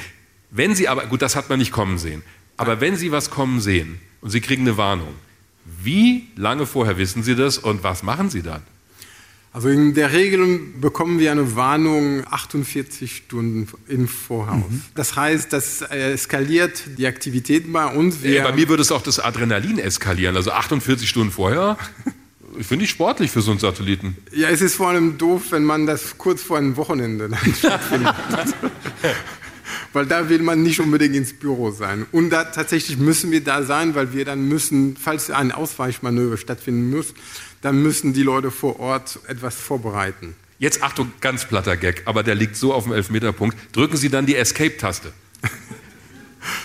[0.50, 2.24] Wenn Sie aber, gut, das hat man nicht kommen sehen,
[2.56, 5.14] aber wenn Sie was kommen sehen und Sie kriegen eine Warnung,
[5.66, 8.62] wie lange vorher wissen Sie das und was machen Sie dann?
[9.54, 14.70] Also in der Regel bekommen wir eine Warnung 48 Stunden im Voraus.
[14.70, 14.82] Mhm.
[14.94, 18.22] Das heißt, das eskaliert die Aktivität bei uns.
[18.22, 20.36] Wir bei mir würde es auch das Adrenalin eskalieren.
[20.36, 21.78] Also 48 Stunden vorher.
[22.60, 24.18] Ich finde ich sportlich für so einen Satelliten.
[24.32, 28.16] Ja, es ist vor allem doof, wenn man das kurz vor einem Wochenende dann stattfindet
[29.94, 32.06] weil da will man nicht unbedingt ins Büro sein.
[32.12, 36.90] Und da, tatsächlich müssen wir da sein, weil wir dann müssen, falls ein Ausweichmanöver stattfinden
[36.90, 37.14] muss,
[37.62, 40.36] dann müssen die Leute vor Ort etwas vorbereiten.
[40.60, 43.56] Jetzt Achtung, ganz platter Gag, aber der liegt so auf dem Elfmeterpunkt.
[43.76, 45.14] Drücken Sie dann die Escape-Taste.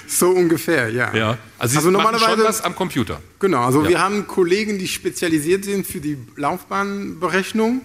[0.07, 1.13] So ungefähr, ja.
[1.15, 1.39] ja.
[1.59, 3.21] Also, Sie also normalerweise schon was am Computer.
[3.41, 3.89] Genau, also ja.
[3.89, 7.81] wir haben Kollegen, die spezialisiert sind für die Laufbahnberechnung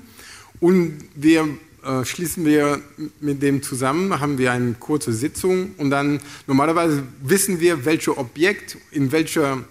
[0.59, 1.47] und wir
[1.87, 2.81] äh, schließen wir
[3.21, 8.77] mit dem zusammen, haben wir eine kurze Sitzung und dann normalerweise wissen wir, welches Objekt
[8.91, 9.63] in welcher,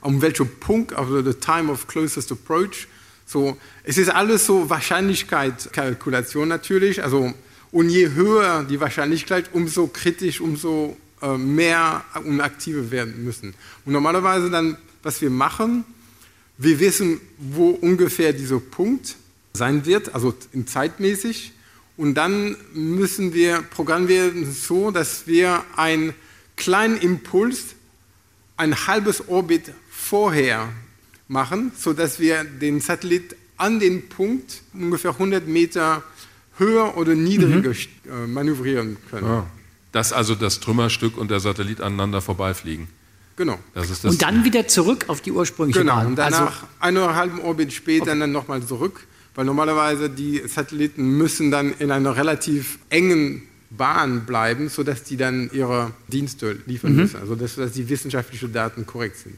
[0.00, 2.88] um welchen Punkt, also the time of closest approach.
[3.26, 7.02] So, es ist alles so Wahrscheinlichkeitskalkulation natürlich.
[7.02, 7.34] Also,
[7.70, 13.52] und je höher die Wahrscheinlichkeit, umso kritisch, umso äh, mehr und aktiver werden müssen.
[13.84, 15.84] Und normalerweise dann, was wir machen,
[16.56, 19.16] wir wissen, wo ungefähr dieser Punkt
[19.52, 21.52] sein wird, also zeitmäßig.
[21.98, 26.14] Und dann müssen wir, programmieren wir so, dass wir einen
[26.56, 27.74] kleinen Impuls,
[28.56, 30.68] ein halbes Orbit vorher
[31.26, 36.04] machen, sodass wir den Satellit an den Punkt ungefähr 100 Meter
[36.56, 37.74] höher oder niedriger
[38.04, 38.32] mhm.
[38.32, 39.26] manövrieren können.
[39.26, 39.46] Ja.
[39.90, 42.86] Dass also das Trümmerstück und der Satellit aneinander vorbeifliegen.
[43.34, 43.58] Genau.
[43.74, 45.96] Das das und dann wieder zurück auf die ursprüngliche genau.
[45.96, 46.14] Bahn.
[46.14, 48.20] Genau, und danach also, eineinhalb Orbit später okay.
[48.20, 49.06] dann nochmal zurück,
[49.38, 55.48] weil normalerweise die Satelliten müssen dann in einer relativ engen Bahn bleiben, sodass die dann
[55.52, 57.02] ihre Dienste liefern mhm.
[57.02, 59.36] müssen, also dass, dass die wissenschaftlichen Daten korrekt sind.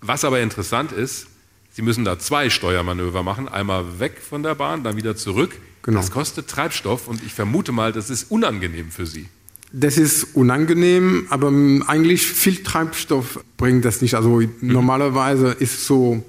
[0.00, 1.26] Was aber interessant ist,
[1.72, 5.50] Sie müssen da zwei Steuermanöver machen, einmal weg von der Bahn, dann wieder zurück.
[5.82, 5.98] Genau.
[5.98, 9.26] Das kostet Treibstoff und ich vermute mal, das ist unangenehm für Sie.
[9.72, 11.48] Das ist unangenehm, aber
[11.88, 14.14] eigentlich viel Treibstoff bringt das nicht.
[14.14, 14.52] Also mhm.
[14.60, 16.24] normalerweise ist so,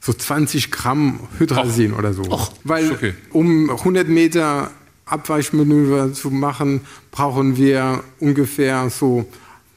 [0.00, 2.22] so 20 Gramm Hydrasin oder so.
[2.22, 2.52] Och.
[2.64, 3.14] Weil okay.
[3.30, 4.70] um 100 Meter
[5.04, 9.26] Abweichmanöver zu machen, brauchen wir ungefähr so,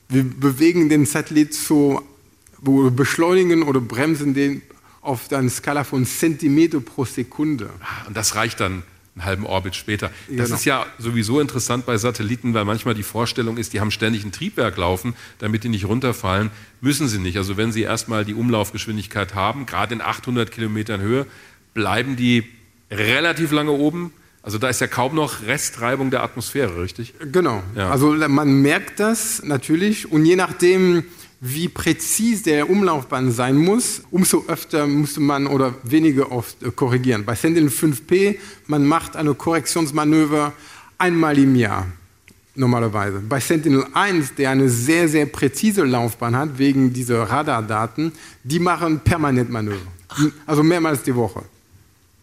[0.10, 2.02] wir bewegen den Satellit so,
[2.62, 4.62] beschleunigen oder bremsen den
[5.02, 7.70] auf einer Skala von Zentimeter pro Sekunde.
[7.82, 8.84] Ah, und das reicht dann
[9.16, 10.12] einen halben Orbit später.
[10.28, 10.56] Das genau.
[10.56, 14.32] ist ja sowieso interessant bei Satelliten, weil manchmal die Vorstellung ist, die haben ständig ein
[14.32, 16.50] Triebwerk laufen, damit die nicht runterfallen.
[16.82, 17.38] Müssen sie nicht.
[17.38, 21.28] Also wenn sie erstmal die Umlaufgeschwindigkeit haben, gerade in 800 Kilometern Höhe,
[21.74, 22.46] bleiben die
[22.90, 24.14] relativ lange oben.
[24.42, 27.14] Also da ist ja kaum noch Restreibung der Atmosphäre, richtig?
[27.32, 27.64] Genau.
[27.76, 27.92] Ja.
[27.92, 31.06] Also man merkt das natürlich und je nachdem,
[31.46, 37.26] wie präzise der Umlaufbahn sein muss, umso öfter musste man oder weniger oft äh, korrigieren.
[37.26, 38.38] Bei Sentinel 5P,
[38.68, 40.54] man macht eine Korrektionsmanöver
[40.98, 41.86] einmal im Jahr
[42.56, 43.20] normalerweise.
[43.20, 48.14] Bei Sentinel 1, der eine sehr, sehr präzise Laufbahn hat, wegen dieser Radardaten,
[48.46, 49.92] die machen permanent Manöver.
[50.46, 51.44] Also mehrmals die Woche.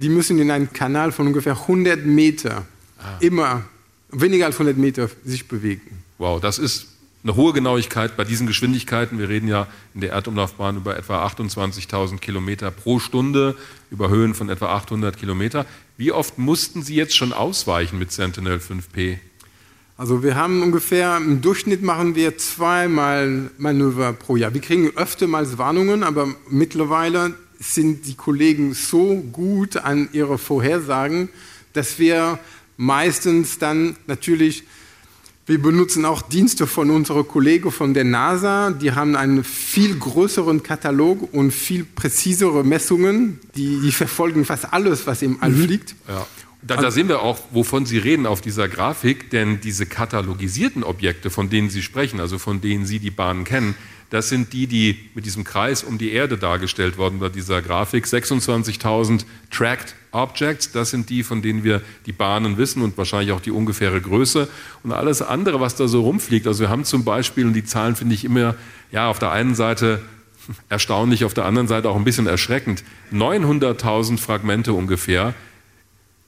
[0.00, 2.64] Die müssen in einem Kanal von ungefähr 100 Meter
[2.98, 3.18] ah.
[3.20, 3.64] immer,
[4.10, 6.02] weniger als 100 Meter sich bewegen.
[6.16, 6.89] Wow, das ist
[7.22, 9.18] eine hohe Genauigkeit bei diesen Geschwindigkeiten.
[9.18, 13.56] Wir reden ja in der Erdumlaufbahn über etwa 28.000 Kilometer pro Stunde,
[13.90, 15.66] über Höhen von etwa 800 Kilometer.
[15.98, 19.18] Wie oft mussten Sie jetzt schon ausweichen mit Sentinel 5P?
[19.98, 24.54] Also wir haben ungefähr, im Durchschnitt machen wir zweimal Manöver pro Jahr.
[24.54, 31.28] Wir kriegen öftermals Warnungen, aber mittlerweile sind die Kollegen so gut an ihre Vorhersagen,
[31.74, 32.38] dass wir
[32.78, 34.64] meistens dann natürlich
[35.50, 38.70] wir benutzen auch Dienste von unserer Kollegen von der NASA.
[38.70, 43.40] Die haben einen viel größeren Katalog und viel präzisere Messungen.
[43.56, 45.64] Die, die verfolgen fast alles, was im All mhm.
[45.64, 45.96] fliegt.
[46.06, 46.24] Ja.
[46.62, 51.30] Da, da, sehen wir auch, wovon Sie reden auf dieser Grafik, denn diese katalogisierten Objekte,
[51.30, 53.74] von denen Sie sprechen, also von denen Sie die Bahnen kennen,
[54.10, 58.04] das sind die, die mit diesem Kreis um die Erde dargestellt worden bei dieser Grafik.
[58.06, 63.40] 26.000 Tracked Objects, das sind die, von denen wir die Bahnen wissen und wahrscheinlich auch
[63.40, 64.48] die ungefähre Größe.
[64.82, 67.94] Und alles andere, was da so rumfliegt, also wir haben zum Beispiel, und die Zahlen
[67.94, 68.56] finde ich immer,
[68.90, 70.02] ja, auf der einen Seite
[70.68, 72.82] erstaunlich, auf der anderen Seite auch ein bisschen erschreckend,
[73.12, 75.34] 900.000 Fragmente ungefähr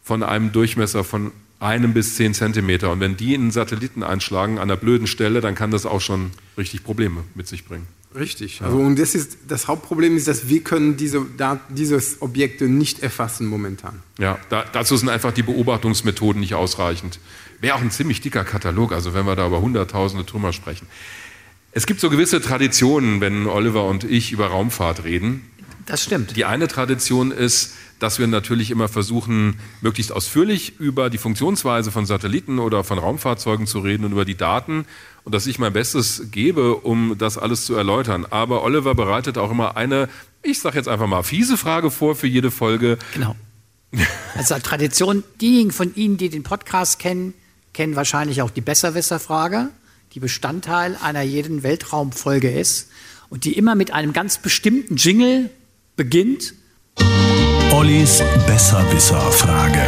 [0.02, 2.90] von einem Durchmesser von einem bis zehn Zentimeter.
[2.90, 6.00] Und wenn die in einen Satelliten einschlagen an einer blöden Stelle, dann kann das auch
[6.00, 7.86] schon richtig Probleme mit sich bringen.
[8.14, 8.60] Richtig.
[8.60, 8.66] Ja.
[8.66, 11.24] Also und das, ist, das Hauptproblem ist, dass wir können diese,
[11.70, 14.02] diese Objekte nicht erfassen momentan.
[14.18, 17.20] Ja, da, dazu sind einfach die Beobachtungsmethoden nicht ausreichend.
[17.60, 20.86] Wäre auch ein ziemlich dicker Katalog, also wenn wir da über hunderttausende Trümmer sprechen.
[21.70, 25.48] Es gibt so gewisse Traditionen, wenn Oliver und ich über Raumfahrt reden.
[25.86, 26.36] Das stimmt.
[26.36, 32.04] Die eine Tradition ist, dass wir natürlich immer versuchen, möglichst ausführlich über die Funktionsweise von
[32.04, 34.86] Satelliten oder von Raumfahrzeugen zu reden und über die Daten
[35.22, 38.26] und dass ich mein Bestes gebe, um das alles zu erläutern.
[38.28, 40.08] Aber Oliver bereitet auch immer eine,
[40.42, 42.98] ich sage jetzt einfach mal, fiese Frage vor für jede Folge.
[43.14, 43.36] Genau.
[44.34, 47.34] Also Tradition, diejenigen von Ihnen, die den Podcast kennen,
[47.74, 49.68] kennen wahrscheinlich auch die Besserwisser-Frage,
[50.14, 52.88] die Bestandteil einer jeden Weltraumfolge ist
[53.28, 55.50] und die immer mit einem ganz bestimmten Jingle
[55.96, 56.54] beginnt
[57.72, 59.80] Ollis Besserwisser-Frage.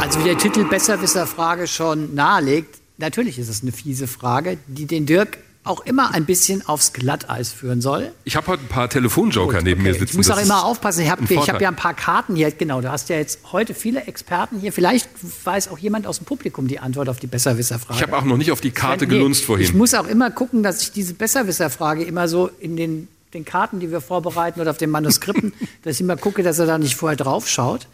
[0.00, 5.04] Also wie der Titel Besserwisser-Frage schon nahelegt, natürlich ist es eine fiese Frage, die den
[5.04, 8.10] Dirk auch immer ein bisschen aufs Glatteis führen soll.
[8.24, 10.12] Ich habe heute ein paar Telefonjoker neben mir Okay, sitzen.
[10.12, 11.02] Ich muss Das auch immer aufpassen.
[11.02, 12.50] Ich habe hab ja ein paar Karten hier.
[12.52, 14.72] Genau, du hast ja jetzt heute viele Experten hier.
[14.72, 15.10] Vielleicht
[15.44, 17.98] weiß auch jemand aus dem Publikum die Antwort auf die Besserwisserfrage.
[17.98, 19.66] Ich habe auch noch nicht auf die Karte Nee, gelunzt vorhin.
[19.66, 23.80] Ich muss auch immer gucken, dass ich diese Besserwisserfrage immer so in den, den Karten,
[23.80, 25.52] die wir vorbereiten oder auf den Manuskripten,
[25.82, 27.86] dass ich immer gucke, dass er da nicht vorher drauf schaut.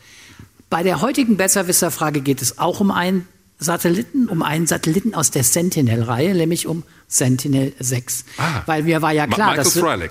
[0.70, 3.28] Bei der heutigen Besserwisserfrage geht es auch um einen
[3.58, 8.24] Satelliten, um einen Satelliten aus der Sentinel-Reihe, nämlich um Sentinel 6.
[8.38, 8.62] Ah.
[8.66, 10.10] Weil mir war ja Ma- klar, Michael dass Freilich.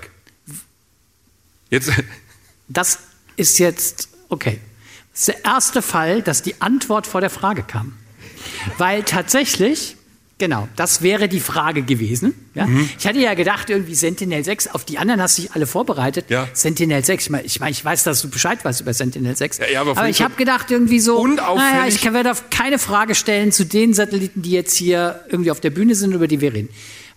[1.70, 1.90] Jetzt,
[2.68, 2.98] das
[3.36, 4.60] ist jetzt okay.
[5.12, 7.96] Das ist der erste Fall, dass die Antwort vor der Frage kam.
[8.78, 9.96] Weil tatsächlich,
[10.44, 12.34] genau, das wäre die Frage gewesen.
[12.54, 12.66] Ja?
[12.66, 12.88] Mhm.
[12.98, 16.26] Ich hatte ja gedacht, irgendwie Sentinel 6, auf die anderen hast du dich alle vorbereitet.
[16.28, 16.46] Ja.
[16.52, 19.60] Sentinel 6, ich meine, ich, mein, ich weiß, dass du Bescheid weißt über Sentinel 6.
[19.72, 23.14] Ja, aber aber ich habe gedacht, irgendwie so, naja, ich kann- werde auf keine Frage
[23.14, 26.52] stellen zu den Satelliten, die jetzt hier irgendwie auf der Bühne sind, über die wir
[26.52, 26.68] reden.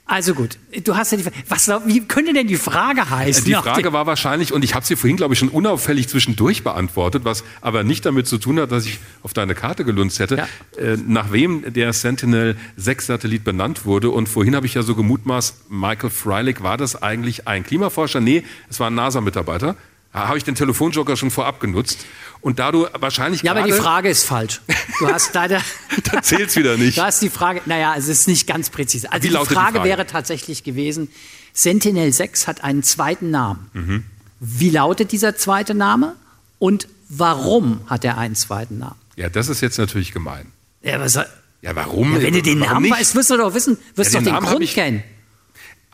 [0.09, 3.43] Also gut, du hast ja die was, wie könnte denn die Frage heißen?
[3.43, 7.25] die Frage war wahrscheinlich, und ich habe sie vorhin, glaube ich, schon unauffällig zwischendurch beantwortet,
[7.25, 10.47] was aber nicht damit zu tun hat, dass ich auf deine Karte gelunzt hätte, Ja.
[10.81, 14.09] äh, nach wem der Sentinel-6-Satellit benannt wurde.
[14.09, 18.21] Und vorhin habe ich ja so gemutmaßt, Michael Freilich, war das eigentlich ein Klimaforscher?
[18.21, 19.75] Nee, es war ein NASA-Mitarbeiter.
[20.13, 22.05] Da habe ich den Telefonjoker schon vorab genutzt.
[22.47, 24.61] Und da du wahrscheinlich Ja, aber die Frage ist falsch.
[24.99, 25.61] Du hast leider.
[26.11, 26.97] Da zählt's wieder nicht.
[26.97, 29.11] Du hast die Frage, naja, es ist nicht ganz präzise.
[29.11, 29.89] Also die lautet die Frage, Frage?
[29.89, 31.09] wäre tatsächlich gewesen:
[31.51, 33.69] Sentinel 6 hat einen zweiten Namen.
[33.73, 34.03] Mhm.
[34.39, 36.15] Wie lautet dieser zweite Name
[36.57, 38.95] und warum hat er einen zweiten Namen?
[39.17, 40.53] Ja, das ist jetzt natürlich gemein.
[40.81, 41.25] Ja, was, ja,
[41.61, 42.15] Ja, warum?
[42.21, 42.97] wenn du den Warum Namen nicht?
[42.97, 44.73] weißt, wirst du doch wissen, wirst Ja, du den doch den Namen hab Grund ich-
[44.73, 45.03] kennen.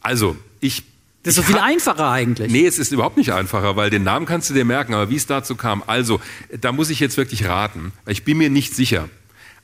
[0.03, 0.83] Also, ich.
[1.23, 2.51] Das ist ich so viel einfacher eigentlich.
[2.51, 5.15] Nee, es ist überhaupt nicht einfacher, weil den Namen kannst du dir merken, aber wie
[5.15, 6.19] es dazu kam, also,
[6.59, 9.09] da muss ich jetzt wirklich raten, weil ich bin mir nicht sicher.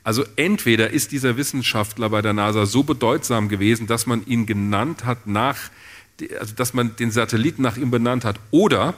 [0.02, 5.04] Also entweder ist dieser Wissenschaftler bei der NASA so bedeutsam gewesen, dass man ihn genannt
[5.04, 5.58] hat nach,
[6.38, 8.94] also dass man den Satelliten nach ihm benannt hat, oder,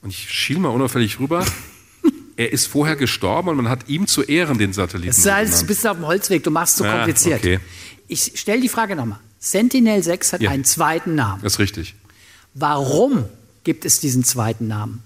[0.00, 1.44] und ich schiel mal unauffällig rüber,
[2.38, 5.50] er ist vorher gestorben und man hat ihm zu Ehren den Satelliten Das ist alles,
[5.50, 5.66] benannt.
[5.68, 7.40] bist du auf dem Holzweg, du machst es so Ah, kompliziert.
[7.40, 7.60] okay.
[8.08, 9.18] Ich stelle die Frage nochmal.
[9.38, 10.50] Sentinel 6 hat Ja.
[10.50, 11.42] einen zweiten Namen.
[11.42, 11.94] Das ist richtig.
[12.58, 13.24] Warum
[13.64, 15.02] gibt es diesen zweiten Namen?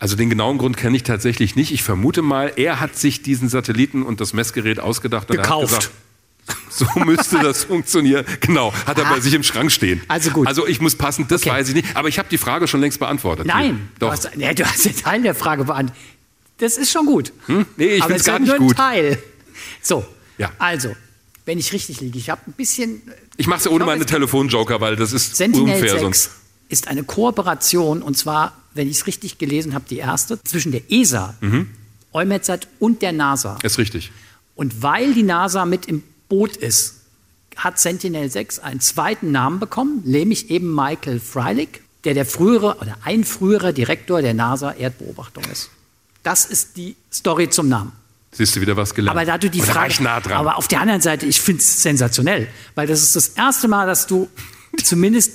[0.00, 1.72] Also den genauen Grund kenne ich tatsächlich nicht.
[1.72, 5.30] Ich vermute mal, er hat sich diesen Satelliten und das Messgerät ausgedacht.
[5.30, 5.68] Und Gekauft.
[5.68, 5.90] Gesagt,
[6.70, 8.24] so müsste das funktionieren.
[8.40, 10.00] Genau, hat er bei sich im Schrank stehen.
[10.08, 10.46] Also gut.
[10.48, 11.50] Also ich muss passen, das Okay.
[11.50, 11.96] weiß ich nicht.
[11.96, 13.46] Aber ich habe die Frage schon längst beantwortet.
[13.46, 14.08] Nein, Doch.
[14.08, 16.00] Du, hast, ja, du hast den Teil der Frage beantwortet.
[16.58, 17.32] Das ist schon gut.
[17.46, 17.66] Hm?
[17.76, 18.76] Nee, ich Aber find's es gar nicht nur ein gut.
[18.76, 19.18] Teil.
[19.82, 20.04] So,
[20.38, 20.50] Ja.
[20.58, 20.94] also,
[21.44, 23.02] wenn ich richtig liege, ich habe ein bisschen.
[23.36, 26.30] Ich mache es ohne meine Telefonjoker, weil das ist Sentinel unfair 6 sonst.
[26.68, 30.90] Ist eine Kooperation, und zwar, wenn ich es richtig gelesen habe, die erste, zwischen der
[30.90, 31.70] ESA, Mhm.
[32.12, 33.58] EUMETSAT und der NASA.
[33.62, 34.10] Ist richtig.
[34.54, 36.94] Und weil die NASA mit im Boot ist,
[37.56, 41.68] hat Sentinel 6 einen zweiten Namen bekommen, nämlich eben Michael Freilich,
[42.04, 45.70] der der frühere oder ein früherer Direktor der NASA Erdbeobachtung ist.
[46.22, 47.92] Das ist die Story zum Namen.
[48.32, 49.16] Siehst du wieder was gelernt.
[49.16, 50.34] Aber da du die war Frage, nah dran.
[50.38, 53.86] aber auf der anderen Seite, ich finde es sensationell, weil das ist das erste Mal,
[53.86, 54.28] dass du
[54.82, 55.32] zumindest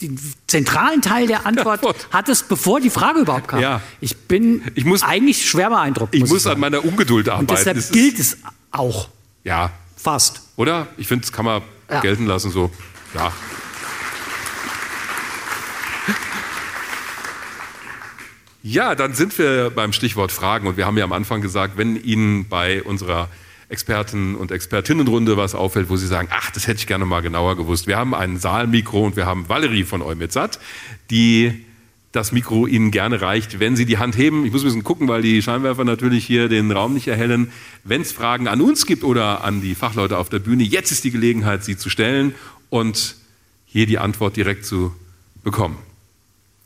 [0.00, 0.18] den
[0.48, 1.80] zentralen Teil der Antwort
[2.12, 3.60] hattest, bevor die Frage überhaupt kam.
[3.60, 3.80] Ja.
[4.00, 6.14] Ich bin Ich muss- eigentlich schwer beeindruckt.
[6.14, 6.54] ich muss sagen.
[6.56, 7.46] an meiner Ungeduld Und arbeiten.
[7.48, 8.38] deshalb Das ist- gilt es
[8.72, 9.08] auch
[9.44, 10.42] Ja, fast.
[10.56, 10.88] oder?
[10.96, 12.00] Ich finde, das kann man Ja.
[12.00, 12.70] gelten lassen so.
[13.14, 13.32] Ja.
[18.62, 22.02] Ja, dann sind wir beim Stichwort Fragen und wir haben ja am Anfang gesagt, wenn
[22.02, 23.28] Ihnen bei unserer
[23.74, 27.56] Experten- und Expertinnenrunde was auffällt, wo Sie sagen, ach, das hätte ich gerne mal genauer
[27.56, 27.88] gewusst.
[27.88, 30.60] Wir haben ein Saalmikro und wir haben Valerie von Eumetsat,
[31.10, 31.64] die
[32.12, 34.46] das Mikro Ihnen gerne reicht, wenn Sie die Hand heben.
[34.46, 37.50] Ich muss ein bisschen gucken, weil die Scheinwerfer natürlich hier den Raum nicht erhellen.
[37.82, 41.02] Wenn es Fragen an uns gibt oder an die Fachleute auf der Bühne, jetzt ist
[41.02, 42.36] die Gelegenheit, sie zu stellen
[42.70, 43.16] und
[43.66, 44.94] hier die Antwort direkt zu
[45.42, 45.78] bekommen.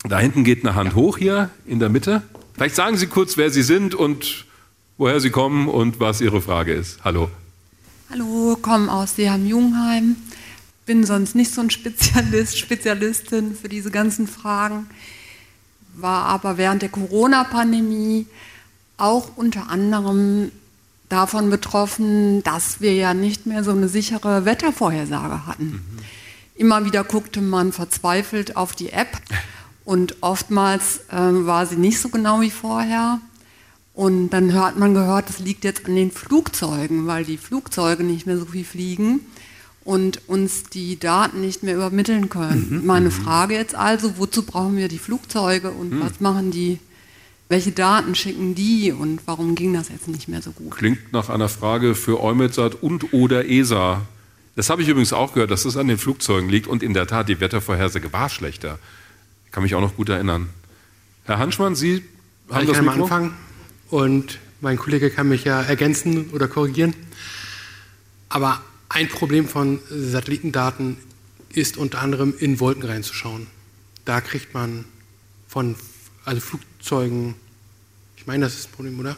[0.04, 2.20] Da hinten geht eine Hand hoch hier in der Mitte.
[2.52, 4.44] Vielleicht sagen Sie kurz, wer Sie sind und
[4.98, 7.02] woher Sie kommen und was Ihre Frage ist.
[7.04, 7.30] Hallo.
[8.10, 10.16] Hallo, komme aus Seeham-Jungheim.
[10.84, 14.88] Bin sonst nicht so ein Spezialist, Spezialistin für diese ganzen Fragen.
[15.94, 18.26] War aber während der Corona-Pandemie
[18.96, 20.50] auch unter anderem
[21.08, 25.82] davon betroffen, dass wir ja nicht mehr so eine sichere Wettervorhersage hatten.
[26.56, 29.16] Immer wieder guckte man verzweifelt auf die App
[29.84, 33.20] und oftmals äh, war sie nicht so genau wie vorher.
[33.98, 38.28] Und dann hat man gehört, das liegt jetzt an den Flugzeugen, weil die Flugzeuge nicht
[38.28, 39.22] mehr so viel fliegen
[39.82, 42.82] und uns die Daten nicht mehr übermitteln können.
[42.86, 46.78] Meine Frage jetzt also, wozu brauchen wir die Flugzeuge und was machen die,
[47.48, 50.76] welche Daten schicken die und warum ging das jetzt nicht mehr so gut?
[50.76, 54.02] Klingt nach einer Frage für Eumetsat und oder ESA.
[54.54, 57.08] Das habe ich übrigens auch gehört, dass das an den Flugzeugen liegt und in der
[57.08, 58.78] Tat, die Wettervorhersage war schlechter.
[59.46, 60.50] Ich kann mich auch noch gut erinnern.
[61.24, 62.04] Herr Hanschmann, Sie
[62.48, 63.06] haben ich das kann mal Mikro?
[63.06, 63.47] anfangen
[63.90, 66.94] und mein Kollege kann mich ja ergänzen oder korrigieren.
[68.28, 70.96] Aber ein Problem von Satellitendaten
[71.50, 73.46] ist unter anderem in Wolken reinzuschauen.
[74.04, 74.84] Da kriegt man
[75.46, 75.76] von
[76.24, 77.34] also Flugzeugen,
[78.16, 79.16] ich meine, das ist ein Problem, oder?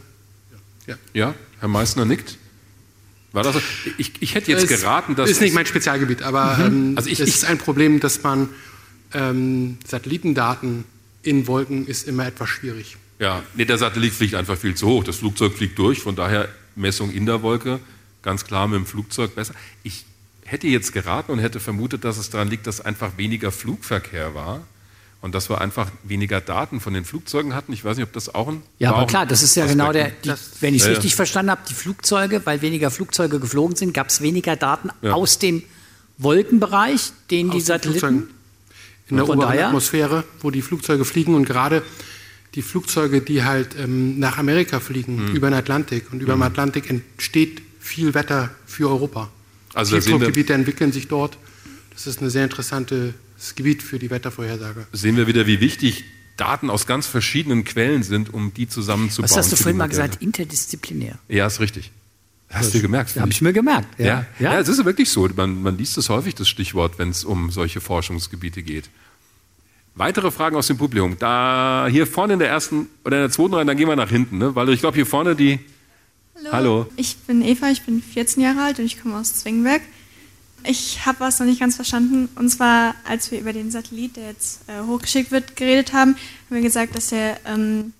[0.86, 0.96] Ja.
[1.12, 2.38] Ja, Herr Meissner nickt.
[3.32, 3.56] War das?
[3.98, 5.30] Ich, ich hätte jetzt Es geraten, dass.
[5.30, 8.48] ist nicht mein Spezialgebiet, aber ähm, Also ich- es ich- ist ein Problem, dass man
[9.12, 10.84] ähm, Satellitendaten
[11.22, 12.96] in Wolken ist immer etwas schwierig.
[13.20, 15.04] Ja, nee, der Satellit fliegt einfach viel zu hoch.
[15.04, 17.78] Das Flugzeug fliegt durch, von daher Messung in der Wolke,
[18.22, 19.54] ganz klar mit dem Flugzeug besser.
[19.82, 20.04] Ich
[20.44, 24.62] hätte jetzt geraten und hätte vermutet, dass es daran liegt, dass einfach weniger Flugverkehr war
[25.20, 27.74] und dass wir einfach weniger Daten von den Flugzeugen hatten.
[27.74, 28.62] Ich weiß nicht, ob das auch ein.
[28.78, 30.96] Ja, aber klar, das ist ja Aspekt, genau der, die, wenn ich es Ja, ja.
[30.96, 35.12] richtig verstanden habe, die Flugzeuge, weil weniger Flugzeuge geflogen sind, gab es weniger Daten Ja.
[35.12, 35.62] aus dem
[36.16, 38.00] Wolkenbereich, den die Aus den Satelliten.
[38.00, 38.34] Flugzeugen.
[39.08, 41.82] In der oberen Atmosphäre, wo die Flugzeuge fliegen und gerade
[42.54, 45.34] die Flugzeuge, die halt ähm, nach Amerika fliegen, Hm.
[45.36, 46.12] über den Atlantik.
[46.12, 49.30] Und über dem Atlantik entsteht viel Wetter für Europa.
[49.74, 51.38] Also wir- Tiefdruckgebiete entwickeln sich dort.
[51.92, 53.14] Das ist ein sehr interessantes
[53.54, 54.86] Gebiet für die Wettervorhersage.
[54.92, 56.04] Sehen wir wieder, wie wichtig
[56.36, 59.30] Daten aus ganz verschiedenen Quellen sind, um die zusammenzubauen.
[59.30, 60.20] Was hast du die vorhin mal gesagt?
[60.22, 61.18] Interdisziplinär.
[61.28, 61.92] Ja, ist richtig.
[62.48, 63.14] Hast du gemerkt?
[63.20, 64.00] Habe ich mir gemerkt.
[64.00, 64.58] Ja, ja.
[64.58, 65.28] es ist wirklich so.
[65.36, 68.90] Man, man liest es häufig, das Stichwort, wenn es um solche Forschungsgebiete geht.
[70.00, 71.18] Weitere Fragen aus dem Publikum.
[71.18, 74.08] Da hier vorne in der ersten oder in der zweiten Reihe, dann gehen wir nach
[74.08, 74.54] hinten, ne?
[74.54, 75.60] weil ich glaube, hier vorne die.
[76.36, 76.52] Hallo.
[76.52, 76.86] Hallo.
[76.96, 79.82] Ich bin Eva, ich bin 14 Jahre alt und ich komme aus Zwingberg.
[80.64, 82.30] Ich habe was noch nicht ganz verstanden.
[82.36, 86.56] Und zwar, als wir über den Satellit, der jetzt äh, hochgeschickt wird, geredet haben, haben
[86.56, 87.92] wir gesagt, dass er ähm,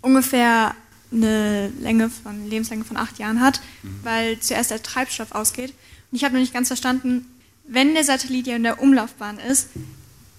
[0.00, 0.76] ungefähr
[1.10, 3.60] eine Länge von Lebenslänge von acht Jahren hat,
[4.04, 5.74] weil zuerst der Treibstoff ausgeht.
[6.12, 7.26] Und ich habe noch nicht ganz verstanden,
[7.66, 9.70] wenn der Satellit ja in der Umlaufbahn ist,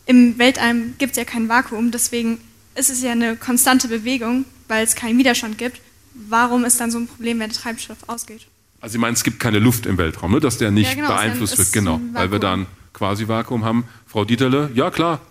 [0.05, 2.39] im Weltall gibt es ja kein Vakuum, deswegen
[2.75, 5.79] ist es ja eine konstante Bewegung, weil es keinen Widerstand gibt.
[6.13, 8.47] Warum ist dann so ein Problem, wenn der Treibstoff ausgeht?
[8.81, 10.39] Also, Sie meinen, es gibt keine Luft im Weltraum, ne?
[10.39, 11.71] dass der nicht Ja, genau, beeinflusst wird.
[11.71, 12.63] Genau, weil wir da Vakuum.
[12.63, 13.85] ein Quasi-Vakuum haben.
[14.05, 15.21] Frau Dieterle, ja klar.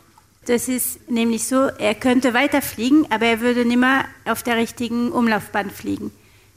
[0.47, 5.13] Das ist nämlich so, er könnte weiterfliegen, aber er würde nicht mehr auf der richtigen
[5.13, 6.11] Umlaufbahn fliegen.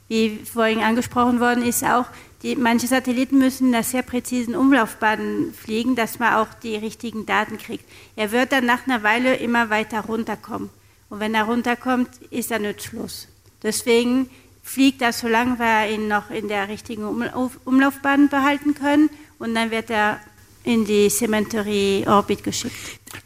[0.08, 2.06] Wie vorhin angesprochen worden ist auch,
[2.42, 7.26] die, manche Satelliten müssen in einer sehr präzisen Umlaufbahn fliegen, dass man auch die richtigen
[7.26, 7.84] Daten kriegt.
[8.14, 10.70] Er wird dann nach einer Weile immer weiter runterkommen.
[11.08, 13.28] Und wenn er runterkommt, ist er nutzlos.
[13.62, 14.28] Deswegen
[14.62, 19.08] fliegt er, solange wir ihn noch in der richtigen Umlauf Umlaufbahn behalten können.
[19.38, 20.20] Und dann wird er
[20.64, 22.74] in die Cemetery Orbit geschickt.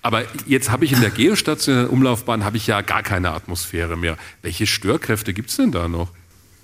[0.03, 4.17] Aber jetzt habe ich in der geostationären Umlaufbahn habe ich ja gar keine Atmosphäre mehr.
[4.43, 6.09] Welche Störkräfte gibt es denn da noch?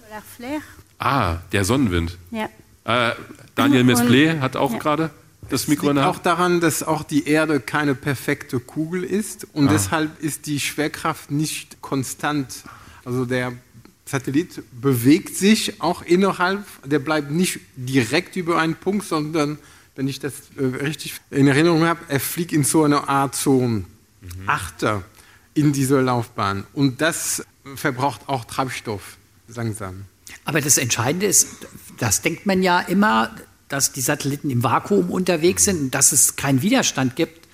[0.07, 0.76] Solar Flare?
[0.99, 2.17] Ah, der Sonnenwind.
[2.31, 2.49] Ja.
[2.85, 3.15] Äh,
[3.55, 4.79] Daniel Mesplé hat auch ja.
[4.79, 5.11] gerade
[5.49, 9.69] das Mikro in liegt auch daran, dass auch die Erde keine perfekte Kugel ist und
[9.69, 9.73] Ah.
[9.73, 12.65] deshalb ist die Schwerkraft nicht konstant.
[13.05, 13.53] Also der
[14.07, 19.59] Satellit bewegt sich auch innerhalb, der bleibt nicht direkt über einen Punkt, sondern,
[19.95, 23.61] wenn ich das äh, richtig in Erinnerung habe, er fliegt in so eine Art so
[23.61, 24.49] Mhm.
[24.49, 25.05] Achter
[25.55, 27.45] in dieser Laufbahn und das
[27.77, 29.17] verbraucht auch Treibstoff
[29.49, 30.05] langsam.
[30.47, 31.49] Aber das Entscheidende ist,
[31.99, 33.31] das denkt man ja immer,
[33.69, 37.47] dass die Satelliten im Vakuum unterwegs sind und dass es keinen Widerstand gibt.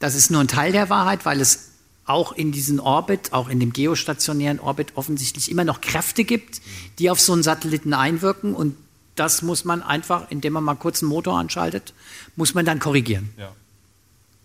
[0.00, 1.70] Das ist nur ein Teil der Wahrheit, weil es
[2.04, 6.60] auch in diesem Orbit, auch in dem geostationären Orbit offensichtlich immer noch Kräfte gibt,
[6.98, 8.76] die auf so einen Satelliten einwirken und
[9.14, 11.94] das muss man einfach, indem man mal kurz einen Motor anschaltet,
[12.34, 13.30] muss man dann korrigieren.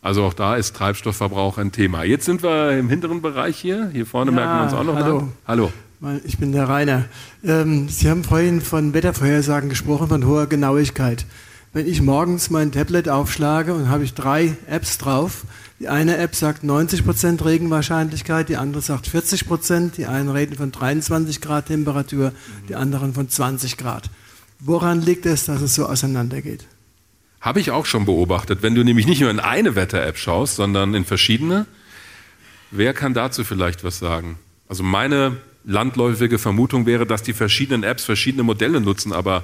[0.01, 2.03] Also auch da ist Treibstoffverbrauch ein Thema.
[2.03, 3.89] Jetzt sind wir im hinteren Bereich hier.
[3.91, 5.21] Hier vorne Ja, merken wir uns auch noch hallo.
[5.21, 5.27] nach.
[5.47, 5.71] Hallo.
[6.25, 7.05] Ich bin der Rainer.
[7.43, 11.25] Ähm, Sie haben vorhin von Wettervorhersagen gesprochen, von hoher Genauigkeit.
[11.73, 15.45] Wenn ich morgens mein Tablet aufschlage und habe ich drei Apps drauf,
[15.79, 21.41] die eine App sagt 90% Regenwahrscheinlichkeit, die andere sagt 40%, die einen reden von 23
[21.41, 22.31] Grad Temperatur,
[22.69, 24.11] die anderen von 20 Grad.
[24.59, 26.65] Woran liegt es, dass es so auseinandergeht?
[27.41, 28.61] Habe ich auch schon beobachtet.
[28.61, 31.65] Wenn du nämlich nicht nur in eine Wetter-App schaust, sondern in verschiedene,
[32.69, 34.37] wer kann dazu vielleicht was sagen?
[34.67, 35.37] Also meine
[35.67, 39.43] landläufige Vermutung wäre, dass die verschiedenen Apps verschiedene Modelle nutzen, aber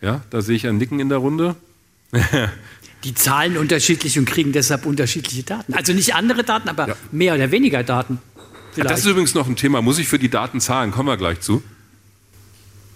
[0.00, 1.56] ja, da sehe ich ein Nicken in der Runde.
[3.04, 5.74] Die zahlen unterschiedlich und kriegen deshalb unterschiedliche Daten.
[5.74, 6.96] Also nicht andere Daten, aber Ja.
[7.10, 8.18] mehr oder weniger Daten.
[8.72, 8.90] Vielleicht.
[8.90, 9.82] Das ist übrigens noch ein Thema.
[9.82, 10.92] Muss ich für die Daten zahlen?
[10.92, 11.62] Kommen wir gleich zu.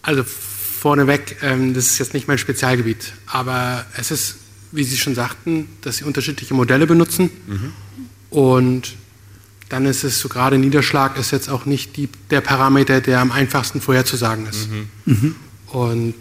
[0.03, 4.37] Also vorneweg, ähm, das ist jetzt nicht mein Spezialgebiet, aber es ist,
[4.71, 7.31] wie Sie schon sagten, dass Sie unterschiedliche Modelle benutzen
[8.31, 8.95] und
[9.69, 13.33] dann ist es so gerade Niederschlag ist jetzt auch nicht die, der Parameter, der am
[13.33, 14.69] einfachsten vorherzusagen ist.
[15.67, 16.15] Und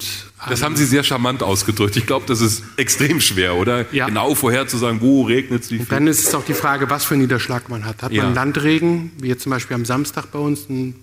[0.49, 1.95] Das haben Sie sehr charmant ausgedrückt.
[1.95, 3.85] Ich glaube, das ist extrem schwer, oder?
[3.93, 4.07] Ja.
[4.07, 5.83] Genau vorherzusagen, wo regnet es, wie viel.
[5.83, 8.01] Und dann ist es auch die Frage, was für einen Niederschlag man hat.
[8.01, 8.23] Hat ja.
[8.23, 10.95] man Landregen, wie jetzt zum Beispiel am Samstag bei uns, ein,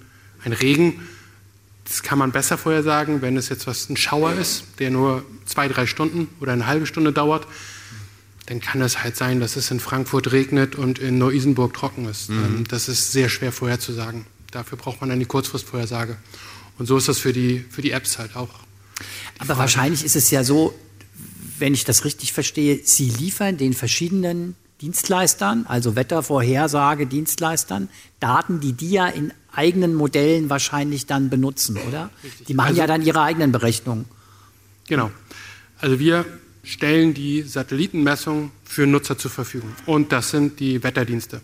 [0.45, 1.01] ein Regen,
[1.85, 5.69] das kann man besser vorhersagen, wenn es jetzt was ein Schauer ist, der nur zwei,
[5.69, 7.47] drei Stunden oder eine halbe Stunde dauert,
[8.47, 12.31] dann kann es halt sein, dass es in Frankfurt regnet und in Neu-Isenburg trocken ist.
[12.31, 12.45] Mhm.
[12.45, 14.27] Ähm, das ist sehr schwer vorherzusagen.
[14.51, 16.17] Dafür braucht man dann die Kurzfristvorhersage.
[16.79, 18.51] Und so ist das für die, für die Apps halt auch.
[19.39, 19.59] Aber Frage.
[19.59, 20.75] wahrscheinlich ist es ja so,
[21.59, 27.89] wenn ich das richtig verstehe, Sie liefern den verschiedenen Dienstleistern, also Wettervorhersage Dienstleistern,
[28.19, 32.11] Daten, die die ja in eigenen Modellen wahrscheinlich dann benutzen, oder?
[32.25, 32.47] Richtig.
[32.49, 34.07] Die machen also, ja dann ihre eigenen Berechnungen.
[34.89, 35.11] Genau.
[35.79, 36.25] Also wir
[36.63, 39.73] stellen die Satellitenmessung für Nutzer zur Verfügung.
[39.87, 41.41] Und das sind die Wetterdienste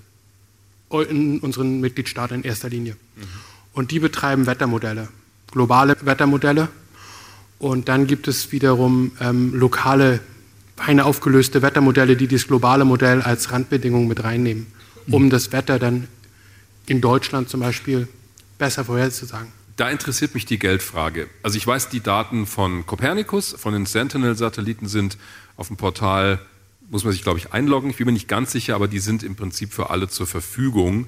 [0.91, 2.95] in unseren Mitgliedstaaten in erster Linie.
[3.17, 3.23] Mhm.
[3.73, 5.09] Und die betreiben Wettermodelle,
[5.51, 6.69] globale Wettermodelle.
[7.59, 10.21] Und dann gibt es wiederum ähm, lokale,
[10.77, 14.69] feine aufgelöste Wettermodelle, die das globale Modell als Randbedingung mit reinnehmen,
[15.11, 15.31] um mhm.
[15.31, 16.07] das Wetter dann
[16.87, 18.09] in Deutschland zum Beispiel
[18.59, 19.58] besser vorherzusagen.
[19.79, 21.29] Da interessiert mich die Geldfrage.
[21.45, 25.17] Also ich weiß, die Daten von Copernicus, von den Sentinel-Satelliten sind
[25.57, 26.41] auf dem Portal,
[26.91, 27.89] muss man sich, glaube ich, einloggen.
[27.89, 31.07] Ich bin mir nicht ganz sicher, aber die sind im Prinzip für alle zur Verfügung.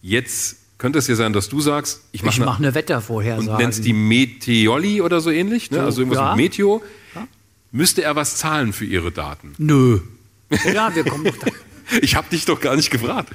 [0.00, 3.50] Jetzt könnte es ja sein, dass du sagst, ich mache mach eine, eine Wettervorhersage.
[3.50, 5.82] Und nennst die Meteoli oder so ähnlich, ne?
[5.82, 6.28] also irgendwas ja.
[6.34, 6.82] mit Meteo.
[7.14, 7.28] Ja.
[7.70, 9.52] Müsste er was zahlen für ihre Daten?
[9.58, 10.00] Nö.
[10.72, 11.48] Ja, wir kommen doch da.
[12.00, 13.34] ich habe dich doch gar nicht gefragt.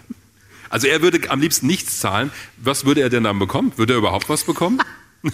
[0.71, 2.31] Also er würde am liebsten nichts zahlen.
[2.57, 3.73] Was würde er denn dann bekommen?
[3.75, 4.79] Würde er überhaupt was bekommen?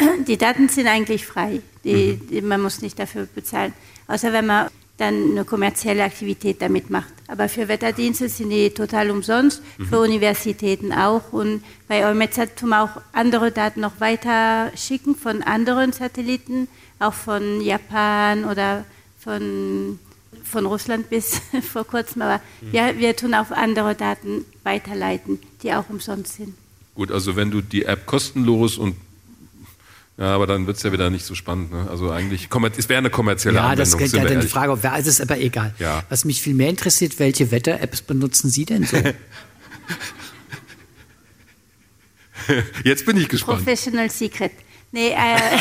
[0.26, 1.60] Die Daten sind eigentlich frei.
[1.84, 2.28] Die, mhm.
[2.28, 3.72] die, man muss nicht dafür bezahlen.
[4.06, 7.12] Außer wenn man dann eine kommerzielle Aktivität damit macht.
[7.26, 9.86] Aber für Wetterdienste sind die total umsonst, mhm.
[9.86, 11.32] für Universitäten auch.
[11.32, 16.68] Und bei EUMETSAT tun wir auch andere Daten noch weiter schicken von anderen Satelliten,
[16.98, 18.84] auch von Japan oder
[19.18, 19.98] von
[20.50, 21.40] von Russland bis
[21.72, 22.72] vor kurzem, aber mhm.
[22.72, 26.54] ja, wir tun auch andere Daten weiterleiten, die auch umsonst sind.
[26.94, 28.96] Gut, also wenn du die App kostenlos und
[30.18, 31.72] ja, aber dann wird es ja wieder nicht so spannend.
[31.72, 31.86] Ne?
[31.88, 33.86] Also eigentlich, es wäre eine kommerzielle ja, Anwendung.
[33.86, 35.74] Ja, das ist ja dann die Frage, wer ist es aber egal.
[35.78, 36.02] Ja.
[36.10, 38.98] Was mich viel mehr interessiert, welche Wetter-Apps benutzen Sie denn so?
[42.84, 43.58] Jetzt bin ich gespannt.
[43.58, 44.52] Professional Secret.
[44.92, 45.58] Nee, äh,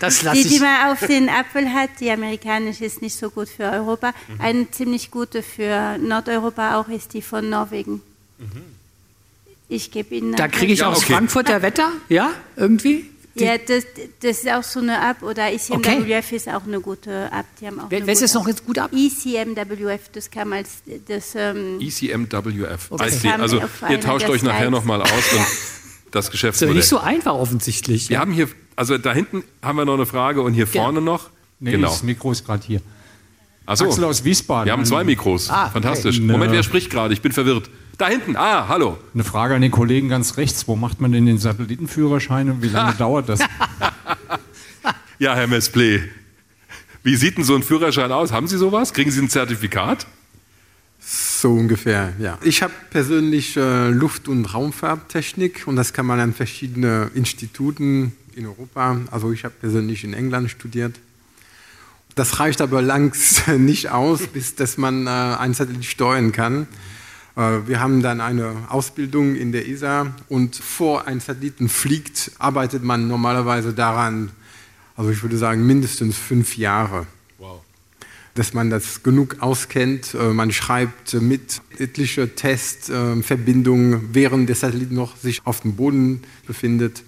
[0.00, 3.64] Das die, die man auf den Apfel hat, die amerikanische ist nicht so gut für
[3.64, 4.08] Europa.
[4.28, 4.40] Mhm.
[4.40, 8.00] Eine ziemlich gute für Nordeuropa auch ist die von Norwegen.
[8.38, 8.62] Mhm.
[9.68, 10.34] Ich gebe Ihnen.
[10.34, 11.12] Da kriege ich ja, aus okay.
[11.12, 13.10] Frankfurter Wetter, ja, irgendwie?
[13.36, 13.84] Die ja, das,
[14.20, 16.36] das, ist auch so eine App oder ECMWF okay.
[16.36, 17.46] ist auch eine gute App.
[17.60, 18.90] Die haben auch Wer, ist noch jetzt gut ab?
[18.92, 21.34] ECMWF, das kam als das.
[21.36, 22.90] Ähm, ECMWF.
[22.90, 23.32] Okay.
[23.38, 25.46] Also ihr tauscht euch nachher nochmal aus und
[26.10, 26.76] das Geschäftsmodell.
[26.76, 28.08] Das ist ja nicht so einfach offensichtlich.
[28.08, 28.20] Wir ja.
[28.20, 28.48] haben hier
[28.80, 31.28] also da hinten haben wir noch eine Frage und hier vorne noch.
[31.58, 31.88] Nee, genau.
[31.88, 32.80] das Mikro ist gerade hier.
[33.66, 33.84] Achso.
[33.84, 34.64] Axel aus Wiesbaden.
[34.64, 35.50] Wir haben zwei Mikros.
[35.50, 36.16] Ah, Fantastisch.
[36.16, 36.26] Okay.
[36.26, 37.12] Moment, wer spricht gerade?
[37.12, 37.68] Ich bin verwirrt.
[37.98, 38.36] Da hinten.
[38.36, 38.96] Ah, hallo.
[39.12, 40.66] Eine Frage an den Kollegen ganz rechts.
[40.66, 43.40] Wo macht man denn den Satellitenführerschein und wie lange dauert das?
[45.18, 46.04] ja, Herr Mesplé.
[47.02, 48.32] Wie sieht denn so ein Führerschein aus?
[48.32, 48.94] Haben Sie sowas?
[48.94, 50.06] Kriegen Sie ein Zertifikat?
[51.40, 52.36] So ungefähr, ja.
[52.42, 58.44] Ich habe persönlich äh, Luft- und Raumfahrttechnik und das kann man an verschiedenen Instituten in
[58.44, 58.98] Europa.
[59.10, 61.00] Also ich habe persönlich in England studiert.
[62.14, 66.66] Das reicht aber langs nicht aus, bis dass man äh, einen Satellit steuern kann.
[67.36, 72.84] Äh, wir haben dann eine Ausbildung in der ESA und vor ein Satelliten fliegt, arbeitet
[72.84, 74.28] man normalerweise daran,
[74.94, 77.06] also ich würde sagen mindestens fünf Jahre.
[78.40, 80.14] Dass man das genug auskennt.
[80.14, 86.22] Äh, man schreibt mit etliche Testverbindungen, äh, während der Satellit noch sich auf dem Boden
[86.46, 87.02] befindet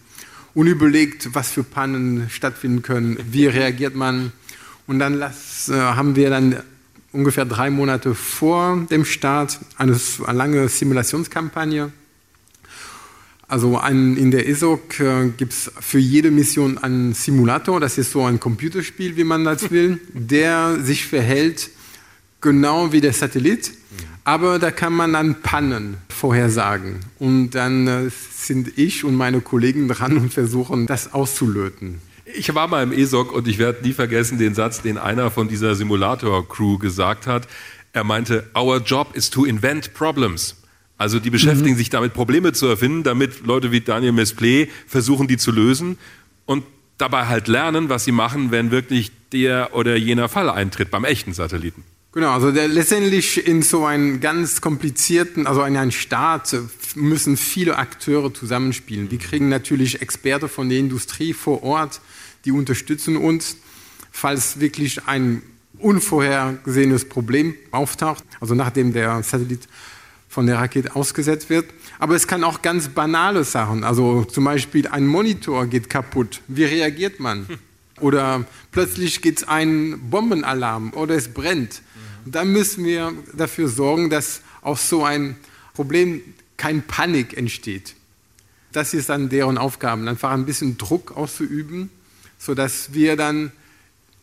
[0.52, 4.32] unüberlegt, was für Pannen stattfinden können, wie reagiert man.
[4.86, 6.56] Und dann äh, haben wir dann
[7.12, 9.98] ungefähr drei Monate vor dem Start eine
[10.30, 11.92] lange Simulationskampagne.
[13.52, 18.12] Also ein, in der ESOC äh, gibt es für jede Mission einen Simulator, das ist
[18.12, 21.68] so ein Computerspiel, wie man das will, der sich verhält
[22.40, 23.72] genau wie der Satellit,
[24.24, 27.00] aber da kann man dann Pannen vorhersagen.
[27.18, 32.00] Und dann äh, sind ich und meine Kollegen dran und versuchen, das auszulöten.
[32.24, 35.48] Ich war mal im ESOC und ich werde nie vergessen den Satz, den einer von
[35.48, 37.48] dieser Simulator-Crew gesagt hat.
[37.92, 40.56] Er meinte, Our job is to invent problems.
[41.02, 41.78] Also die beschäftigen mhm.
[41.78, 45.98] sich damit, Probleme zu erfinden, damit Leute wie Daniel Mesplé versuchen, die zu lösen
[46.46, 46.62] und
[46.96, 51.32] dabei halt lernen, was sie machen, wenn wirklich der oder jener Fall eintritt beim echten
[51.32, 51.82] Satelliten.
[52.12, 56.54] Genau, also der, letztendlich in so einem ganz komplizierten, also in einem Staat
[56.94, 59.10] müssen viele Akteure zusammenspielen.
[59.10, 62.00] Wir kriegen natürlich Experten von der Industrie vor Ort,
[62.44, 63.56] die unterstützen uns,
[64.12, 65.42] falls wirklich ein
[65.78, 69.66] unvorhergesehenes Problem auftaucht, also nachdem der Satellit
[70.32, 71.66] von der Rakete ausgesetzt wird.
[71.98, 76.40] Aber es kann auch ganz banale Sachen, also zum Beispiel ein Monitor geht kaputt.
[76.48, 77.46] Wie reagiert man?
[78.00, 81.82] Oder plötzlich geht es ein Bombenalarm oder es brennt.
[82.24, 85.36] Und dann müssen wir dafür sorgen, dass aus so ein
[85.74, 86.22] Problem
[86.56, 87.94] kein Panik entsteht.
[88.72, 91.90] Das ist dann deren Aufgabe, einfach ein bisschen Druck auszuüben,
[92.38, 93.52] sodass wir dann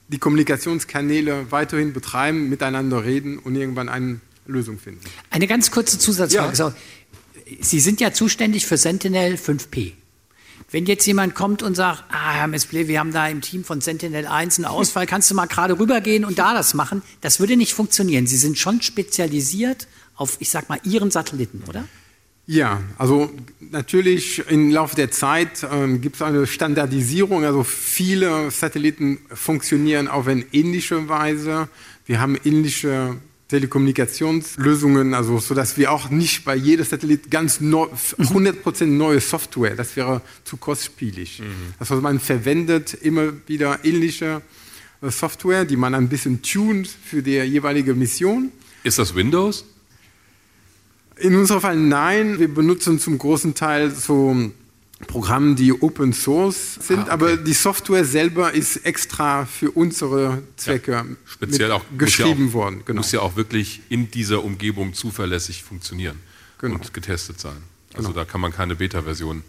[0.07, 4.19] die Kommunikationskanäle weiterhin betreiben, miteinander reden und irgendwann eine
[4.49, 5.01] Lösung finden.
[5.29, 6.57] Eine ganz kurze Zusatzfrage.
[6.57, 6.73] Ja.
[7.61, 9.93] Sie sind ja zuständig für Sentinel 5P.
[10.71, 13.81] Wenn jetzt jemand kommt und sagt, ah, Herr Mesple, wir haben da im Team von
[13.81, 17.01] Sentinel 1 einen Ausfall, kannst du mal gerade rübergehen und da das machen?
[17.21, 18.27] Das würde nicht funktionieren.
[18.27, 21.85] Sie sind schon spezialisiert auf, ich sag mal, Ihren Satelliten, oder?
[22.45, 27.45] Ja, also natürlich im Laufe der Zeit ähm, gibt es eine Standardisierung.
[27.45, 31.69] Also viele Satelliten funktionieren auf eine ähnliche Weise.
[32.07, 33.17] Wir haben ähnliche
[33.49, 37.87] Telekommunikationslösungen, also so dass wir auch nicht bei jedem Satellit ganz neu,
[38.19, 41.39] 100% neue Software, das wäre zu kostspielig.
[41.39, 41.73] Mhm.
[41.79, 44.43] Heißt, man verwendet immer wieder ähnliche
[45.01, 48.51] äh, Software, die man ein bisschen tunt für die jeweilige Mission.
[48.83, 49.65] Ist das Windows?
[51.17, 52.39] In unserem Fall nein.
[52.39, 54.51] Wir benutzen zum großen Teil so
[55.07, 57.11] Programmen, die Open Source sind, ah, okay.
[57.11, 62.53] aber die Software selber ist extra für unsere Zwecke ja, speziell auch, geschrieben ja auch,
[62.53, 62.81] worden.
[62.85, 62.99] Genau.
[62.99, 66.19] Muss ja auch wirklich in dieser Umgebung zuverlässig funktionieren
[66.57, 66.75] genau.
[66.75, 67.57] und getestet sein.
[67.93, 68.19] Also genau.
[68.19, 69.43] da kann man keine Beta-Version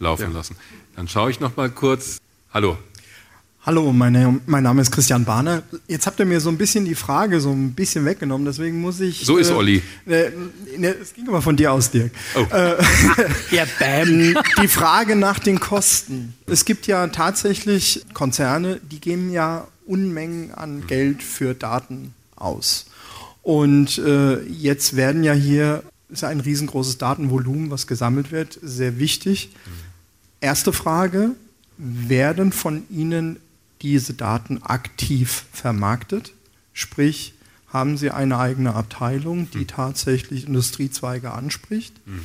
[0.00, 0.28] laufen ja.
[0.30, 0.56] lassen.
[0.96, 2.18] Dann schaue ich noch mal kurz.
[2.52, 2.76] Hallo.
[3.66, 5.64] Hallo, meine, mein Name ist Christian Bahner.
[5.88, 9.00] Jetzt habt ihr mir so ein bisschen die Frage so ein bisschen weggenommen, deswegen muss
[9.00, 9.26] ich.
[9.26, 9.82] So ist äh, Olli.
[10.06, 10.30] Äh,
[10.78, 12.12] ne, es ging aber von dir aus, Dirk.
[12.36, 12.46] Oh.
[12.54, 12.76] Äh,
[13.50, 14.36] ja, bam.
[14.62, 16.34] Die Frage nach den Kosten.
[16.46, 22.86] Es gibt ja tatsächlich Konzerne, die geben ja Unmengen an Geld für Daten aus.
[23.42, 29.00] Und äh, jetzt werden ja hier, ist ja ein riesengroßes Datenvolumen, was gesammelt wird, sehr
[29.00, 29.50] wichtig.
[30.40, 31.32] Erste Frage,
[31.78, 33.40] werden von Ihnen
[33.82, 36.32] diese Daten aktiv vermarktet.
[36.72, 37.34] Sprich,
[37.68, 39.66] haben sie eine eigene Abteilung, die mhm.
[39.66, 41.94] tatsächlich Industriezweige anspricht.
[42.06, 42.22] Mhm.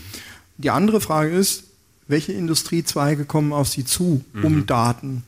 [0.57, 1.63] Die andere Frage ist,
[2.07, 4.65] welche Industriezweige kommen auf Sie zu, um mhm.
[4.65, 5.23] Daten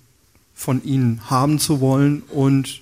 [0.53, 2.81] von Ihnen haben zu wollen und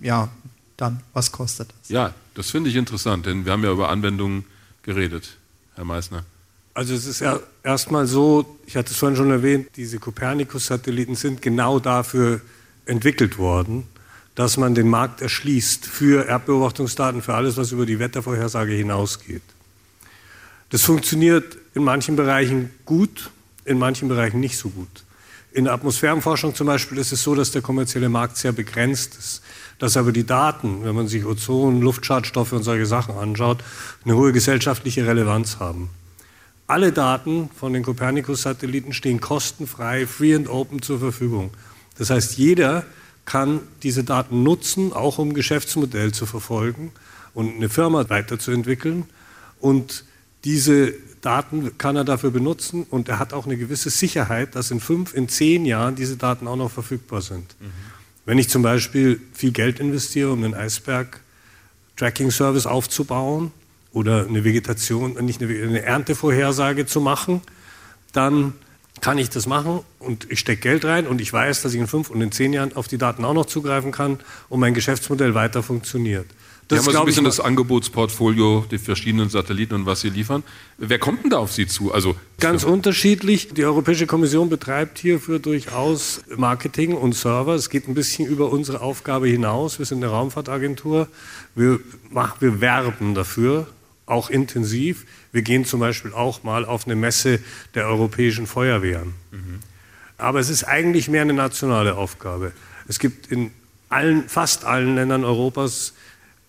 [0.00, 0.28] ja,
[0.76, 1.88] dann, was kostet das?
[1.88, 4.44] Ja, das finde ich interessant, denn wir haben ja über Anwendungen
[4.82, 5.36] geredet,
[5.74, 6.24] Herr Meissner.
[6.74, 11.40] Also es ist ja erstmal so, ich hatte es vorhin schon erwähnt, diese Copernicus-Satelliten sind
[11.40, 12.40] genau dafür
[12.86, 13.86] entwickelt worden,
[14.34, 19.42] dass man den Markt erschließt für Erdbeobachtungsdaten, für alles, was über die Wettervorhersage hinausgeht.
[20.70, 23.30] Das funktioniert in manchen Bereichen gut,
[23.64, 25.04] in manchen Bereichen nicht so gut.
[25.52, 29.42] In der Atmosphärenforschung zum Beispiel ist es so, dass der kommerzielle Markt sehr begrenzt ist,
[29.78, 33.58] dass aber die Daten, wenn man sich Ozon, Luftschadstoffe und solche Sachen anschaut,
[34.04, 35.90] eine hohe gesellschaftliche Relevanz haben.
[36.66, 41.52] Alle Daten von den Copernicus-Satelliten stehen kostenfrei, free and open zur Verfügung.
[41.96, 42.84] Das heißt, jeder
[43.24, 46.92] kann diese Daten nutzen, auch um Geschäftsmodell zu verfolgen
[47.32, 49.04] und eine Firma weiterzuentwickeln.
[49.60, 50.04] Und
[50.44, 54.78] diese Daten kann er dafür benutzen und er hat auch eine gewisse Sicherheit, dass in
[54.80, 57.56] fünf, in zehn Jahren diese Daten auch noch verfügbar sind.
[57.60, 57.72] Mhm.
[58.26, 63.52] Wenn ich zum Beispiel viel Geld investiere, um einen Eisberg-Tracking-Service aufzubauen
[63.92, 67.40] oder eine Vegetation, nicht eine, eine Erntevorhersage zu machen,
[68.12, 68.52] dann
[69.00, 71.86] kann ich das machen und ich stecke Geld rein und ich weiß, dass ich in
[71.86, 75.34] fünf und in zehn Jahren auf die Daten auch noch zugreifen kann und mein Geschäftsmodell
[75.34, 76.26] weiter funktioniert.
[76.68, 80.42] Das haben wir so ein bisschen das Angebotsportfolio, die verschiedenen Satelliten und was sie liefern.
[80.78, 81.92] Wer kommt denn da auf Sie zu?
[81.92, 83.48] Also ganz unterschiedlich.
[83.52, 87.54] Die Europäische Kommission betreibt hierfür durchaus Marketing und Server.
[87.54, 89.78] Es geht ein bisschen über unsere Aufgabe hinaus.
[89.78, 91.08] Wir sind eine Raumfahrtagentur.
[91.54, 91.80] Wir,
[92.10, 93.66] machen, wir werben dafür,
[94.06, 95.04] auch intensiv.
[95.34, 97.40] Wir gehen zum Beispiel auch mal auf eine Messe
[97.74, 99.14] der europäischen Feuerwehren.
[99.32, 99.58] Mhm.
[100.16, 102.52] Aber es ist eigentlich mehr eine nationale Aufgabe.
[102.86, 103.50] Es gibt in
[103.88, 105.94] allen, fast allen Ländern Europas,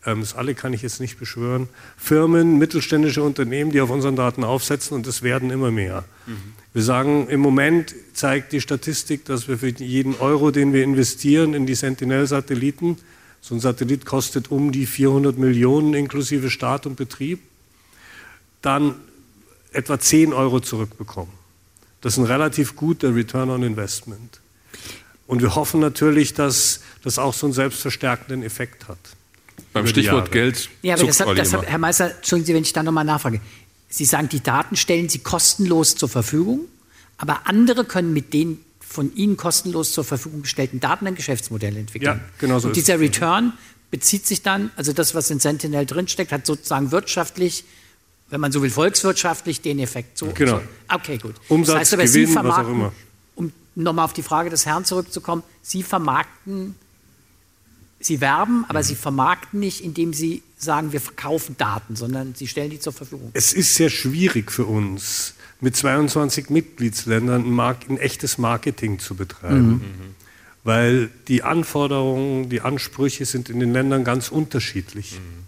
[0.05, 1.67] ähm, das alle kann ich jetzt nicht beschwören,
[1.97, 6.03] Firmen, mittelständische Unternehmen, die auf unseren Daten aufsetzen und es werden immer mehr.
[6.27, 6.53] Mhm.
[6.73, 11.55] Wir sagen, im Moment zeigt die Statistik, dass wir für jeden Euro, den wir investieren
[11.55, 12.97] in die Sentinel-Satelliten,
[13.41, 17.39] so ein Satellit kostet um die 400 Millionen inklusive Start und Betrieb.
[18.61, 18.95] Dann
[19.71, 21.33] etwa 10 Euro zurückbekommen.
[22.01, 24.39] Das ist ein relativ guter Return on Investment.
[25.27, 28.97] Und wir hoffen natürlich, dass das auch so einen selbstverstärkenden Effekt hat.
[29.73, 30.69] Beim Stichwort Geld.
[30.81, 33.41] Ja, aber das hat, das hat, Herr Meister, entschuldigen Sie, wenn ich da nochmal nachfrage.
[33.89, 36.61] Sie sagen, die Daten stellen Sie kostenlos zur Verfügung,
[37.17, 42.19] aber andere können mit den von Ihnen kostenlos zur Verfügung gestellten Daten ein Geschäftsmodell entwickeln.
[42.19, 43.53] Ja, genau so Und dieser Return
[43.91, 47.65] bezieht sich dann, also das, was in Sentinel drinsteckt, hat sozusagen wirtschaftlich,
[48.29, 50.17] wenn man so will, volkswirtschaftlich den Effekt.
[50.17, 50.59] So, genau.
[50.59, 50.95] So.
[50.95, 51.35] Okay, gut.
[51.47, 52.93] Umsatz, das heißt aber, Gewinn, Sie vermarkten, was auch immer.
[53.35, 56.75] um nochmal auf die Frage des Herrn zurückzukommen, Sie vermarkten
[58.05, 62.69] Sie werben, aber Sie vermarkten nicht, indem Sie sagen, wir verkaufen Daten, sondern Sie stellen
[62.69, 63.31] die zur Verfügung.
[63.33, 69.15] Es ist sehr schwierig für uns, mit 22 Mitgliedsländern ein, Mark ein echtes Marketing zu
[69.15, 69.69] betreiben.
[69.69, 70.15] Mhm.
[70.63, 75.13] Weil die Anforderungen, die Ansprüche sind in den Ländern ganz unterschiedlich.
[75.13, 75.44] Mhm.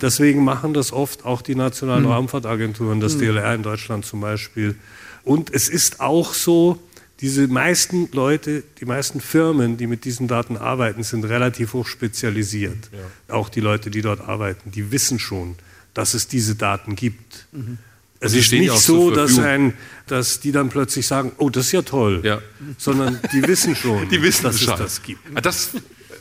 [0.00, 2.10] Deswegen machen das oft auch die nationalen mhm.
[2.10, 4.76] Raumfahrtagenturen, das DLR in Deutschland zum Beispiel.
[5.22, 6.80] Und es ist auch so,
[7.20, 12.90] diese meisten Leute, die meisten Firmen, die mit diesen Daten arbeiten, sind relativ hoch spezialisiert.
[12.92, 13.34] Ja.
[13.34, 15.54] Auch die Leute, die dort arbeiten, die wissen schon,
[15.94, 17.46] dass es diese Daten gibt.
[17.52, 17.78] Mhm.
[18.20, 19.74] Es ist nicht so, dass, ein,
[20.06, 22.40] dass die dann plötzlich sagen, oh, das ist ja toll, ja.
[22.78, 25.20] sondern die wissen schon, die wissen dass es das gibt.
[25.34, 25.70] Ah, das,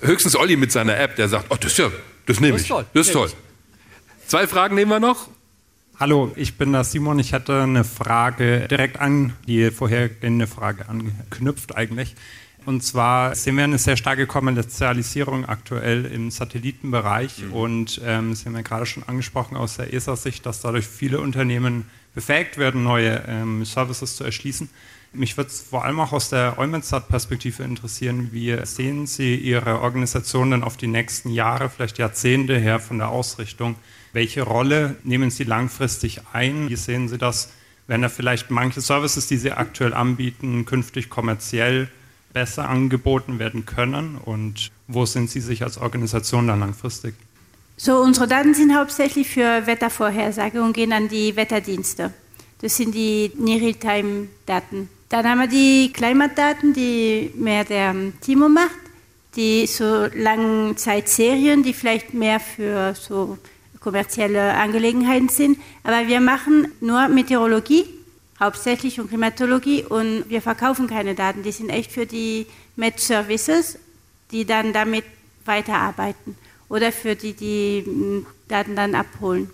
[0.02, 1.92] höchstens Olli mit seiner App, der sagt, oh, das ist ja,
[2.26, 3.32] das nehme ich, das ist toll.
[4.34, 5.28] Zwei Fragen nehmen wir noch.
[6.00, 7.20] Hallo, ich bin der Simon.
[7.20, 12.16] Ich hatte eine Frage direkt an die vorhergehende Frage angeknüpft eigentlich.
[12.66, 17.44] Und zwar sehen wir eine sehr starke Kommerzialisierung aktuell im Satellitenbereich.
[17.44, 17.54] Mhm.
[17.54, 21.86] Und ähm, Sie haben ja gerade schon angesprochen aus der ESA-Sicht, dass dadurch viele Unternehmen
[22.16, 24.68] befähigt werden, neue ähm, Services zu erschließen.
[25.12, 28.30] Mich würde es vor allem auch aus der Eumensat-Perspektive interessieren.
[28.32, 33.10] Wie sehen Sie Ihre Organisation denn auf die nächsten Jahre, vielleicht Jahrzehnte her von der
[33.10, 33.76] Ausrichtung?
[34.14, 36.70] Welche Rolle nehmen Sie langfristig ein?
[36.70, 37.50] Wie sehen Sie das?
[37.88, 41.90] Werden da vielleicht manche Services, die Sie aktuell anbieten, künftig kommerziell
[42.32, 44.18] besser angeboten werden können?
[44.18, 47.16] Und wo sind Sie sich als Organisation dann langfristig?
[47.76, 52.14] So, unsere Daten sind hauptsächlich für Wettervorhersage und gehen an die Wetterdienste.
[52.62, 54.90] Das sind die Near-Real-Time-Daten.
[55.10, 58.70] Dann haben wir die Klimatdaten, die mehr der Timo macht,
[59.36, 63.40] die so Langzeitserien, die vielleicht mehr für so
[63.84, 65.60] kommerzielle Angelegenheiten sind.
[65.84, 67.86] Aber wir machen nur Meteorologie,
[68.40, 71.44] hauptsächlich und Klimatologie und wir verkaufen keine Daten.
[71.44, 73.78] Die sind echt für die Met-Services,
[74.32, 75.04] die dann damit
[75.46, 76.36] weiterarbeiten
[76.70, 79.50] oder für die, die hm, Daten dann abholen.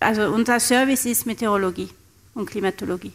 [0.00, 1.88] Also unser Service ist Meteorologie
[2.34, 3.12] und Klimatologie.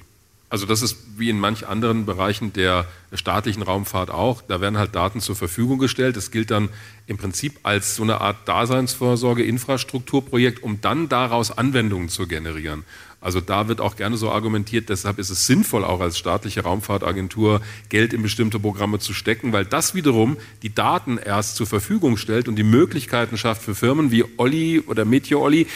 [0.50, 4.42] Also das ist wie in manch anderen Bereichen der staatlichen Raumfahrt auch.
[4.42, 6.18] Da werden halt Daten zur Verfügung gestellt.
[6.18, 6.70] Das gilt dann
[7.06, 12.84] im Prinzip als so eine Art Daseinsvorsorge, Infrastrukturprojekt, um dann daraus Anwendungen zu generieren.
[13.22, 17.62] Also da wird auch gerne so argumentiert, deshalb ist es sinnvoll, auch als staatliche Raumfahrtagentur
[17.90, 22.48] Geld in bestimmte Programme zu stecken, weil das wiederum die Daten erst zur Verfügung stellt
[22.48, 25.68] und die Möglichkeiten schafft für Firmen wie Olli oder Meteor Olli,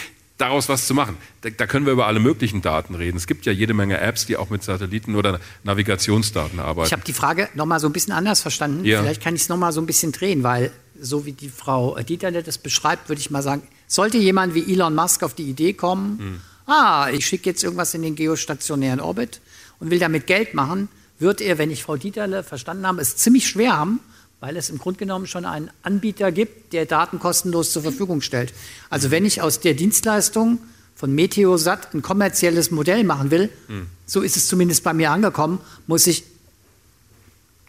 [0.43, 1.17] daraus was zu machen.
[1.41, 3.15] Da, da, können wir über alle möglichen Daten reden.
[3.15, 6.87] Es gibt ja jede Menge Apps, die auch mit Satelliten oder Navigationsdaten arbeiten.
[6.87, 8.83] Ich habe die Frage nochmal so ein bisschen anders verstanden.
[8.83, 9.01] Ja.
[9.01, 12.43] Vielleicht kann ich es nochmal so ein bisschen drehen, weil so wie die Frau Dieterle
[12.43, 16.19] das beschreibt, würde ich mal sagen, sollte jemand wie Elon Musk auf die Idee kommen,
[16.19, 16.41] hm.
[16.65, 19.39] ah, ich schicke jetzt irgendwas in den geostationären Orbit
[19.79, 20.89] und will damit Geld machen,
[21.19, 24.01] wird er, wenn ich Frau Dieterle verstanden habe, es ziemlich schwer haben,
[24.43, 28.53] weil es im Grunde genommen schon einen Anbieter gibt, der Daten kostenlos zur Verfügung stellt.
[28.89, 30.59] Also wenn ich aus der Dienstleistung
[30.95, 33.85] von Meteosat ein kommerzielles Modell machen will, hm.
[34.05, 36.25] so ist es zumindest bei mir angekommen, muss ich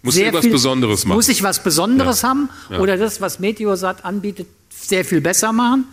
[0.02, 1.14] muss sehr was Besonderes machen.
[1.14, 2.30] Muss ich was Besonderes ja.
[2.30, 2.80] haben ja.
[2.80, 5.84] oder das, was Meteosat anbietet, sehr viel besser machen,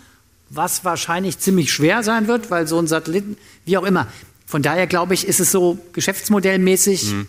[0.50, 4.08] was wahrscheinlich ziemlich schwer sein wird, weil so ein Satelliten, wie auch immer.
[4.48, 7.28] Von daher glaube ich, ist es so geschäftsmodellmäßig hm.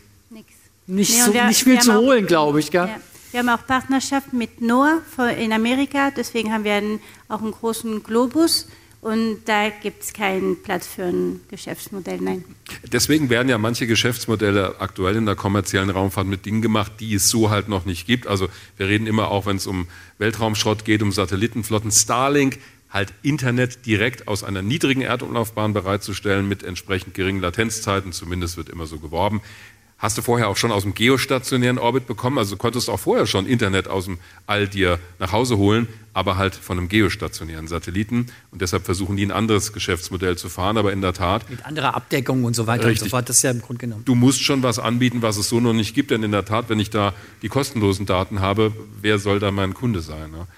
[0.87, 2.71] nicht, nee, so, wir, nicht viel zu holen, glaube ich.
[2.71, 2.87] Gell?
[2.87, 2.97] Ja.
[3.33, 5.01] Wir haben auch Partnerschaften mit NOAA
[5.39, 8.69] in Amerika, deswegen haben wir einen, auch einen großen Globus.
[9.01, 12.45] Und da gibt es keinen Platz für ein Geschäftsmodell, nein.
[12.93, 17.31] Deswegen werden ja manche Geschäftsmodelle aktuell in der kommerziellen Raumfahrt mit Dingen gemacht, die es
[17.31, 18.27] so halt noch nicht gibt.
[18.27, 19.89] Also wir reden immer auch, wenn es um
[20.19, 21.91] Weltraumschrott geht, um Satellitenflotten.
[21.91, 22.59] Starlink
[22.91, 28.87] halt Internet direkt aus einer niedrigen Erdumlaufbahn bereitzustellen mit entsprechend geringen Latenzzeiten, zumindest wird immer
[28.87, 29.41] so geworben
[30.03, 32.37] hast du vorher auch schon aus dem geostationären Orbit bekommen.
[32.37, 34.19] Also du konntest auch vorher schon Internet aus dem
[34.49, 38.27] All dir nach Hause holen, aber halt von einem geostationären Satelliten.
[38.51, 40.77] Und deshalb versuchen die ein anderes Geschäftsmodell zu fahren.
[40.77, 41.49] Aber in der Tat.
[41.49, 43.03] Mit anderer Abdeckung und so weiter richtig.
[43.03, 43.29] und so fort.
[43.29, 44.05] Das ist ja im Grunde genommen.
[44.05, 46.11] Du musst schon was anbieten, was es so noch nicht gibt.
[46.11, 49.73] Denn in der Tat, wenn ich da die kostenlosen Daten habe, wer soll da mein
[49.73, 50.33] Kunde sein?
[50.33, 50.49] Ne?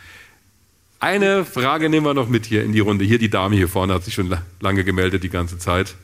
[1.00, 3.04] Eine Frage nehmen wir noch mit hier in die Runde.
[3.04, 5.96] Hier die Dame hier vorne hat sich schon lange gemeldet, die ganze Zeit.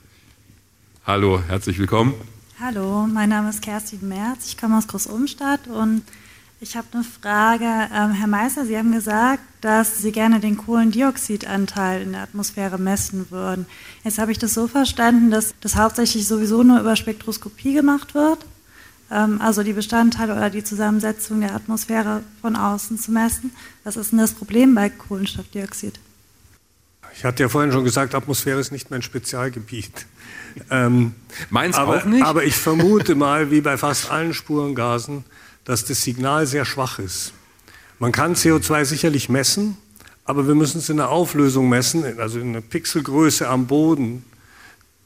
[1.07, 2.13] Hallo, herzlich willkommen.
[2.63, 4.45] Hallo, mein Name ist Kerstin Merz.
[4.45, 6.03] Ich komme aus Großumstadt und
[6.61, 7.65] Ich habe eine Frage.
[7.65, 13.31] Ähm, Herr Meister, Sie haben gesagt, dass Sie gerne den Kohlendioxidanteil in der Atmosphäre messen
[13.31, 13.65] würden.
[14.05, 18.45] Jetzt habe ich das so verstanden, dass das hauptsächlich sowieso nur über Spektroskopie gemacht wird,
[19.11, 23.53] ähm, also die Bestandteile oder die Zusammensetzung der Atmosphäre von außen zu messen.
[23.85, 25.99] Was ist denn das Problem bei Kohlenstoffdioxid?
[27.15, 30.07] Ich hatte ja vorhin schon gesagt, Atmosphäre ist nicht mein Spezialgebiet.
[30.69, 31.15] Ähm,
[31.49, 32.25] Meins aber, auch nicht?
[32.25, 35.23] Aber ich vermute mal, wie bei fast allen Spurengasen,
[35.65, 37.33] dass das Signal sehr schwach ist.
[38.01, 39.77] Man kann CO2 sicherlich messen,
[40.25, 44.25] aber wir müssen es in einer Auflösung messen, also in einer Pixelgröße am Boden,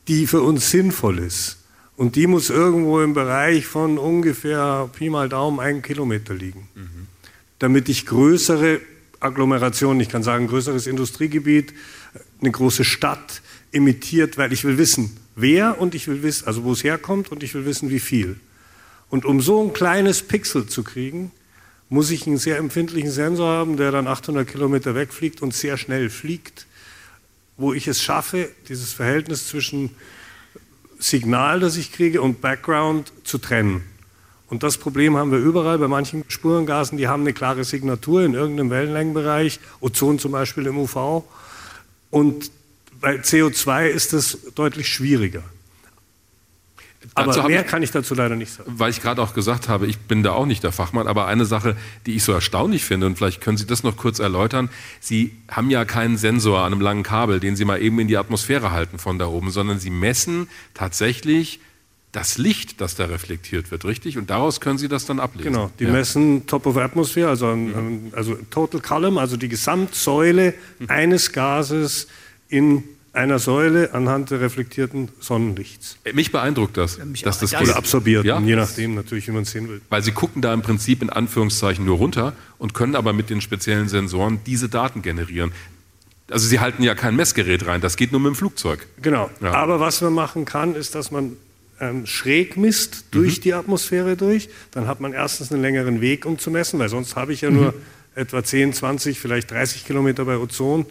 [0.08, 1.58] die für uns sinnvoll ist.
[1.96, 6.68] Und die muss irgendwo im Bereich von ungefähr Pi mal Daumen einen Kilometer liegen.
[6.74, 7.06] Mhm.
[7.58, 8.80] Damit ich größere
[9.24, 11.72] Agglomerationen, ich kann sagen größeres Industriegebiet,
[12.40, 13.42] eine große Stadt
[13.72, 17.42] emittiert, weil ich will wissen, wer und ich will wissen, also wo es herkommt und
[17.42, 18.38] ich will wissen, wie viel.
[19.10, 21.30] Und um so ein kleines Pixel zu kriegen,
[21.88, 26.10] muss ich einen sehr empfindlichen Sensor haben, der dann 800 Kilometer wegfliegt und sehr schnell
[26.10, 26.66] fliegt,
[27.56, 29.90] wo ich es schaffe, dieses Verhältnis zwischen
[30.98, 33.82] Signal, das ich kriege, und Background zu trennen.
[34.48, 38.34] Und das Problem haben wir überall bei manchen Spurengasen, die haben eine klare Signatur in
[38.34, 41.24] irgendeinem Wellenlängenbereich, Ozon zum Beispiel im UV.
[42.10, 42.50] Und
[43.00, 45.42] bei CO2 ist das deutlich schwieriger.
[47.14, 48.72] Aber mehr ich, kann ich dazu leider nicht sagen.
[48.76, 51.44] Weil ich gerade auch gesagt habe, ich bin da auch nicht der Fachmann, aber eine
[51.44, 51.76] Sache,
[52.06, 55.70] die ich so erstaunlich finde, und vielleicht können Sie das noch kurz erläutern, Sie haben
[55.70, 58.98] ja keinen Sensor an einem langen Kabel, den Sie mal eben in die Atmosphäre halten
[58.98, 61.60] von da oben, sondern Sie messen tatsächlich
[62.14, 64.16] das Licht, das da reflektiert wird, richtig?
[64.16, 65.52] Und daraus können Sie das dann ablesen.
[65.52, 65.90] Genau, die ja.
[65.90, 68.12] messen Top of Atmosphere, also, mhm.
[68.12, 70.90] also Total Column, also die Gesamtsäule mhm.
[70.90, 72.06] eines Gases
[72.48, 75.98] in einer Säule anhand der reflektierten Sonnenlichts.
[76.12, 78.40] Mich beeindruckt das, ja, dass das Oder absorbiert, ja?
[78.40, 79.80] je nachdem natürlich, wie man es sehen will.
[79.88, 83.40] Weil sie gucken da im Prinzip in Anführungszeichen nur runter und können aber mit den
[83.40, 85.52] speziellen Sensoren diese Daten generieren.
[86.30, 88.86] Also sie halten ja kein Messgerät rein, das geht nur mit dem Flugzeug.
[89.00, 89.52] Genau, ja.
[89.52, 91.36] aber was man machen kann, ist, dass man
[91.84, 93.42] ähm, schräg misst durch mhm.
[93.42, 94.48] die Atmosphäre durch.
[94.70, 97.50] Dann hat man erstens einen längeren Weg, um zu messen, weil sonst habe ich ja
[97.50, 97.80] nur mhm.
[98.14, 100.86] etwa 10, 20, vielleicht 30 Kilometer bei Ozon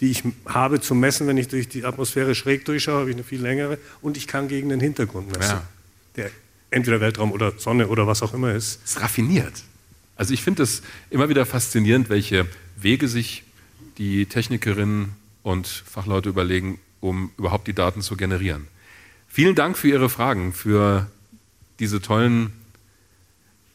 [0.00, 3.24] die ich habe zum Messen, wenn ich durch die Atmosphäre schräg durchschaue, habe ich eine
[3.24, 5.62] viel längere und ich kann gegen den Hintergrund messen, ja.
[6.16, 6.30] der
[6.70, 8.80] entweder Weltraum oder Sonne oder was auch immer ist.
[8.82, 9.52] Das ist raffiniert.
[10.16, 12.46] Also ich finde es immer wieder faszinierend, welche
[12.76, 13.44] Wege sich
[13.98, 15.12] die Technikerinnen
[15.42, 18.66] und Fachleute überlegen, um überhaupt die Daten zu generieren.
[19.34, 21.08] Vielen Dank für Ihre Fragen, für
[21.80, 22.52] diese tollen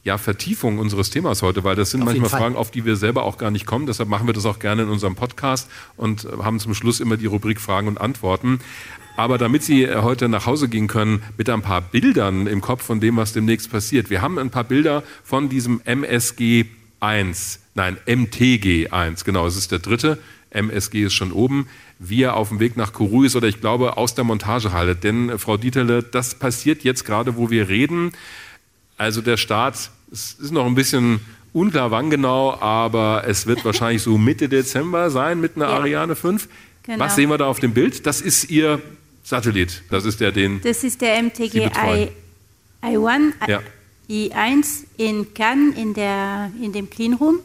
[0.06, 3.24] ja, Vertiefung unseres Themas heute, weil das sind auf manchmal Fragen, auf die wir selber
[3.24, 3.86] auch gar nicht kommen.
[3.86, 7.26] Deshalb machen wir das auch gerne in unserem Podcast und haben zum Schluss immer die
[7.26, 8.62] Rubrik Fragen und Antworten.
[9.18, 13.02] Aber damit Sie heute nach Hause gehen können mit ein paar Bildern im Kopf von
[13.02, 14.10] dem, was demnächst passiert.
[14.10, 16.68] Wir haben ein paar Bilder von diesem MSG
[17.02, 20.20] 1, nein, MTG 1, genau, es ist der dritte.
[20.52, 21.68] MSG ist schon oben.
[22.00, 24.96] Wir auf dem Weg nach Kourou ist oder ich glaube aus der Montagehalle.
[24.96, 28.12] Denn, Frau Dieterle, das passiert jetzt gerade, wo wir reden.
[28.98, 31.20] Also der Start ist noch ein bisschen
[31.54, 35.78] unklar, wann genau, aber es wird wahrscheinlich so Mitte Dezember sein mit einer ja.
[35.78, 36.48] Ariane 5.
[36.84, 37.00] Genau.
[37.00, 38.06] Was sehen wir da auf dem Bild?
[38.06, 38.82] Das ist Ihr
[39.24, 39.84] Satellit.
[39.90, 40.62] Das ist der, den.
[40.62, 42.10] Das ist der MTG I,
[42.84, 43.62] I1, ja.
[44.10, 47.40] I1 in Cannes in, der, in dem Cleanroom.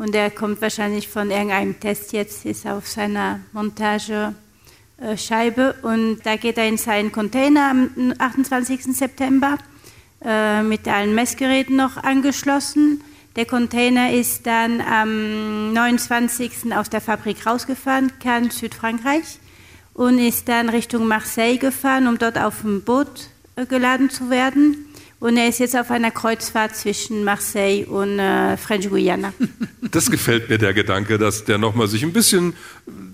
[0.00, 4.34] Und der kommt wahrscheinlich von irgendeinem Test jetzt, ist auf seiner Montagescheibe.
[5.82, 8.96] Und da geht er in seinen Container am 28.
[8.96, 9.58] September
[10.24, 13.02] äh, mit allen Messgeräten noch angeschlossen.
[13.36, 16.74] Der Container ist dann am 29.
[16.74, 19.38] aus der Fabrik rausgefahren, Cannes, Südfrankreich,
[19.92, 24.86] und ist dann Richtung Marseille gefahren, um dort auf dem Boot äh, geladen zu werden.
[25.20, 29.32] Und er ist jetzt auf einer Kreuzfahrt zwischen Marseille und äh, French Guiana.
[29.92, 32.54] Das gefällt mir, der Gedanke, dass der nochmal sich ein bisschen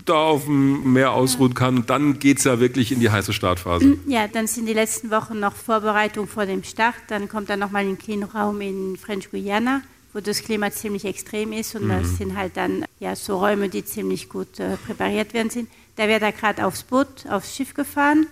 [0.05, 1.77] da auf dem Meer ausruhen kann.
[1.77, 3.97] Und dann geht es ja wirklich in die heiße Startphase.
[4.05, 6.93] Ja, dann sind die letzten Wochen noch Vorbereitung vor dem Start.
[7.07, 9.81] Dann kommt er nochmal in den Cleanraum in French Guiana,
[10.13, 11.73] wo das Klima ziemlich extrem ist.
[11.73, 11.89] Und mhm.
[11.89, 15.67] das sind halt dann ja, so Räume, die ziemlich gut äh, präpariert werden sind.
[15.95, 18.27] Da wird er gerade aufs Boot, aufs Schiff gefahren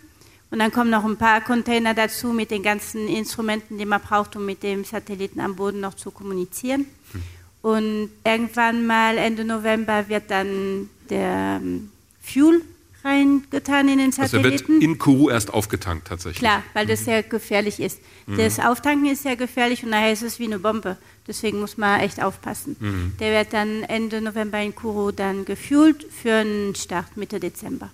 [0.56, 4.38] und dann kommen noch ein paar Container dazu mit den ganzen Instrumenten, die man braucht,
[4.38, 6.86] um mit dem Satelliten am Boden noch zu kommunizieren.
[7.12, 7.22] Hm.
[7.62, 11.92] Und irgendwann mal Ende November wird dann der ähm,
[12.22, 12.62] Fuel
[13.04, 14.54] reingetan in den Satelliten.
[14.54, 16.40] Also wird in Kourou erst aufgetankt tatsächlich.
[16.40, 17.06] Klar, weil das mhm.
[17.06, 18.00] sehr gefährlich ist.
[18.26, 18.38] Mhm.
[18.38, 20.96] Das Auftanken ist sehr gefährlich und nachher ist es wie eine Bombe.
[21.28, 22.78] Deswegen muss man echt aufpassen.
[22.80, 23.14] Mhm.
[23.20, 27.90] Der wird dann Ende November in Kourou dann gefuelt für einen Start Mitte Dezember.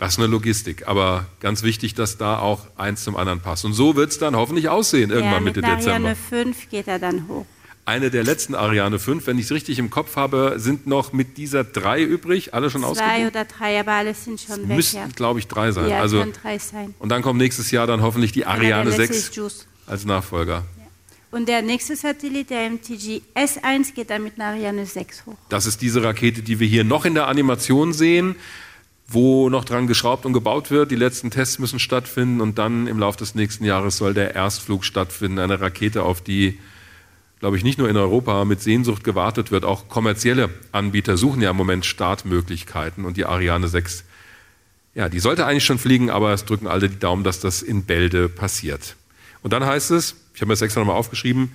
[0.00, 3.66] Das ist eine Logistik, aber ganz wichtig, dass da auch eins zum anderen passt.
[3.66, 6.08] Und so wird es dann hoffentlich aussehen, irgendwann ja, mit Mitte Dezember.
[6.08, 7.44] Mit 5 geht er dann hoch.
[7.84, 9.26] eine der letzten Ariane 5.
[9.26, 12.82] Wenn ich es richtig im Kopf habe, sind noch mit dieser drei übrig, alle schon
[12.82, 13.14] ausgebucht?
[13.14, 14.76] Zwei oder drei, aber alle sind schon weg.
[14.76, 15.08] Müssten, ja.
[15.14, 15.90] glaube ich, drei sein.
[15.90, 16.94] Ja, also, kann drei sein.
[16.98, 19.66] Und dann kommt nächstes Jahr dann hoffentlich die Ariane der letzte 6 ist JUICE.
[19.86, 20.64] als Nachfolger.
[21.30, 25.36] Und der nächste Satellit, der MTG S1, geht dann mit einer Ariane 6 hoch.
[25.50, 28.34] Das ist diese Rakete, die wir hier noch in der Animation sehen,
[29.12, 30.92] wo noch dran geschraubt und gebaut wird.
[30.92, 34.84] Die letzten Tests müssen stattfinden und dann im Laufe des nächsten Jahres soll der Erstflug
[34.84, 35.40] stattfinden.
[35.40, 36.60] Eine Rakete, auf die,
[37.40, 39.64] glaube ich, nicht nur in Europa mit Sehnsucht gewartet wird.
[39.64, 44.04] Auch kommerzielle Anbieter suchen ja im Moment Startmöglichkeiten und die Ariane 6,
[44.94, 47.84] ja, die sollte eigentlich schon fliegen, aber es drücken alle die Daumen, dass das in
[47.84, 48.94] Bälde passiert.
[49.42, 51.50] Und dann heißt es, ich habe mir das extra nochmal aufgeschrieben,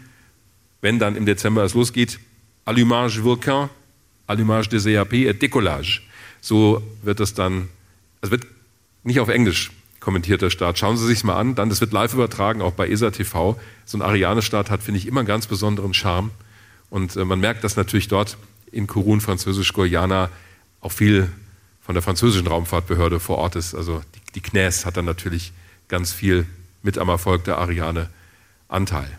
[0.81, 2.19] wenn dann im Dezember es losgeht,
[2.65, 3.69] Allumage Vulcan,
[4.27, 6.01] Allumage des EAP et Décollage.
[6.45, 7.69] So wird es dann,
[8.21, 8.45] es wird
[9.03, 10.77] nicht auf Englisch kommentiert der Start.
[10.77, 13.59] Schauen Sie sich mal an, dann, das wird live übertragen, auch bei ESA TV.
[13.85, 16.29] So ein Ariane-Start hat, finde ich, immer einen ganz besonderen Charme.
[16.91, 18.37] Und äh, man merkt, dass natürlich dort
[18.71, 20.29] in Kurun, Französisch-Guyana,
[20.81, 21.31] auch viel
[21.81, 23.73] von der französischen Raumfahrtbehörde vor Ort ist.
[23.73, 25.51] Also die, die CNES hat dann natürlich
[25.87, 26.45] ganz viel
[26.83, 28.11] mit am Erfolg der Ariane
[28.67, 29.09] Anteil.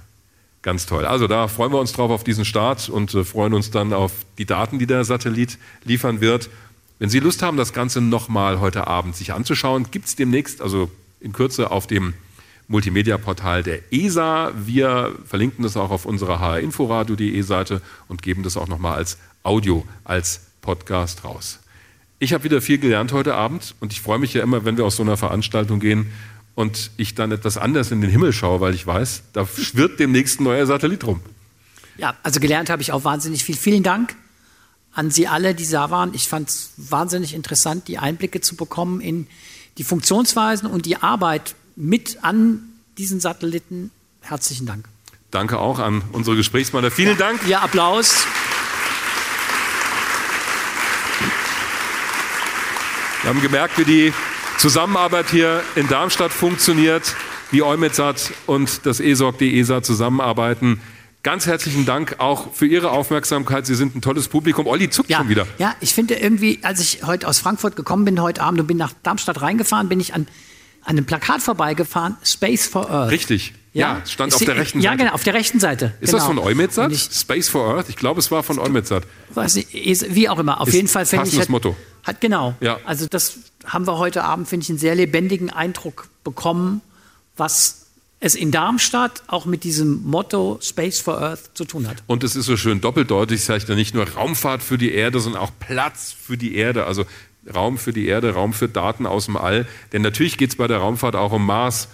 [0.63, 1.05] Ganz toll.
[1.05, 4.13] Also da freuen wir uns drauf auf diesen Start und äh, freuen uns dann auf
[4.39, 6.51] die Daten, die der Satellit liefern wird.
[6.99, 10.91] Wenn Sie Lust haben, das Ganze nochmal heute Abend sich anzuschauen, gibt es demnächst, also
[11.21, 12.15] in Kürze auf dem
[12.69, 14.53] Multimedia-Portal der ESA.
[14.57, 19.85] Wir verlinken das auch auf unserer hrinforadio.de Seite und geben das auch nochmal als Audio,
[20.05, 21.61] als Podcast raus.
[22.19, 24.87] Ich habe wieder viel gelernt heute Abend und ich freue mich ja immer, wenn wir
[24.87, 26.11] aus so einer Veranstaltung gehen
[26.55, 30.41] und ich dann etwas anders in den Himmel schaue, weil ich weiß, da schwirrt demnächst
[30.41, 31.21] ein neuer Satellit rum.
[31.99, 33.55] Ja, also gelernt habe ich auch wahnsinnig viel.
[33.55, 34.17] Vielen Dank
[34.97, 36.15] an Sie alle, die da waren.
[36.15, 39.27] Ich fand es wahnsinnig interessant, die Einblicke zu bekommen in
[39.77, 42.63] die Funktionsweisen und die Arbeit mit an
[42.97, 43.91] diesen Satelliten.
[44.23, 44.89] Herzlichen Dank.
[45.31, 46.91] Danke auch an unsere Gesprächspartner.
[46.91, 47.47] Vielen Dank.
[47.47, 48.27] Ja, Applaus.
[53.21, 54.13] Wir haben gemerkt, wie die
[54.57, 57.15] Zusammenarbeit hier in Darmstadt funktioniert,
[57.51, 60.81] wie EUMETSAT und das ESOC, die ESA zusammenarbeiten.
[61.27, 63.67] Ganz herzlichen Dank auch für Ihre Aufmerksamkeit.
[63.67, 64.69] Sie sind ein tolles Publikum.
[64.69, 65.45] Olli zuckt ja, schon wieder.
[65.59, 68.77] Ja, ich finde irgendwie, als ich heute aus Frankfurt gekommen bin, heute Abend und bin
[68.77, 70.29] nach Darmstadt reingefahren, bin ich an,
[70.83, 73.11] an einem Plakat vorbeigefahren, Space for Earth.
[73.11, 73.55] Richtig.
[73.73, 74.85] Ja, ja stand auf der rechten Seite.
[74.85, 75.95] Ja, genau, auf der rechten Seite.
[76.01, 76.19] Ist genau.
[76.19, 76.95] das von EUMETSAT?
[76.95, 77.89] Space for Earth?
[77.89, 79.03] Ich glaube, es war von EUMETSAT.
[79.35, 80.61] Weiß nicht, wie auch immer.
[80.61, 81.31] Auf Ist jeden Fall finde ich.
[81.31, 81.75] passendes Hat, Motto.
[82.05, 82.55] Hat, genau.
[82.61, 82.79] Ja.
[82.85, 86.83] Also, das haben wir heute Abend, finde ich, einen sehr lebendigen Eindruck bekommen,
[87.37, 87.86] was
[88.21, 92.03] es in Darmstadt auch mit diesem Motto Space for Earth zu tun hat.
[92.07, 95.21] Und es ist so schön doppeldeutig, sage ich da nicht nur Raumfahrt für die Erde,
[95.21, 96.87] sondern auch Platz für die Erde.
[96.87, 97.05] Also
[97.55, 99.67] Raum für die Erde, Raum für Daten aus dem All.
[99.93, 101.89] Denn natürlich geht es bei der Raumfahrt auch um Mars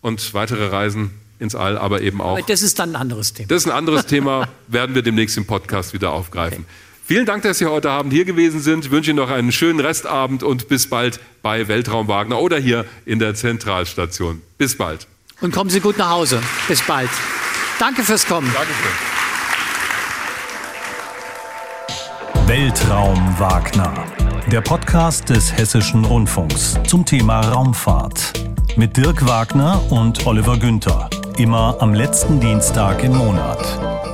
[0.00, 2.38] und weitere Reisen ins All, aber eben auch.
[2.38, 3.48] Aber das ist dann ein anderes Thema.
[3.48, 6.60] Das ist ein anderes Thema, werden wir demnächst im Podcast wieder aufgreifen.
[6.60, 6.74] Okay.
[7.06, 8.86] Vielen Dank, dass Sie heute Abend hier gewesen sind.
[8.86, 12.86] Ich wünsche Ihnen noch einen schönen Restabend und bis bald bei Weltraum Wagner oder hier
[13.04, 14.40] in der Zentralstation.
[14.56, 15.06] Bis bald.
[15.40, 16.40] Und kommen Sie gut nach Hause.
[16.68, 17.10] Bis bald.
[17.78, 18.50] Danke fürs Kommen.
[18.52, 18.92] Dankeschön.
[22.46, 23.92] Weltraum Wagner.
[24.50, 28.32] Der Podcast des Hessischen Rundfunks zum Thema Raumfahrt.
[28.76, 31.08] Mit Dirk Wagner und Oliver Günther.
[31.36, 34.13] Immer am letzten Dienstag im Monat.